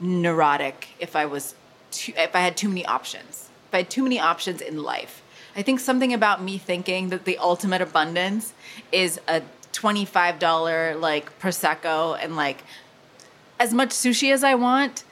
neurotic 0.00 0.88
if 0.98 1.16
I 1.16 1.26
was, 1.26 1.54
too, 1.90 2.12
if 2.16 2.34
I 2.34 2.40
had 2.40 2.56
too 2.56 2.68
many 2.68 2.84
options. 2.84 3.50
If 3.68 3.74
I 3.74 3.76
had 3.78 3.90
too 3.90 4.02
many 4.02 4.18
options 4.18 4.60
in 4.60 4.82
life, 4.82 5.22
I 5.54 5.62
think 5.62 5.80
something 5.80 6.14
about 6.14 6.42
me 6.42 6.58
thinking 6.58 7.10
that 7.10 7.24
the 7.24 7.38
ultimate 7.38 7.82
abundance 7.82 8.54
is 8.92 9.20
a 9.28 9.42
twenty-five 9.72 10.38
dollar 10.38 10.96
like 10.96 11.38
prosecco 11.38 12.18
and 12.20 12.36
like 12.36 12.62
as 13.60 13.74
much 13.74 13.90
sushi 13.90 14.32
as 14.32 14.42
I 14.42 14.54
want. 14.54 15.04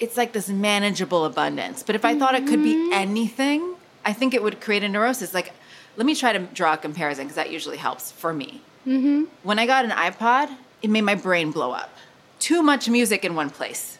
It's 0.00 0.16
like 0.16 0.32
this 0.32 0.48
manageable 0.48 1.24
abundance. 1.24 1.84
But 1.84 1.94
if 1.94 2.04
I 2.04 2.18
thought 2.18 2.34
it 2.34 2.46
could 2.46 2.62
be 2.62 2.90
anything, 2.92 3.76
I 4.04 4.12
think 4.12 4.34
it 4.34 4.42
would 4.42 4.60
create 4.60 4.82
a 4.82 4.88
neurosis. 4.88 5.32
Like, 5.32 5.52
let 5.96 6.06
me 6.06 6.16
try 6.16 6.32
to 6.32 6.40
draw 6.40 6.72
a 6.72 6.76
comparison 6.76 7.26
because 7.26 7.36
that 7.36 7.52
usually 7.52 7.76
helps 7.76 8.10
for 8.10 8.32
me. 8.32 8.62
Mm-hmm. 8.84 9.24
When 9.44 9.60
I 9.60 9.66
got 9.66 9.84
an 9.84 9.92
iPod, 9.92 10.56
it 10.82 10.90
made 10.90 11.02
my 11.02 11.14
brain 11.14 11.52
blow 11.52 11.70
up. 11.70 11.96
Too 12.40 12.64
much 12.64 12.88
music 12.88 13.24
in 13.24 13.36
one 13.36 13.50
place. 13.50 13.98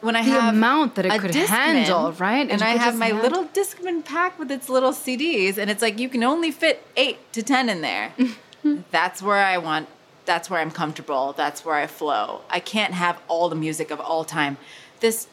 When 0.00 0.14
I 0.14 0.22
The 0.22 0.30
have 0.30 0.54
amount 0.54 0.94
that 0.94 1.06
it 1.06 1.20
could 1.20 1.34
handle, 1.34 2.12
right? 2.12 2.48
And 2.48 2.60
It 2.60 2.62
I 2.62 2.70
have 2.70 2.96
my 2.96 3.10
little 3.10 3.46
Discman 3.46 4.04
pack 4.04 4.38
with 4.38 4.50
its 4.50 4.68
little 4.68 4.92
CDs, 4.92 5.58
and 5.58 5.70
it's 5.70 5.82
like 5.82 5.98
you 5.98 6.08
can 6.08 6.22
only 6.22 6.50
fit 6.50 6.86
eight 6.96 7.32
to 7.32 7.42
ten 7.42 7.68
in 7.68 7.80
there. 7.80 8.12
that's 8.90 9.22
where 9.22 9.44
I 9.44 9.58
want. 9.58 9.88
That's 10.24 10.48
where 10.48 10.60
I'm 10.60 10.70
comfortable. 10.70 11.32
That's 11.36 11.64
where 11.64 11.74
I 11.74 11.86
flow. 11.86 12.42
I 12.50 12.60
can't 12.60 12.94
have 12.94 13.20
all 13.28 13.48
the 13.48 13.56
music 13.56 13.90
of 13.90 14.00
all 14.00 14.24
time. 14.24 14.56
This, 15.00 15.26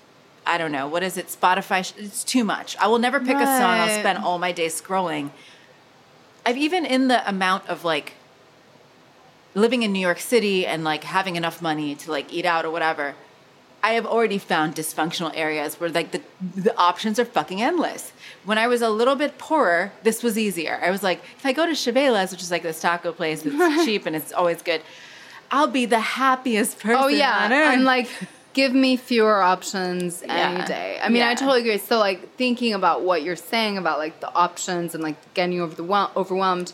I 0.46 0.58
don't 0.58 0.72
know. 0.72 0.88
What 0.88 1.04
is 1.04 1.18
it? 1.18 1.28
Spotify. 1.28 1.94
It's 1.98 2.24
too 2.24 2.44
much. 2.44 2.76
I 2.78 2.88
will 2.88 3.00
never 3.00 3.20
pick 3.20 3.36
a 3.36 3.46
song. 3.46 3.80
I'll 3.80 4.00
spend 4.00 4.20
all 4.20 4.40
my 4.40 4.52
day 4.52 4.68
scrolling. 4.68 5.32
I've 6.46 6.58
even 6.58 6.86
in 6.86 7.08
the 7.08 7.28
amount 7.28 7.68
of 7.68 7.84
like 7.84 8.14
living 9.56 9.84
in 9.84 9.92
New 9.92 10.00
York 10.00 10.20
City 10.20 10.66
and 10.66 10.84
like 10.84 11.04
having 11.04 11.36
enough 11.36 11.62
money 11.62 11.96
to 11.96 12.12
like 12.12 12.32
eat 12.32 12.46
out 12.46 12.66
or 12.66 12.72
whatever, 12.72 13.16
I 13.86 13.92
have 13.98 14.08
already 14.16 14.40
found 14.40 14.74
dysfunctional 14.76 15.32
areas 15.36 15.80
where 15.80 15.92
like 16.00 16.10
the 16.16 16.22
the 16.70 16.76
options 16.90 17.20
are 17.20 17.26
fucking 17.38 17.62
endless. 17.62 18.04
When 18.50 18.58
I 18.58 18.68
was 18.74 18.82
a 18.82 18.90
little 18.90 19.16
bit 19.24 19.38
poorer, 19.38 19.92
this 20.08 20.24
was 20.24 20.36
easier. 20.46 20.76
I 20.88 20.90
was 20.96 21.04
like, 21.10 21.20
if 21.38 21.46
I 21.46 21.54
go 21.54 21.66
to 21.68 21.74
Chavela's, 21.74 22.32
which 22.32 22.42
is 22.42 22.50
like 22.50 22.64
this 22.64 22.82
taco 22.82 23.12
place 23.12 23.44
that's 23.44 23.86
cheap 23.86 24.08
and 24.08 24.16
it's 24.16 24.32
always 24.34 24.62
good, 24.64 24.82
I'll 25.52 25.68
be 25.82 25.86
the 25.86 26.00
happiest 26.00 26.80
person. 26.80 27.04
Oh 27.04 27.08
yeah, 27.08 27.72
and 27.74 27.84
like 27.86 28.10
give 28.54 28.74
me 28.74 28.98
fewer 28.98 29.40
options 29.54 30.24
any 30.42 30.58
Yeah. 30.60 30.66
day. 30.66 31.00
I 31.06 31.10
mean, 31.10 31.22
I 31.22 31.36
totally 31.36 31.60
agree. 31.60 31.78
So 31.78 32.00
like 32.00 32.20
thinking 32.38 32.74
about 32.74 33.04
what 33.04 33.22
you're 33.22 33.36
saying 33.54 33.78
about 33.78 34.00
like 34.00 34.20
the 34.20 34.34
options 34.34 34.96
and 34.96 35.04
like 35.04 35.18
getting 35.36 35.62
over 35.62 35.76
the 35.76 36.10
overwhelmed. 36.18 36.74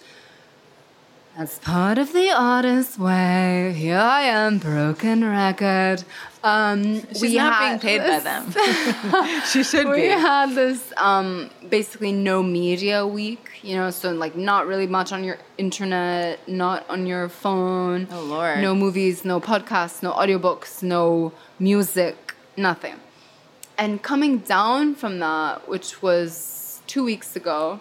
As 1.37 1.59
part 1.59 1.97
of 1.97 2.11
the 2.11 2.29
artist's 2.29 2.99
way, 2.99 3.73
here 3.73 3.97
I 3.97 4.23
am, 4.23 4.57
broken 4.57 5.23
record. 5.23 6.03
Um, 6.43 7.07
she's 7.13 7.33
not 7.35 7.59
being 7.61 7.79
paid 7.79 7.99
by 7.99 8.19
them. 8.19 9.41
she 9.51 9.63
should 9.63 9.87
we 9.87 9.95
be. 9.95 10.01
We 10.01 10.07
had 10.09 10.53
this 10.55 10.91
um, 10.97 11.49
basically 11.69 12.11
no 12.11 12.43
media 12.43 13.07
week, 13.07 13.49
you 13.61 13.77
know, 13.77 13.91
so 13.91 14.11
like 14.11 14.35
not 14.35 14.67
really 14.67 14.87
much 14.87 15.13
on 15.13 15.23
your 15.23 15.37
internet, 15.57 16.45
not 16.49 16.87
on 16.89 17.07
your 17.07 17.29
phone. 17.29 18.09
Oh, 18.11 18.23
Lord. 18.23 18.59
No 18.59 18.75
movies, 18.75 19.23
no 19.23 19.39
podcasts, 19.39 20.03
no 20.03 20.11
audiobooks, 20.11 20.83
no 20.83 21.31
music, 21.59 22.35
nothing. 22.57 22.95
And 23.77 24.03
coming 24.03 24.39
down 24.39 24.95
from 24.95 25.19
that, 25.19 25.69
which 25.69 26.01
was 26.01 26.81
two 26.87 27.05
weeks 27.05 27.37
ago, 27.37 27.79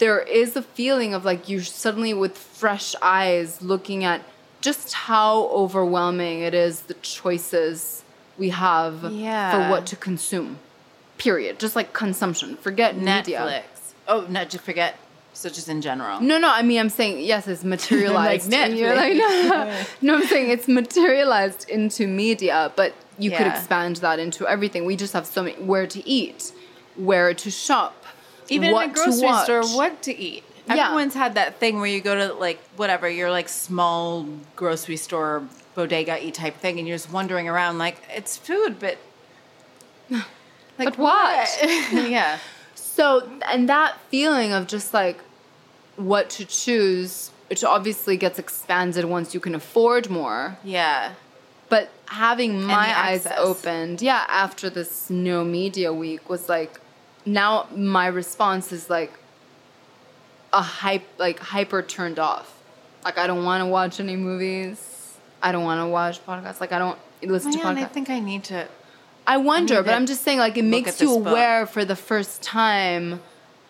there 0.00 0.18
is 0.18 0.56
a 0.56 0.62
feeling 0.62 1.14
of 1.14 1.24
like 1.24 1.48
you're 1.48 1.62
suddenly 1.62 2.12
with 2.12 2.36
fresh 2.36 2.94
eyes 3.00 3.62
looking 3.62 4.02
at 4.04 4.20
just 4.60 4.92
how 4.92 5.44
overwhelming 5.62 6.40
it 6.40 6.52
is 6.54 6.80
the 6.82 6.94
choices 6.94 8.02
we 8.36 8.48
have 8.50 9.04
Yeah. 9.12 9.52
for 9.52 9.70
what 9.70 9.86
to 9.86 9.96
consume. 9.96 10.58
Period. 11.18 11.58
Just 11.58 11.76
like 11.76 11.92
consumption. 11.92 12.56
Forget 12.56 12.96
media. 12.96 13.40
Netflix. 13.40 13.92
Oh, 14.08 14.26
not 14.28 14.50
just 14.50 14.64
forget. 14.64 14.96
So 15.32 15.48
just 15.48 15.68
in 15.68 15.80
general. 15.80 16.20
No, 16.20 16.38
no, 16.38 16.50
I 16.50 16.62
mean, 16.62 16.80
I'm 16.80 16.88
saying, 16.90 17.20
yes, 17.24 17.46
it's 17.46 17.62
materialized. 17.76 18.50
Like 18.50 18.72
you're 18.74 18.96
like, 18.96 19.14
no, 19.14 19.84
no, 20.02 20.14
I'm 20.16 20.26
saying 20.26 20.50
it's 20.50 20.66
materialized 20.68 21.68
into 21.70 22.06
media, 22.06 22.72
but 22.74 22.94
you 23.18 23.30
could 23.30 23.46
expand 23.46 23.96
that 23.96 24.18
into 24.18 24.46
everything. 24.48 24.84
We 24.86 24.96
just 24.96 25.12
have 25.12 25.26
so 25.26 25.42
many, 25.44 25.56
where 25.62 25.86
to 25.86 26.00
eat, 26.08 26.52
where 26.96 27.32
to 27.34 27.50
shop, 27.50 27.99
Even 28.50 28.72
what 28.72 28.84
in 28.84 28.90
a 28.90 28.94
grocery 28.94 29.28
to 29.28 29.42
store, 29.44 29.62
what 29.76 30.02
to 30.02 30.16
eat. 30.16 30.44
Yeah. 30.66 30.84
Everyone's 30.86 31.14
had 31.14 31.34
that 31.34 31.58
thing 31.58 31.76
where 31.78 31.86
you 31.86 32.00
go 32.00 32.14
to 32.14 32.34
like 32.34 32.60
whatever 32.76 33.08
your 33.08 33.30
like 33.30 33.48
small 33.48 34.26
grocery 34.56 34.96
store 34.96 35.42
bodega 35.74 36.12
y 36.22 36.30
type 36.30 36.56
thing, 36.58 36.78
and 36.78 36.86
you're 36.86 36.96
just 36.96 37.10
wandering 37.12 37.48
around 37.48 37.78
like 37.78 37.96
it's 38.14 38.36
food, 38.36 38.78
but 38.78 38.98
like 40.10 40.24
But 40.78 40.98
what? 40.98 41.58
yeah, 41.92 42.38
So, 42.74 43.28
and 43.50 43.68
that 43.68 43.98
feeling 44.10 44.52
of 44.52 44.66
just 44.66 44.92
like 44.94 45.18
what 45.96 46.30
to 46.30 46.44
choose, 46.44 47.30
which 47.48 47.64
obviously 47.64 48.16
gets 48.16 48.38
expanded 48.38 49.04
once 49.04 49.34
you 49.34 49.40
can 49.40 49.54
afford 49.54 50.08
more. 50.10 50.56
yeah, 50.64 51.14
But 51.68 51.90
having 52.06 52.62
my 52.62 52.96
eyes 52.96 53.26
opened, 53.36 54.02
yeah, 54.02 54.24
after 54.28 54.70
this 54.70 55.10
no 55.10 55.44
media 55.44 55.92
week 55.92 56.28
was 56.28 56.48
like, 56.48 56.80
now 57.32 57.66
my 57.74 58.06
response 58.06 58.72
is 58.72 58.90
like 58.90 59.12
a 60.52 60.62
hype, 60.62 61.06
like 61.18 61.38
hyper 61.38 61.82
turned 61.82 62.18
off. 62.18 62.62
Like 63.04 63.18
I 63.18 63.26
don't 63.26 63.44
want 63.44 63.62
to 63.62 63.66
watch 63.66 64.00
any 64.00 64.16
movies. 64.16 65.16
I 65.42 65.52
don't 65.52 65.64
want 65.64 65.80
to 65.80 65.86
watch 65.86 66.24
podcasts. 66.26 66.60
Like 66.60 66.72
I 66.72 66.78
don't 66.78 66.98
listen 67.22 67.52
to 67.52 67.58
man, 67.58 67.76
podcasts. 67.76 67.84
I 67.84 67.86
think 67.86 68.10
I 68.10 68.20
need 68.20 68.44
to. 68.44 68.68
I 69.26 69.36
wonder, 69.36 69.76
need 69.76 69.86
but 69.86 69.94
I'm 69.94 70.06
just 70.06 70.22
saying, 70.22 70.38
like, 70.38 70.56
it 70.56 70.64
makes 70.64 71.00
you 71.00 71.08
this 71.08 71.16
book. 71.18 71.26
aware 71.28 71.66
for 71.66 71.84
the 71.84 71.96
first 71.96 72.42
time 72.42 73.20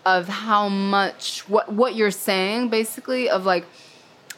of 0.06 0.26
how 0.28 0.68
much 0.68 1.40
what 1.48 1.70
what 1.72 1.94
you're 1.94 2.10
saying, 2.10 2.70
basically, 2.70 3.28
of 3.28 3.44
like, 3.44 3.66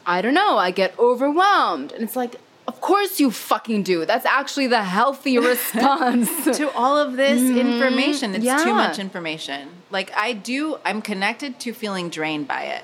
I 0.05 0.21
don't 0.21 0.33
know, 0.33 0.57
I 0.57 0.71
get 0.71 0.97
overwhelmed, 0.99 1.91
and 1.93 2.03
it's 2.03 2.15
like, 2.15 2.35
of 2.67 2.79
course 2.81 3.19
you 3.19 3.29
fucking 3.31 3.83
do. 3.83 4.05
That's 4.05 4.25
actually 4.25 4.67
the 4.67 4.83
healthy 4.83 5.37
response. 5.51 6.29
to 6.57 6.71
all 6.73 6.97
of 6.97 7.17
this 7.17 7.41
information. 7.57 8.35
It's 8.35 8.45
Yeah. 8.45 8.63
too 8.63 8.73
much 8.73 8.99
information. 8.99 9.69
Like 9.91 10.11
I 10.15 10.33
do, 10.33 10.77
I'm 10.85 11.01
connected 11.01 11.59
to 11.61 11.73
feeling 11.73 12.09
drained 12.09 12.47
by 12.47 12.63
it. 12.63 12.83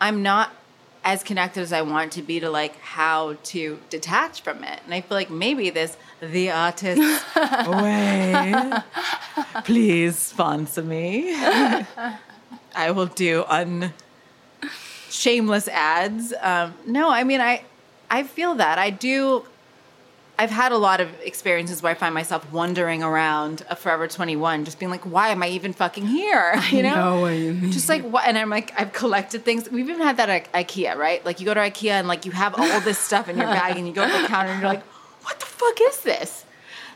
I'm 0.00 0.22
not 0.22 0.50
as 1.04 1.22
connected 1.22 1.60
as 1.60 1.72
I 1.72 1.82
want 1.82 2.12
to 2.12 2.22
be 2.22 2.40
to 2.40 2.50
like 2.50 2.76
how 2.80 3.36
to 3.44 3.78
detach 3.88 4.42
from 4.42 4.62
it. 4.64 4.80
And 4.84 4.92
I 4.92 5.00
feel 5.00 5.16
like 5.16 5.30
maybe 5.30 5.70
this 5.70 5.96
the 6.20 6.50
artist 6.50 7.00
way. 7.36 8.72
Please 9.64 10.16
sponsor 10.16 10.82
me. 10.82 11.32
I 12.74 12.90
will 12.90 13.06
do 13.06 13.44
un 13.48 13.92
shameless 15.08 15.68
ads. 15.68 16.34
Um, 16.40 16.74
no, 16.86 17.10
I 17.10 17.24
mean 17.24 17.40
I 17.40 17.62
I 18.10 18.22
feel 18.22 18.54
that. 18.56 18.78
I 18.78 18.90
do 18.90 19.44
I've 20.40 20.50
had 20.50 20.70
a 20.70 20.78
lot 20.78 21.00
of 21.00 21.08
experiences 21.20 21.82
where 21.82 21.90
I 21.90 21.96
find 21.96 22.14
myself 22.14 22.50
wandering 22.52 23.02
around 23.02 23.64
a 23.68 23.74
Forever 23.74 24.06
21, 24.06 24.64
just 24.64 24.78
being 24.78 24.88
like, 24.88 25.04
why 25.04 25.30
am 25.30 25.42
I 25.42 25.48
even 25.48 25.72
fucking 25.72 26.06
here? 26.06 26.54
You 26.70 26.82
know? 26.82 26.94
know 26.94 27.20
what 27.22 27.30
you 27.30 27.54
mean. 27.54 27.72
Just 27.72 27.88
like 27.88 28.02
what? 28.02 28.24
And 28.26 28.38
I'm 28.38 28.50
like, 28.50 28.72
I've 28.78 28.92
collected 28.92 29.44
things. 29.44 29.68
We've 29.68 29.88
even 29.88 30.02
had 30.02 30.18
that 30.18 30.28
at 30.28 30.52
IKEA, 30.52 30.94
right? 30.96 31.24
Like 31.24 31.40
you 31.40 31.46
go 31.46 31.54
to 31.54 31.60
IKEA 31.60 31.92
and 31.92 32.06
like 32.06 32.24
you 32.24 32.30
have 32.32 32.54
all 32.56 32.80
this 32.82 32.98
stuff 32.98 33.28
in 33.28 33.36
your 33.36 33.46
bag, 33.46 33.76
and 33.78 33.88
you 33.88 33.92
go 33.94 34.06
to 34.06 34.22
the 34.22 34.28
counter 34.34 34.50
and 34.50 34.60
you're 34.60 34.70
like, 34.70 34.84
what 35.22 35.40
the 35.40 35.46
fuck 35.46 35.80
is 35.80 36.00
this? 36.02 36.44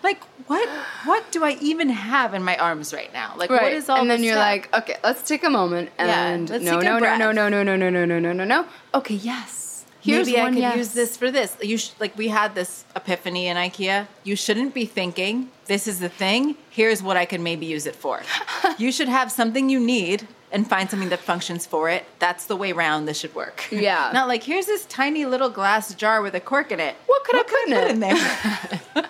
Like 0.04 0.22
what? 0.46 0.68
What 1.04 1.32
do 1.32 1.42
I 1.42 1.56
even 1.60 1.88
have 1.88 2.34
in 2.34 2.44
my 2.44 2.56
arms 2.58 2.92
right 2.92 3.12
now? 3.12 3.34
Like 3.36 3.50
Right. 3.50 3.62
what 3.62 3.72
is 3.72 3.88
all? 3.88 3.96
This? 3.96 4.02
And 4.02 4.10
then 4.10 4.22
you're 4.22 4.34
stuff? 4.34 4.46
like, 4.46 4.74
okay, 4.82 4.96
let's 5.02 5.22
take 5.22 5.42
a 5.42 5.50
moment 5.50 5.90
Yeah, 5.98 6.26
and 6.28 6.50
let's 6.50 6.64
no, 6.64 6.80
no, 6.80 6.98
no, 6.98 7.16
no, 7.16 7.32
no, 7.32 7.48
no, 7.48 7.62
no, 7.62 7.76
no, 7.76 8.04
no, 8.04 8.18
no, 8.18 8.32
no, 8.32 8.44
no. 8.44 8.66
Okay, 8.94 9.14
yes. 9.14 9.61
Here's 10.02 10.26
Maybe 10.26 10.38
I 10.40 10.42
one 10.42 10.54
could 10.54 10.62
yes. 10.62 10.76
use 10.76 10.92
this 10.94 11.16
for 11.16 11.30
this. 11.30 11.56
You 11.62 11.78
sh- 11.78 11.92
like 12.00 12.18
we 12.18 12.26
had 12.26 12.56
this 12.56 12.84
epiphany 12.96 13.46
in 13.46 13.56
IKEA. 13.56 14.08
You 14.24 14.34
shouldn't 14.34 14.74
be 14.74 14.84
thinking 14.84 15.48
this 15.66 15.86
is 15.86 16.00
the 16.00 16.08
thing. 16.08 16.56
Here's 16.70 17.00
what 17.04 17.16
I 17.16 17.24
could 17.24 17.40
maybe 17.40 17.66
use 17.66 17.86
it 17.86 17.94
for. 17.94 18.20
you 18.78 18.90
should 18.90 19.08
have 19.08 19.30
something 19.30 19.68
you 19.68 19.78
need 19.78 20.26
and 20.50 20.68
find 20.68 20.90
something 20.90 21.08
that 21.10 21.20
functions 21.20 21.66
for 21.66 21.88
it. 21.88 22.04
That's 22.18 22.46
the 22.46 22.56
way 22.56 22.72
round 22.72 23.06
this 23.06 23.20
should 23.20 23.32
work. 23.32 23.68
Yeah. 23.70 24.10
Not 24.14 24.26
like 24.26 24.42
here's 24.42 24.66
this 24.66 24.86
tiny 24.86 25.24
little 25.24 25.50
glass 25.50 25.94
jar 25.94 26.20
with 26.20 26.34
a 26.34 26.40
cork 26.40 26.72
in 26.72 26.80
it. 26.80 26.96
What 27.06 27.22
could 27.22 27.36
I 27.36 27.42
put 27.44 27.90
in 27.90 28.02
it? 28.02 28.94
there? 28.94 29.04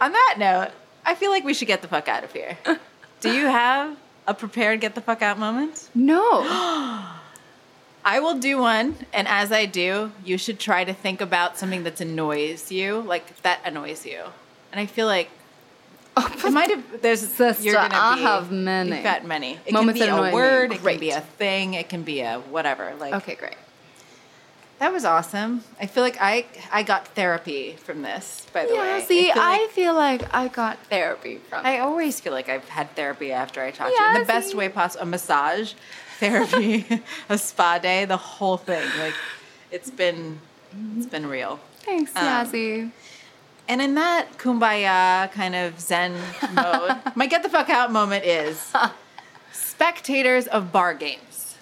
On 0.00 0.12
that 0.12 0.36
note, 0.38 0.70
I 1.04 1.16
feel 1.16 1.32
like 1.32 1.42
we 1.42 1.52
should 1.52 1.68
get 1.68 1.82
the 1.82 1.88
fuck 1.88 2.06
out 2.06 2.22
of 2.22 2.32
here. 2.32 2.56
Do 3.20 3.32
you 3.32 3.46
have 3.46 3.96
a 4.28 4.34
prepared 4.34 4.80
get 4.80 4.94
the 4.94 5.00
fuck 5.00 5.20
out 5.20 5.36
moment? 5.36 5.90
No. 5.96 6.44
I 8.06 8.20
will 8.20 8.38
do 8.38 8.58
one, 8.58 8.94
and 9.12 9.26
as 9.26 9.50
I 9.50 9.66
do, 9.66 10.12
you 10.24 10.38
should 10.38 10.60
try 10.60 10.84
to 10.84 10.94
think 10.94 11.20
about 11.20 11.58
something 11.58 11.82
that 11.82 12.00
annoys 12.00 12.70
you, 12.70 13.00
like 13.00 13.42
that 13.42 13.58
annoys 13.64 14.06
you. 14.06 14.22
And 14.70 14.78
I 14.80 14.86
feel 14.86 15.06
like 15.08 15.28
oh, 16.16 16.32
it 16.46 16.52
might 16.52 16.70
have. 16.70 17.02
There's 17.02 17.20
Sister, 17.26 17.64
you're 17.64 17.74
gonna 17.74 17.94
I 17.96 18.14
be, 18.14 18.22
have 18.22 18.52
many. 18.52 18.90
You've 18.94 19.02
got 19.02 19.24
many. 19.24 19.58
It 19.66 19.72
Moments 19.72 20.00
can 20.00 20.14
be 20.14 20.20
a 20.20 20.30
me. 20.30 20.32
word. 20.32 20.72
It 20.72 20.82
can 20.84 21.00
be 21.00 21.10
a 21.10 21.20
thing. 21.20 21.74
It 21.74 21.88
can 21.88 22.04
be 22.04 22.20
a 22.20 22.38
whatever. 22.38 22.94
Like 23.00 23.12
okay, 23.14 23.34
great. 23.34 23.56
that 24.78 24.92
was 24.92 25.04
awesome. 25.04 25.64
I 25.80 25.86
feel 25.86 26.04
like 26.04 26.18
I 26.20 26.46
I 26.70 26.84
got 26.84 27.08
therapy 27.08 27.72
from 27.72 28.02
this. 28.02 28.46
By 28.52 28.66
the 28.66 28.72
way, 28.74 28.78
Yeah, 28.78 29.00
see, 29.00 29.22
feel 29.32 29.42
like- 29.42 29.60
I 29.60 29.66
feel 29.72 29.94
like 29.94 30.34
I 30.34 30.46
got 30.46 30.78
therapy 30.86 31.38
from 31.48 31.66
I 31.66 31.80
always 31.80 32.20
feel 32.20 32.32
like 32.32 32.48
I've 32.48 32.68
had 32.68 32.94
therapy 32.94 33.32
after 33.32 33.60
I 33.62 33.72
talk 33.72 33.88
to 33.88 33.92
you 33.92 33.98
in 33.98 34.12
Yeah, 34.14 34.18
the 34.20 34.26
best 34.26 34.54
way 34.54 34.68
possible. 34.68 35.02
A 35.02 35.06
massage, 35.06 35.72
therapy, 36.18 37.02
a 37.28 37.38
spa 37.38 37.78
day, 37.78 38.04
the 38.04 38.16
whole 38.16 38.56
thing. 38.56 38.86
Like 38.98 39.14
it's 39.70 39.90
been 39.90 40.40
it's 40.96 41.06
been 41.06 41.26
real. 41.26 41.60
Thanks, 41.80 42.14
Um, 42.16 42.24
Yazzie. 42.24 42.90
And 43.68 43.82
in 43.82 43.94
that 43.94 44.38
kumbaya 44.38 45.30
kind 45.32 45.54
of 45.56 45.80
zen 45.80 46.14
mode, 46.54 46.96
my 47.16 47.26
get 47.26 47.42
the 47.42 47.48
fuck 47.48 47.68
out 47.68 47.90
moment 47.90 48.24
is 48.24 48.72
spectators 49.52 50.46
of 50.46 50.72
bar 50.72 50.94
games. 50.94 51.56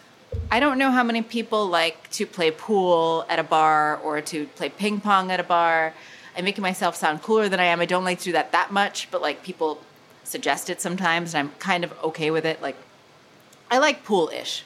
I 0.50 0.60
don't 0.60 0.78
know 0.78 0.90
how 0.90 1.02
many 1.02 1.22
people 1.22 1.66
like 1.66 2.10
to 2.12 2.26
play 2.26 2.50
pool 2.50 3.24
at 3.28 3.38
a 3.38 3.42
bar 3.44 3.96
or 3.98 4.20
to 4.20 4.46
play 4.48 4.68
ping 4.68 5.00
pong 5.00 5.30
at 5.30 5.40
a 5.40 5.44
bar. 5.44 5.94
I'm 6.36 6.44
making 6.44 6.62
myself 6.62 6.96
sound 6.96 7.22
cooler 7.22 7.48
than 7.48 7.60
I 7.60 7.66
am. 7.66 7.80
I 7.80 7.86
don't 7.86 8.04
like 8.04 8.18
to 8.18 8.24
do 8.24 8.32
that 8.32 8.52
that 8.52 8.72
much, 8.72 9.08
but 9.10 9.22
like 9.22 9.42
people 9.44 9.78
suggest 10.24 10.68
it 10.70 10.80
sometimes, 10.80 11.34
and 11.34 11.48
I'm 11.48 11.54
kind 11.58 11.84
of 11.84 11.92
okay 12.02 12.30
with 12.30 12.44
it. 12.44 12.60
Like, 12.60 12.76
I 13.70 13.78
like 13.78 14.04
pool 14.04 14.30
ish. 14.32 14.64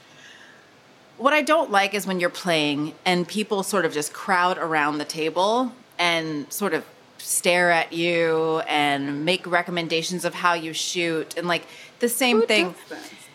What 1.17 1.33
I 1.33 1.43
don't 1.43 1.71
like 1.71 1.95
is 1.95 2.07
when 2.07 2.21
you're 2.21 2.31
playing 2.31 2.95
and 3.05 3.27
people 3.27 3.63
sort 3.63 3.85
of 3.85 3.93
just 3.93 4.13
crowd 4.13 4.59
around 4.59 4.99
the 4.99 5.05
table 5.05 5.73
and 5.99 6.51
sort 6.53 6.75
of 6.75 6.85
stare 7.19 7.71
at 7.71 7.93
you 7.93 8.61
and 8.69 9.25
make 9.25 9.47
recommendations 9.47 10.25
of 10.25 10.35
how 10.35 10.55
you 10.55 10.73
shoot 10.73 11.37
and 11.37 11.49
like 11.49 11.67
the 11.99 12.09
same 12.09 12.41
Who 12.41 12.47
thing. 12.47 12.75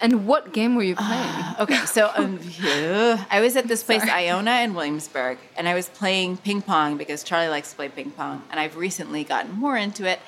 And 0.02 0.28
what 0.28 0.52
game 0.52 0.76
were 0.76 0.84
you 0.84 0.96
playing? 0.96 1.56
Okay, 1.60 1.86
so 1.86 2.12
um, 2.18 2.40
yeah, 2.62 3.24
I 3.30 3.40
was 3.42 3.56
at 3.56 3.68
this 3.68 3.84
place, 3.84 4.04
Iona 4.04 4.62
in 4.62 4.74
Williamsburg, 4.74 5.38
and 5.56 5.68
I 5.68 5.74
was 5.74 5.88
playing 5.90 6.38
ping 6.38 6.62
pong 6.62 6.98
because 6.98 7.24
Charlie 7.24 7.48
likes 7.48 7.70
to 7.72 7.76
play 7.76 7.90
ping 7.90 8.12
pong, 8.12 8.44
and 8.52 8.60
I've 8.60 8.76
recently 8.76 9.24
gotten 9.24 9.52
more 9.54 9.78
into 9.78 10.06
it. 10.06 10.20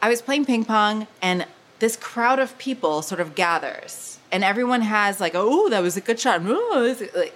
I 0.00 0.08
was 0.08 0.22
playing 0.22 0.46
ping 0.46 0.64
pong, 0.64 1.06
and 1.20 1.46
this 1.78 1.96
crowd 1.96 2.38
of 2.38 2.56
people 2.58 3.02
sort 3.02 3.20
of 3.20 3.34
gathers, 3.34 4.18
and 4.32 4.44
everyone 4.44 4.82
has 4.82 5.20
like, 5.20 5.32
"Oh, 5.34 5.68
that 5.68 5.80
was 5.82 5.96
a 5.96 6.00
good 6.00 6.20
shot." 6.20 6.40
Oh, 6.44 6.82
is-" 6.84 7.08
like, 7.14 7.34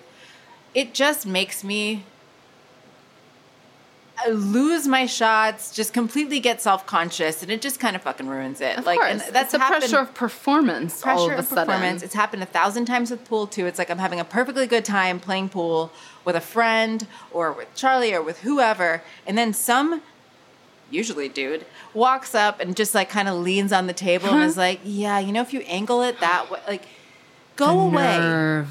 it 0.75 0.95
just 0.95 1.27
makes 1.27 1.65
me 1.65 2.05
lose 4.27 4.89
my 4.89 5.07
shots, 5.07 5.73
just 5.75 5.93
completely 5.93 6.41
get 6.41 6.61
self 6.61 6.87
conscious, 6.87 7.43
and 7.43 7.53
it 7.53 7.61
just 7.61 7.79
kind 7.79 7.95
of 7.95 8.03
fucking 8.03 8.27
ruins 8.27 8.61
it. 8.61 8.79
Of 8.79 8.87
like, 8.87 8.99
course, 8.99 9.23
and 9.23 9.35
that's 9.35 9.53
the 9.53 9.59
pressure 9.59 9.99
of 9.99 10.15
performance. 10.15 11.03
pressure 11.03 11.21
all 11.21 11.27
of 11.31 11.37
a 11.37 11.39
of 11.39 11.47
sudden. 11.47 11.67
performance. 11.67 12.03
It's 12.03 12.15
happened 12.15 12.43
a 12.43 12.47
thousand 12.47 12.87
times 12.87 13.11
with 13.11 13.25
pool 13.25 13.47
too. 13.47 13.67
It's 13.67 13.79
like 13.79 13.91
I'm 13.91 13.99
having 13.99 14.21
a 14.21 14.25
perfectly 14.25 14.67
good 14.67 14.85
time 14.85 15.21
playing 15.21 15.51
pool 15.51 15.93
with 16.25 16.37
a 16.37 16.41
friend 16.41 17.07
or 17.31 17.53
with 17.53 17.73
Charlie 17.75 18.13
or 18.13 18.23
with 18.23 18.41
whoever, 18.41 19.03
and 19.27 19.39
then 19.39 19.53
some, 19.53 20.03
usually 20.91 21.29
dude, 21.29 21.67
walks 21.95 22.35
up 22.35 22.61
and 22.61 22.77
just 22.77 22.95
like 22.95 23.09
kind 23.11 23.29
of 23.29 23.37
leans 23.37 23.73
on 23.73 23.87
the 23.87 23.93
table 23.93 24.29
and 24.29 24.45
is 24.45 24.57
like, 24.57 24.81
"Yeah, 24.85 25.19
you 25.19 25.33
know, 25.33 25.43
if 25.43 25.53
you 25.53 25.61
angle 25.61 26.03
it 26.03 26.21
that 26.21 26.51
way, 26.51 26.61
like, 26.67 26.87
go 27.57 27.81
away." 27.81 28.19
Nerve. 28.19 28.69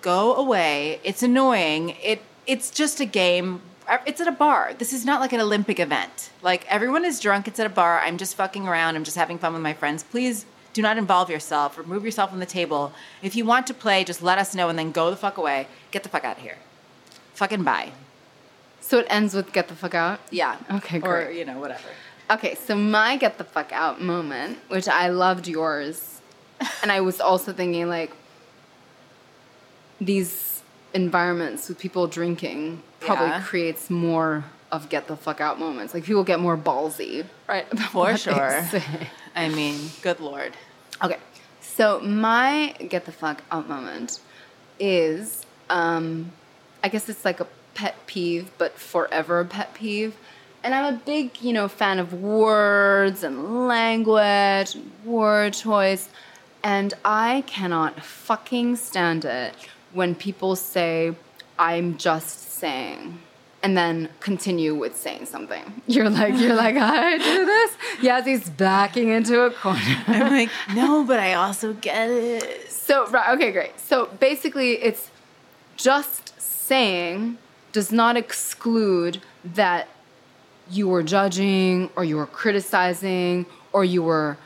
go 0.00 0.34
away. 0.34 1.00
It's 1.04 1.22
annoying. 1.22 1.96
It 2.02 2.22
it's 2.46 2.70
just 2.70 3.00
a 3.00 3.04
game. 3.04 3.60
It's 4.06 4.20
at 4.20 4.28
a 4.28 4.32
bar. 4.32 4.74
This 4.76 4.92
is 4.92 5.04
not 5.04 5.20
like 5.20 5.32
an 5.32 5.40
Olympic 5.40 5.80
event. 5.80 6.30
Like 6.42 6.66
everyone 6.68 7.04
is 7.04 7.20
drunk. 7.20 7.48
It's 7.48 7.58
at 7.58 7.66
a 7.66 7.70
bar. 7.70 8.00
I'm 8.00 8.18
just 8.18 8.34
fucking 8.36 8.66
around. 8.68 8.96
I'm 8.96 9.04
just 9.04 9.16
having 9.16 9.38
fun 9.38 9.52
with 9.54 9.62
my 9.62 9.74
friends. 9.74 10.02
Please 10.02 10.44
do 10.74 10.82
not 10.82 10.98
involve 10.98 11.30
yourself. 11.30 11.78
Remove 11.78 12.04
yourself 12.04 12.30
from 12.30 12.38
the 12.38 12.46
table. 12.46 12.92
If 13.22 13.34
you 13.34 13.44
want 13.44 13.66
to 13.68 13.74
play, 13.74 14.04
just 14.04 14.22
let 14.22 14.38
us 14.38 14.54
know 14.54 14.68
and 14.68 14.78
then 14.78 14.92
go 14.92 15.10
the 15.10 15.16
fuck 15.16 15.38
away. 15.38 15.66
Get 15.90 16.02
the 16.02 16.08
fuck 16.08 16.24
out 16.24 16.36
of 16.36 16.42
here. 16.42 16.58
Fucking 17.34 17.64
bye. 17.64 17.92
So 18.80 18.98
it 18.98 19.06
ends 19.10 19.34
with 19.34 19.52
get 19.52 19.68
the 19.68 19.74
fuck 19.74 19.94
out. 19.94 20.20
Yeah. 20.30 20.56
Okay, 20.70 20.98
great. 20.98 21.26
Or 21.28 21.30
you 21.30 21.44
know 21.44 21.58
whatever. 21.58 21.88
Okay, 22.30 22.54
so 22.54 22.74
my 22.74 23.16
get 23.16 23.38
the 23.38 23.44
fuck 23.44 23.72
out 23.72 24.00
moment, 24.00 24.58
which 24.68 24.86
I 24.88 25.08
loved 25.08 25.48
yours, 25.48 26.20
and 26.82 26.92
I 26.92 27.00
was 27.00 27.20
also 27.20 27.52
thinking 27.52 27.88
like 27.88 28.12
these 30.00 30.62
environments 30.94 31.68
with 31.68 31.78
people 31.78 32.06
drinking 32.06 32.82
probably 33.00 33.26
Yeah. 33.28 33.42
creates 33.42 33.90
more 33.90 34.44
of 34.70 34.88
get 34.88 35.06
the 35.08 35.16
fuck 35.16 35.40
out 35.40 35.58
moments. 35.58 35.94
Like 35.94 36.04
people 36.04 36.24
get 36.24 36.40
more 36.40 36.56
ballsy, 36.56 37.24
right? 37.48 37.66
For 37.90 38.16
sure. 38.16 38.62
I 39.36 39.48
mean, 39.48 39.90
good 40.02 40.20
lord. 40.20 40.52
Okay, 41.02 41.16
So 41.60 42.00
my 42.00 42.74
get 42.88 43.04
the 43.04 43.12
fuck 43.12 43.42
out 43.50 43.68
moment 43.68 44.20
is, 44.80 45.46
um, 45.70 46.32
I 46.82 46.88
guess 46.88 47.08
it's 47.08 47.24
like 47.24 47.40
a 47.40 47.46
pet 47.78 47.94
peeve, 48.08 48.50
but 48.58 48.76
forever 48.76 49.44
pet 49.44 49.72
peeve. 49.72 50.16
And 50.64 50.74
I'm 50.74 50.94
a 50.94 50.96
big, 50.98 51.40
you 51.40 51.52
know, 51.52 51.68
fan 51.68 52.00
of 52.00 52.12
words 52.12 53.22
and 53.22 53.68
language, 53.68 54.74
and 54.74 54.90
word 55.04 55.52
choice, 55.52 56.08
and 56.64 56.92
I 57.04 57.44
cannot 57.46 58.02
fucking 58.02 58.74
stand 58.74 59.24
it 59.24 59.54
when 59.92 60.16
people 60.16 60.56
say, 60.56 61.14
"I'm 61.56 61.96
just 61.96 62.50
saying." 62.50 63.20
And 63.62 63.76
then 63.76 64.08
continue 64.18 64.74
with 64.74 64.96
saying 64.96 65.26
something. 65.26 65.82
You're 65.86 66.10
like, 66.10 66.34
you're 66.38 66.54
like, 66.54 66.76
I 66.76 67.18
do 67.18 67.44
this. 67.44 67.76
Yes, 68.00 68.24
he's 68.24 68.48
backing 68.50 69.08
into 69.08 69.40
a 69.42 69.50
corner. 69.50 69.80
I'm 70.06 70.30
like, 70.30 70.50
no, 70.74 71.04
but 71.04 71.18
I 71.18 71.34
also 71.34 71.72
get 71.72 72.08
it. 72.08 72.70
So, 72.70 73.06
right, 73.08 73.34
okay, 73.34 73.50
great. 73.50 73.78
So 73.80 74.06
basically, 74.20 74.74
it's 74.74 75.10
just 75.76 76.40
saying 76.40 77.38
does 77.78 77.92
not 77.92 78.16
exclude 78.16 79.20
that 79.44 79.86
you 80.68 80.88
were 80.88 81.04
judging 81.04 81.88
or 81.94 82.02
you 82.02 82.16
were 82.16 82.26
criticizing 82.26 83.46
or 83.72 83.84
you 83.84 84.02
were 84.02 84.36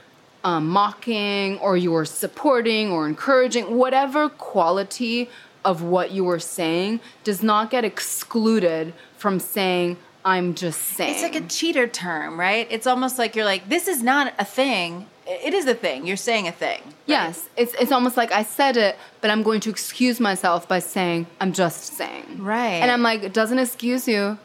um, 0.44 0.68
mocking 0.68 1.58
or 1.60 1.74
you 1.74 1.90
were 1.90 2.04
supporting 2.04 2.90
or 2.90 3.08
encouraging, 3.08 3.74
whatever 3.74 4.28
quality 4.28 5.30
of 5.64 5.80
what 5.80 6.10
you 6.10 6.22
were 6.22 6.38
saying 6.38 7.00
does 7.24 7.42
not 7.42 7.70
get 7.70 7.86
excluded 7.86 8.92
from 9.16 9.40
saying, 9.40 9.96
I'm 10.26 10.52
just 10.54 10.82
saying. 10.82 11.14
It's 11.14 11.22
like 11.22 11.34
a 11.34 11.48
cheater 11.48 11.88
term, 11.88 12.38
right? 12.38 12.66
It's 12.70 12.86
almost 12.86 13.16
like 13.18 13.34
you're 13.34 13.46
like, 13.46 13.66
this 13.66 13.88
is 13.88 14.02
not 14.02 14.34
a 14.38 14.44
thing. 14.44 15.06
It 15.26 15.54
is 15.54 15.66
a 15.66 15.74
thing. 15.74 16.06
You're 16.06 16.16
saying 16.16 16.48
a 16.48 16.52
thing. 16.52 16.80
right? 16.82 16.92
Yes, 17.06 17.48
it's, 17.56 17.74
it's 17.74 17.92
almost 17.92 18.16
like 18.16 18.32
I 18.32 18.42
said 18.42 18.76
it, 18.76 18.96
but 19.20 19.30
I'm 19.30 19.42
going 19.42 19.60
to 19.60 19.70
excuse 19.70 20.18
myself 20.18 20.66
by 20.68 20.80
saying, 20.80 21.26
I'm 21.40 21.52
just 21.52 21.84
saying. 21.96 22.38
Right. 22.42 22.80
And 22.82 22.90
I'm 22.90 23.02
like, 23.02 23.22
it 23.22 23.32
doesn't 23.32 23.58
excuse 23.58 24.08
you. 24.08 24.38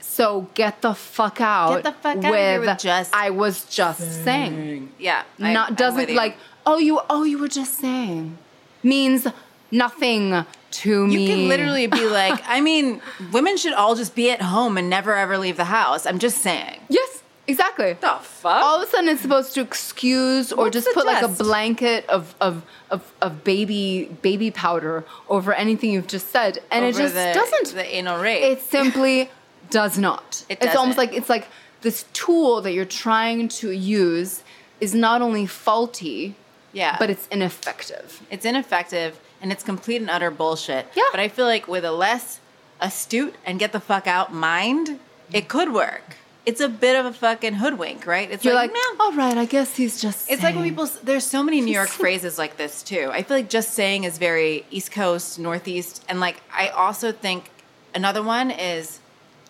So 0.00 0.48
get 0.54 0.80
the 0.80 0.94
fuck 0.94 1.40
out. 1.40 1.74
Get 1.74 1.84
the 1.84 1.92
fuck 1.92 2.16
out 2.16 2.24
of 2.24 2.34
here 2.34 2.60
with 2.60 2.78
just 2.78 3.14
I 3.14 3.30
was 3.30 3.64
just 3.66 4.24
saying. 4.24 4.90
Yeah. 4.98 5.24
I- 5.40 5.52
Not 5.52 5.70
I'm 5.70 5.74
doesn't 5.74 6.14
like, 6.14 6.36
oh 6.64 6.78
you 6.78 7.00
oh 7.10 7.24
you 7.24 7.38
were 7.38 7.48
just 7.48 7.74
saying. 7.74 8.38
Means 8.82 9.26
nothing 9.70 10.44
to 10.70 11.06
me. 11.06 11.26
You 11.26 11.28
can 11.36 11.48
literally 11.48 11.86
be 11.86 12.06
like, 12.20 12.40
I 12.46 12.60
mean, 12.60 13.00
women 13.32 13.56
should 13.56 13.72
all 13.74 13.94
just 13.94 14.14
be 14.14 14.30
at 14.30 14.40
home 14.40 14.78
and 14.78 14.88
never 14.88 15.14
ever 15.14 15.36
leave 15.36 15.56
the 15.56 15.64
house. 15.66 16.06
I'm 16.06 16.18
just 16.18 16.38
saying. 16.38 16.80
Yes, 16.88 17.07
exactly. 17.48 17.94
The 17.94 18.18
fuck? 18.22 18.62
all 18.62 18.76
of 18.80 18.86
a 18.86 18.90
sudden 18.90 19.08
it's 19.10 19.22
supposed 19.22 19.54
to 19.54 19.60
excuse 19.60 20.52
or 20.52 20.64
What's 20.64 20.74
just 20.74 20.88
put 20.94 21.06
like 21.06 21.22
a 21.22 21.28
blanket 21.28 22.06
of, 22.08 22.34
of 22.40 22.62
of 22.90 23.00
of 23.20 23.42
baby 23.44 24.16
baby 24.22 24.50
powder 24.50 25.04
over 25.28 25.52
anything 25.52 25.90
you've 25.90 26.06
just 26.06 26.28
said 26.30 26.58
and 26.70 26.84
it 26.84 26.94
just 26.94 27.14
the- 27.14 27.32
doesn't 27.34 27.74
The 27.74 27.86
anal 27.96 28.20
rape. 28.22 28.42
it 28.42 28.60
simply 28.62 29.30
does 29.70 29.98
not 29.98 30.44
It 30.48 30.60
does. 30.60 30.68
it's 30.68 30.76
almost 30.76 30.98
like 30.98 31.12
it's 31.12 31.28
like 31.28 31.48
this 31.80 32.04
tool 32.12 32.60
that 32.62 32.72
you're 32.72 32.84
trying 33.06 33.48
to 33.60 33.70
use 33.70 34.42
is 34.80 34.94
not 34.94 35.22
only 35.22 35.46
faulty 35.46 36.34
yeah. 36.72 36.96
but 36.98 37.08
it's 37.10 37.26
ineffective 37.28 38.20
It's 38.30 38.44
ineffective 38.44 39.18
and 39.40 39.52
it's 39.52 39.62
complete 39.62 40.00
and 40.00 40.10
utter 40.10 40.30
bullshit. 40.32 40.86
Yeah. 40.96 41.04
But 41.12 41.20
I 41.20 41.28
feel 41.28 41.46
like 41.46 41.68
with 41.68 41.84
a 41.84 41.92
less 41.92 42.40
astute 42.80 43.36
and 43.46 43.58
get 43.60 43.70
the 43.72 43.78
fuck 43.80 44.06
out 44.08 44.34
mind, 44.34 44.98
it 45.32 45.46
could 45.48 45.72
work. 45.72 46.16
It's 46.48 46.62
a 46.62 46.68
bit 46.70 46.96
of 46.96 47.04
a 47.04 47.12
fucking 47.12 47.52
hoodwink, 47.52 48.06
right? 48.06 48.30
It's 48.30 48.42
you're 48.42 48.54
like, 48.54 48.70
like, 48.72 49.00
all 49.00 49.12
right 49.12 49.36
i 49.36 49.44
guess 49.44 49.76
he's 49.76 50.00
just 50.00 50.30
It's 50.30 50.42
like 50.42 50.54
when 50.54 50.64
people, 50.64 50.88
there's 51.02 51.26
so 51.26 51.42
many 51.42 51.60
New 51.60 51.74
York 51.74 51.88
phrases 52.02 52.38
like 52.38 52.56
this 52.56 52.82
too. 52.82 53.10
I 53.12 53.22
feel 53.22 53.36
like 53.36 53.50
just 53.50 53.74
saying 53.74 54.04
is 54.04 54.16
very 54.16 54.64
East 54.70 54.90
Coast, 54.90 55.38
Northeast. 55.38 56.02
And 56.08 56.20
like, 56.20 56.40
I 56.50 56.68
also 56.68 57.12
think 57.12 57.50
another 57.94 58.22
one 58.22 58.50
is, 58.50 58.98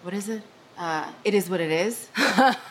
what 0.02 0.12
is 0.12 0.28
it? 0.28 0.42
Uh, 0.78 1.10
it 1.24 1.34
is 1.34 1.50
what 1.50 1.60
it 1.60 1.72
is. 1.72 2.08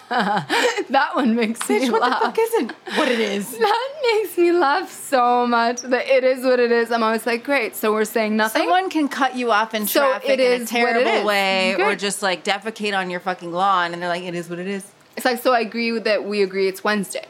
that 0.10 1.12
one 1.14 1.36
makes 1.36 1.68
me 1.68 1.82
Bitch, 1.82 1.92
what 1.92 2.00
the 2.00 2.26
fuck 2.26 2.38
isn't 2.40 2.72
what 2.96 3.10
it 3.10 3.20
is? 3.20 3.52
that 3.58 3.90
makes 4.14 4.38
me 4.38 4.54
laugh 4.54 4.90
so 4.90 5.46
much 5.46 5.82
that 5.82 6.08
it 6.08 6.24
is 6.24 6.44
what 6.46 6.60
it 6.60 6.72
is 6.72 6.92
i'm 6.92 7.04
always 7.04 7.26
like 7.26 7.44
great 7.44 7.76
so 7.76 7.92
we're 7.92 8.06
saying 8.06 8.38
nothing 8.38 8.62
Someone 8.62 8.90
can 8.90 9.10
cut 9.10 9.36
you 9.36 9.52
off 9.52 9.74
in 9.74 9.86
So 9.86 10.00
traffic 10.00 10.30
it 10.30 10.40
in 10.40 10.62
a 10.62 10.66
terrible 10.66 11.28
way 11.28 11.76
or 11.76 11.96
just 11.96 12.22
like 12.24 12.46
defecate 12.46 12.98
on 12.98 13.10
your 13.10 13.20
fucking 13.20 13.52
lawn 13.52 13.92
and 13.94 14.02
they're 14.02 14.10
like, 14.10 14.24
it 14.24 14.36
is 14.36 14.50
what 14.50 14.60
it 14.60 14.68
is. 14.68 14.90
It's 15.18 15.26
like 15.26 15.42
so 15.42 15.52
I 15.54 15.60
agree 15.60 15.98
that 16.00 16.24
we 16.24 16.42
agree 16.44 16.68
it's 16.70 16.84
Wednesday. 16.84 17.26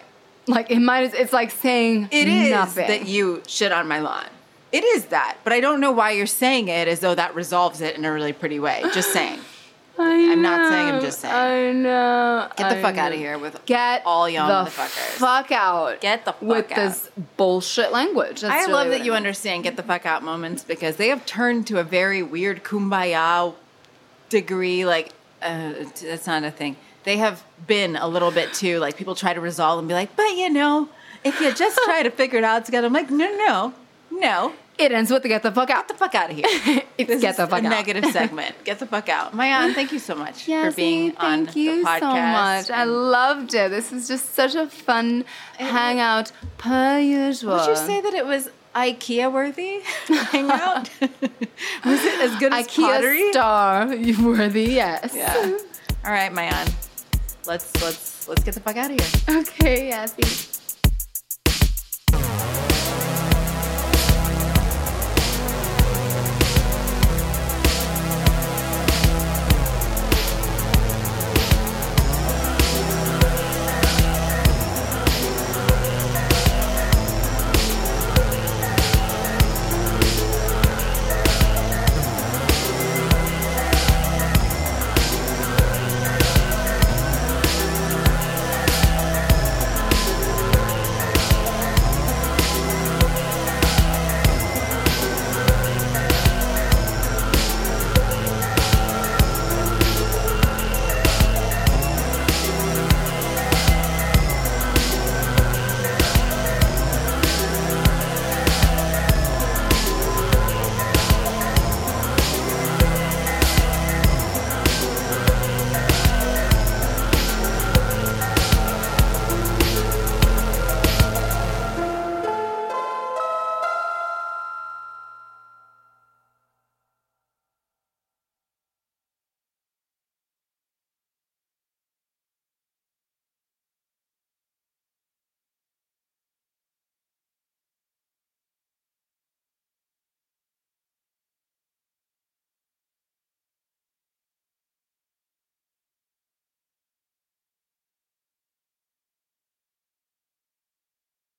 Like 0.45 0.69
it 0.69 0.79
might 0.79 1.05
as 1.05 1.13
it's 1.15 1.33
like 1.33 1.49
saying 1.51 2.09
It 2.11 2.27
is 2.27 2.51
nothing. 2.51 2.87
that 2.87 3.07
you 3.07 3.41
shit 3.47 3.71
on 3.71 3.87
my 3.87 3.99
lawn. 3.99 4.27
It 4.71 4.83
is 4.83 5.05
that, 5.05 5.37
but 5.43 5.53
I 5.53 5.59
don't 5.61 5.79
know 5.79 5.91
why 5.91 6.11
you're 6.11 6.27
saying 6.27 6.67
it 6.67 6.87
as 6.87 6.99
though 6.99 7.15
that 7.15 7.33
resolves 7.33 7.81
it 7.81 7.95
in 7.97 8.05
a 8.05 8.11
really 8.11 8.33
pretty 8.33 8.59
way. 8.59 8.83
Just 8.93 9.11
saying. 9.13 9.39
I 9.99 10.31
I'm 10.31 10.41
not 10.41 10.69
saying, 10.71 10.95
I'm 10.95 11.01
just 11.01 11.19
saying. 11.21 11.33
I 11.33 11.71
know. 11.71 12.47
Get 12.55 12.69
the 12.69 12.77
I 12.77 12.81
fuck 12.81 12.95
know. 12.95 13.01
out 13.01 13.11
of 13.13 13.17
here 13.17 13.37
with 13.39 13.65
Get 13.65 14.03
all 14.05 14.29
young 14.29 14.47
the 14.47 14.69
motherfuckers. 14.69 14.89
fuck 15.17 15.51
out. 15.51 15.99
Get 16.01 16.25
the 16.25 16.33
fuck 16.33 16.41
with 16.41 16.71
out. 16.71 16.75
this 16.75 17.09
bullshit 17.35 17.91
language. 17.91 18.41
That's 18.41 18.53
I 18.53 18.59
really 18.61 18.73
love 18.73 18.89
that 18.89 18.99
you 19.05 19.11
mean. 19.11 19.17
understand 19.17 19.63
get 19.63 19.75
the 19.75 19.83
fuck 19.83 20.05
out 20.05 20.23
moments 20.23 20.63
because 20.63 20.97
they 20.97 21.07
have 21.09 21.25
turned 21.25 21.65
to 21.67 21.79
a 21.79 21.83
very 21.83 22.21
weird 22.21 22.63
kumbaya 22.63 23.53
degree. 24.29 24.85
Like, 24.85 25.13
uh, 25.41 25.73
that's 26.01 26.27
not 26.27 26.43
a 26.43 26.51
thing. 26.51 26.75
They 27.03 27.17
have 27.17 27.43
been 27.65 27.95
a 27.95 28.07
little 28.07 28.31
bit 28.31 28.53
too, 28.53 28.79
like, 28.79 28.97
people 28.97 29.15
try 29.15 29.33
to 29.33 29.39
resolve 29.41 29.79
and 29.79 29.87
be 29.87 29.93
like, 29.93 30.15
but 30.15 30.29
you 30.35 30.49
know, 30.49 30.89
if 31.23 31.39
you 31.39 31.53
just 31.53 31.79
try 31.85 32.03
to 32.03 32.11
figure 32.11 32.37
it 32.37 32.43
out 32.43 32.65
together, 32.65 32.87
I'm 32.87 32.93
like, 32.93 33.09
no, 33.09 33.33
no, 33.37 33.73
no. 34.11 34.53
It 34.77 34.91
ends 34.91 35.09
with 35.11 35.23
the 35.23 35.29
get 35.29 35.41
the 35.43 35.51
fuck 35.51 35.69
out. 35.69 35.87
Get 35.87 35.87
the 35.87 35.93
fuck 35.95 36.15
out 36.15 36.29
of 36.31 36.35
here. 36.35 36.83
It's 36.97 37.07
This 37.09 37.21
get 37.21 37.37
the 37.37 37.45
fuck 37.47 37.61
a 37.63 37.65
out. 37.65 37.69
negative 37.69 38.05
segment. 38.11 38.55
Get 38.63 38.79
the 38.79 38.85
fuck 38.87 39.07
out. 39.09 39.33
Maayan, 39.33 39.73
thank 39.75 39.91
you 39.91 39.99
so 39.99 40.15
much 40.15 40.47
Yes, 40.47 40.73
for 40.73 40.75
being 40.77 41.15
on 41.17 41.45
thank 41.45 41.55
you 41.55 41.79
the 41.83 41.85
podcast. 41.87 41.99
so 42.63 42.71
much. 42.71 42.79
I 42.79 42.83
loved 42.85 43.53
it. 43.53 43.69
This 43.69 43.91
is 43.91 44.07
just 44.07 44.33
such 44.33 44.55
a 44.55 44.67
fun 44.67 45.25
hangout 45.59 46.31
per 46.57 46.97
usual. 46.99 47.57
Would 47.57 47.67
you 47.67 47.75
say 47.75 48.01
that 48.01 48.13
it 48.15 48.25
was 48.25 48.49
IKEA 48.75 49.31
worthy 49.31 49.81
hangout? 50.07 50.89
was 51.01 52.03
it 52.05 52.19
as 52.21 52.35
good 52.39 52.51
as 52.53 52.67
IKEA 52.67 52.75
pottery? 52.83 53.31
star 53.31 53.87
worthy? 53.87 54.63
Yes. 54.73 55.11
Yeah. 55.15 55.57
All 56.05 56.11
right, 56.11 56.31
Maayan. 56.31 56.71
Let's 57.45 57.79
let's 57.81 58.27
let's 58.27 58.43
get 58.43 58.53
the 58.55 58.59
fuck 58.59 58.75
out 58.77 58.91
of 58.91 58.99
here. 58.99 59.37
Okay. 59.41 59.87
Yes. 59.89 60.56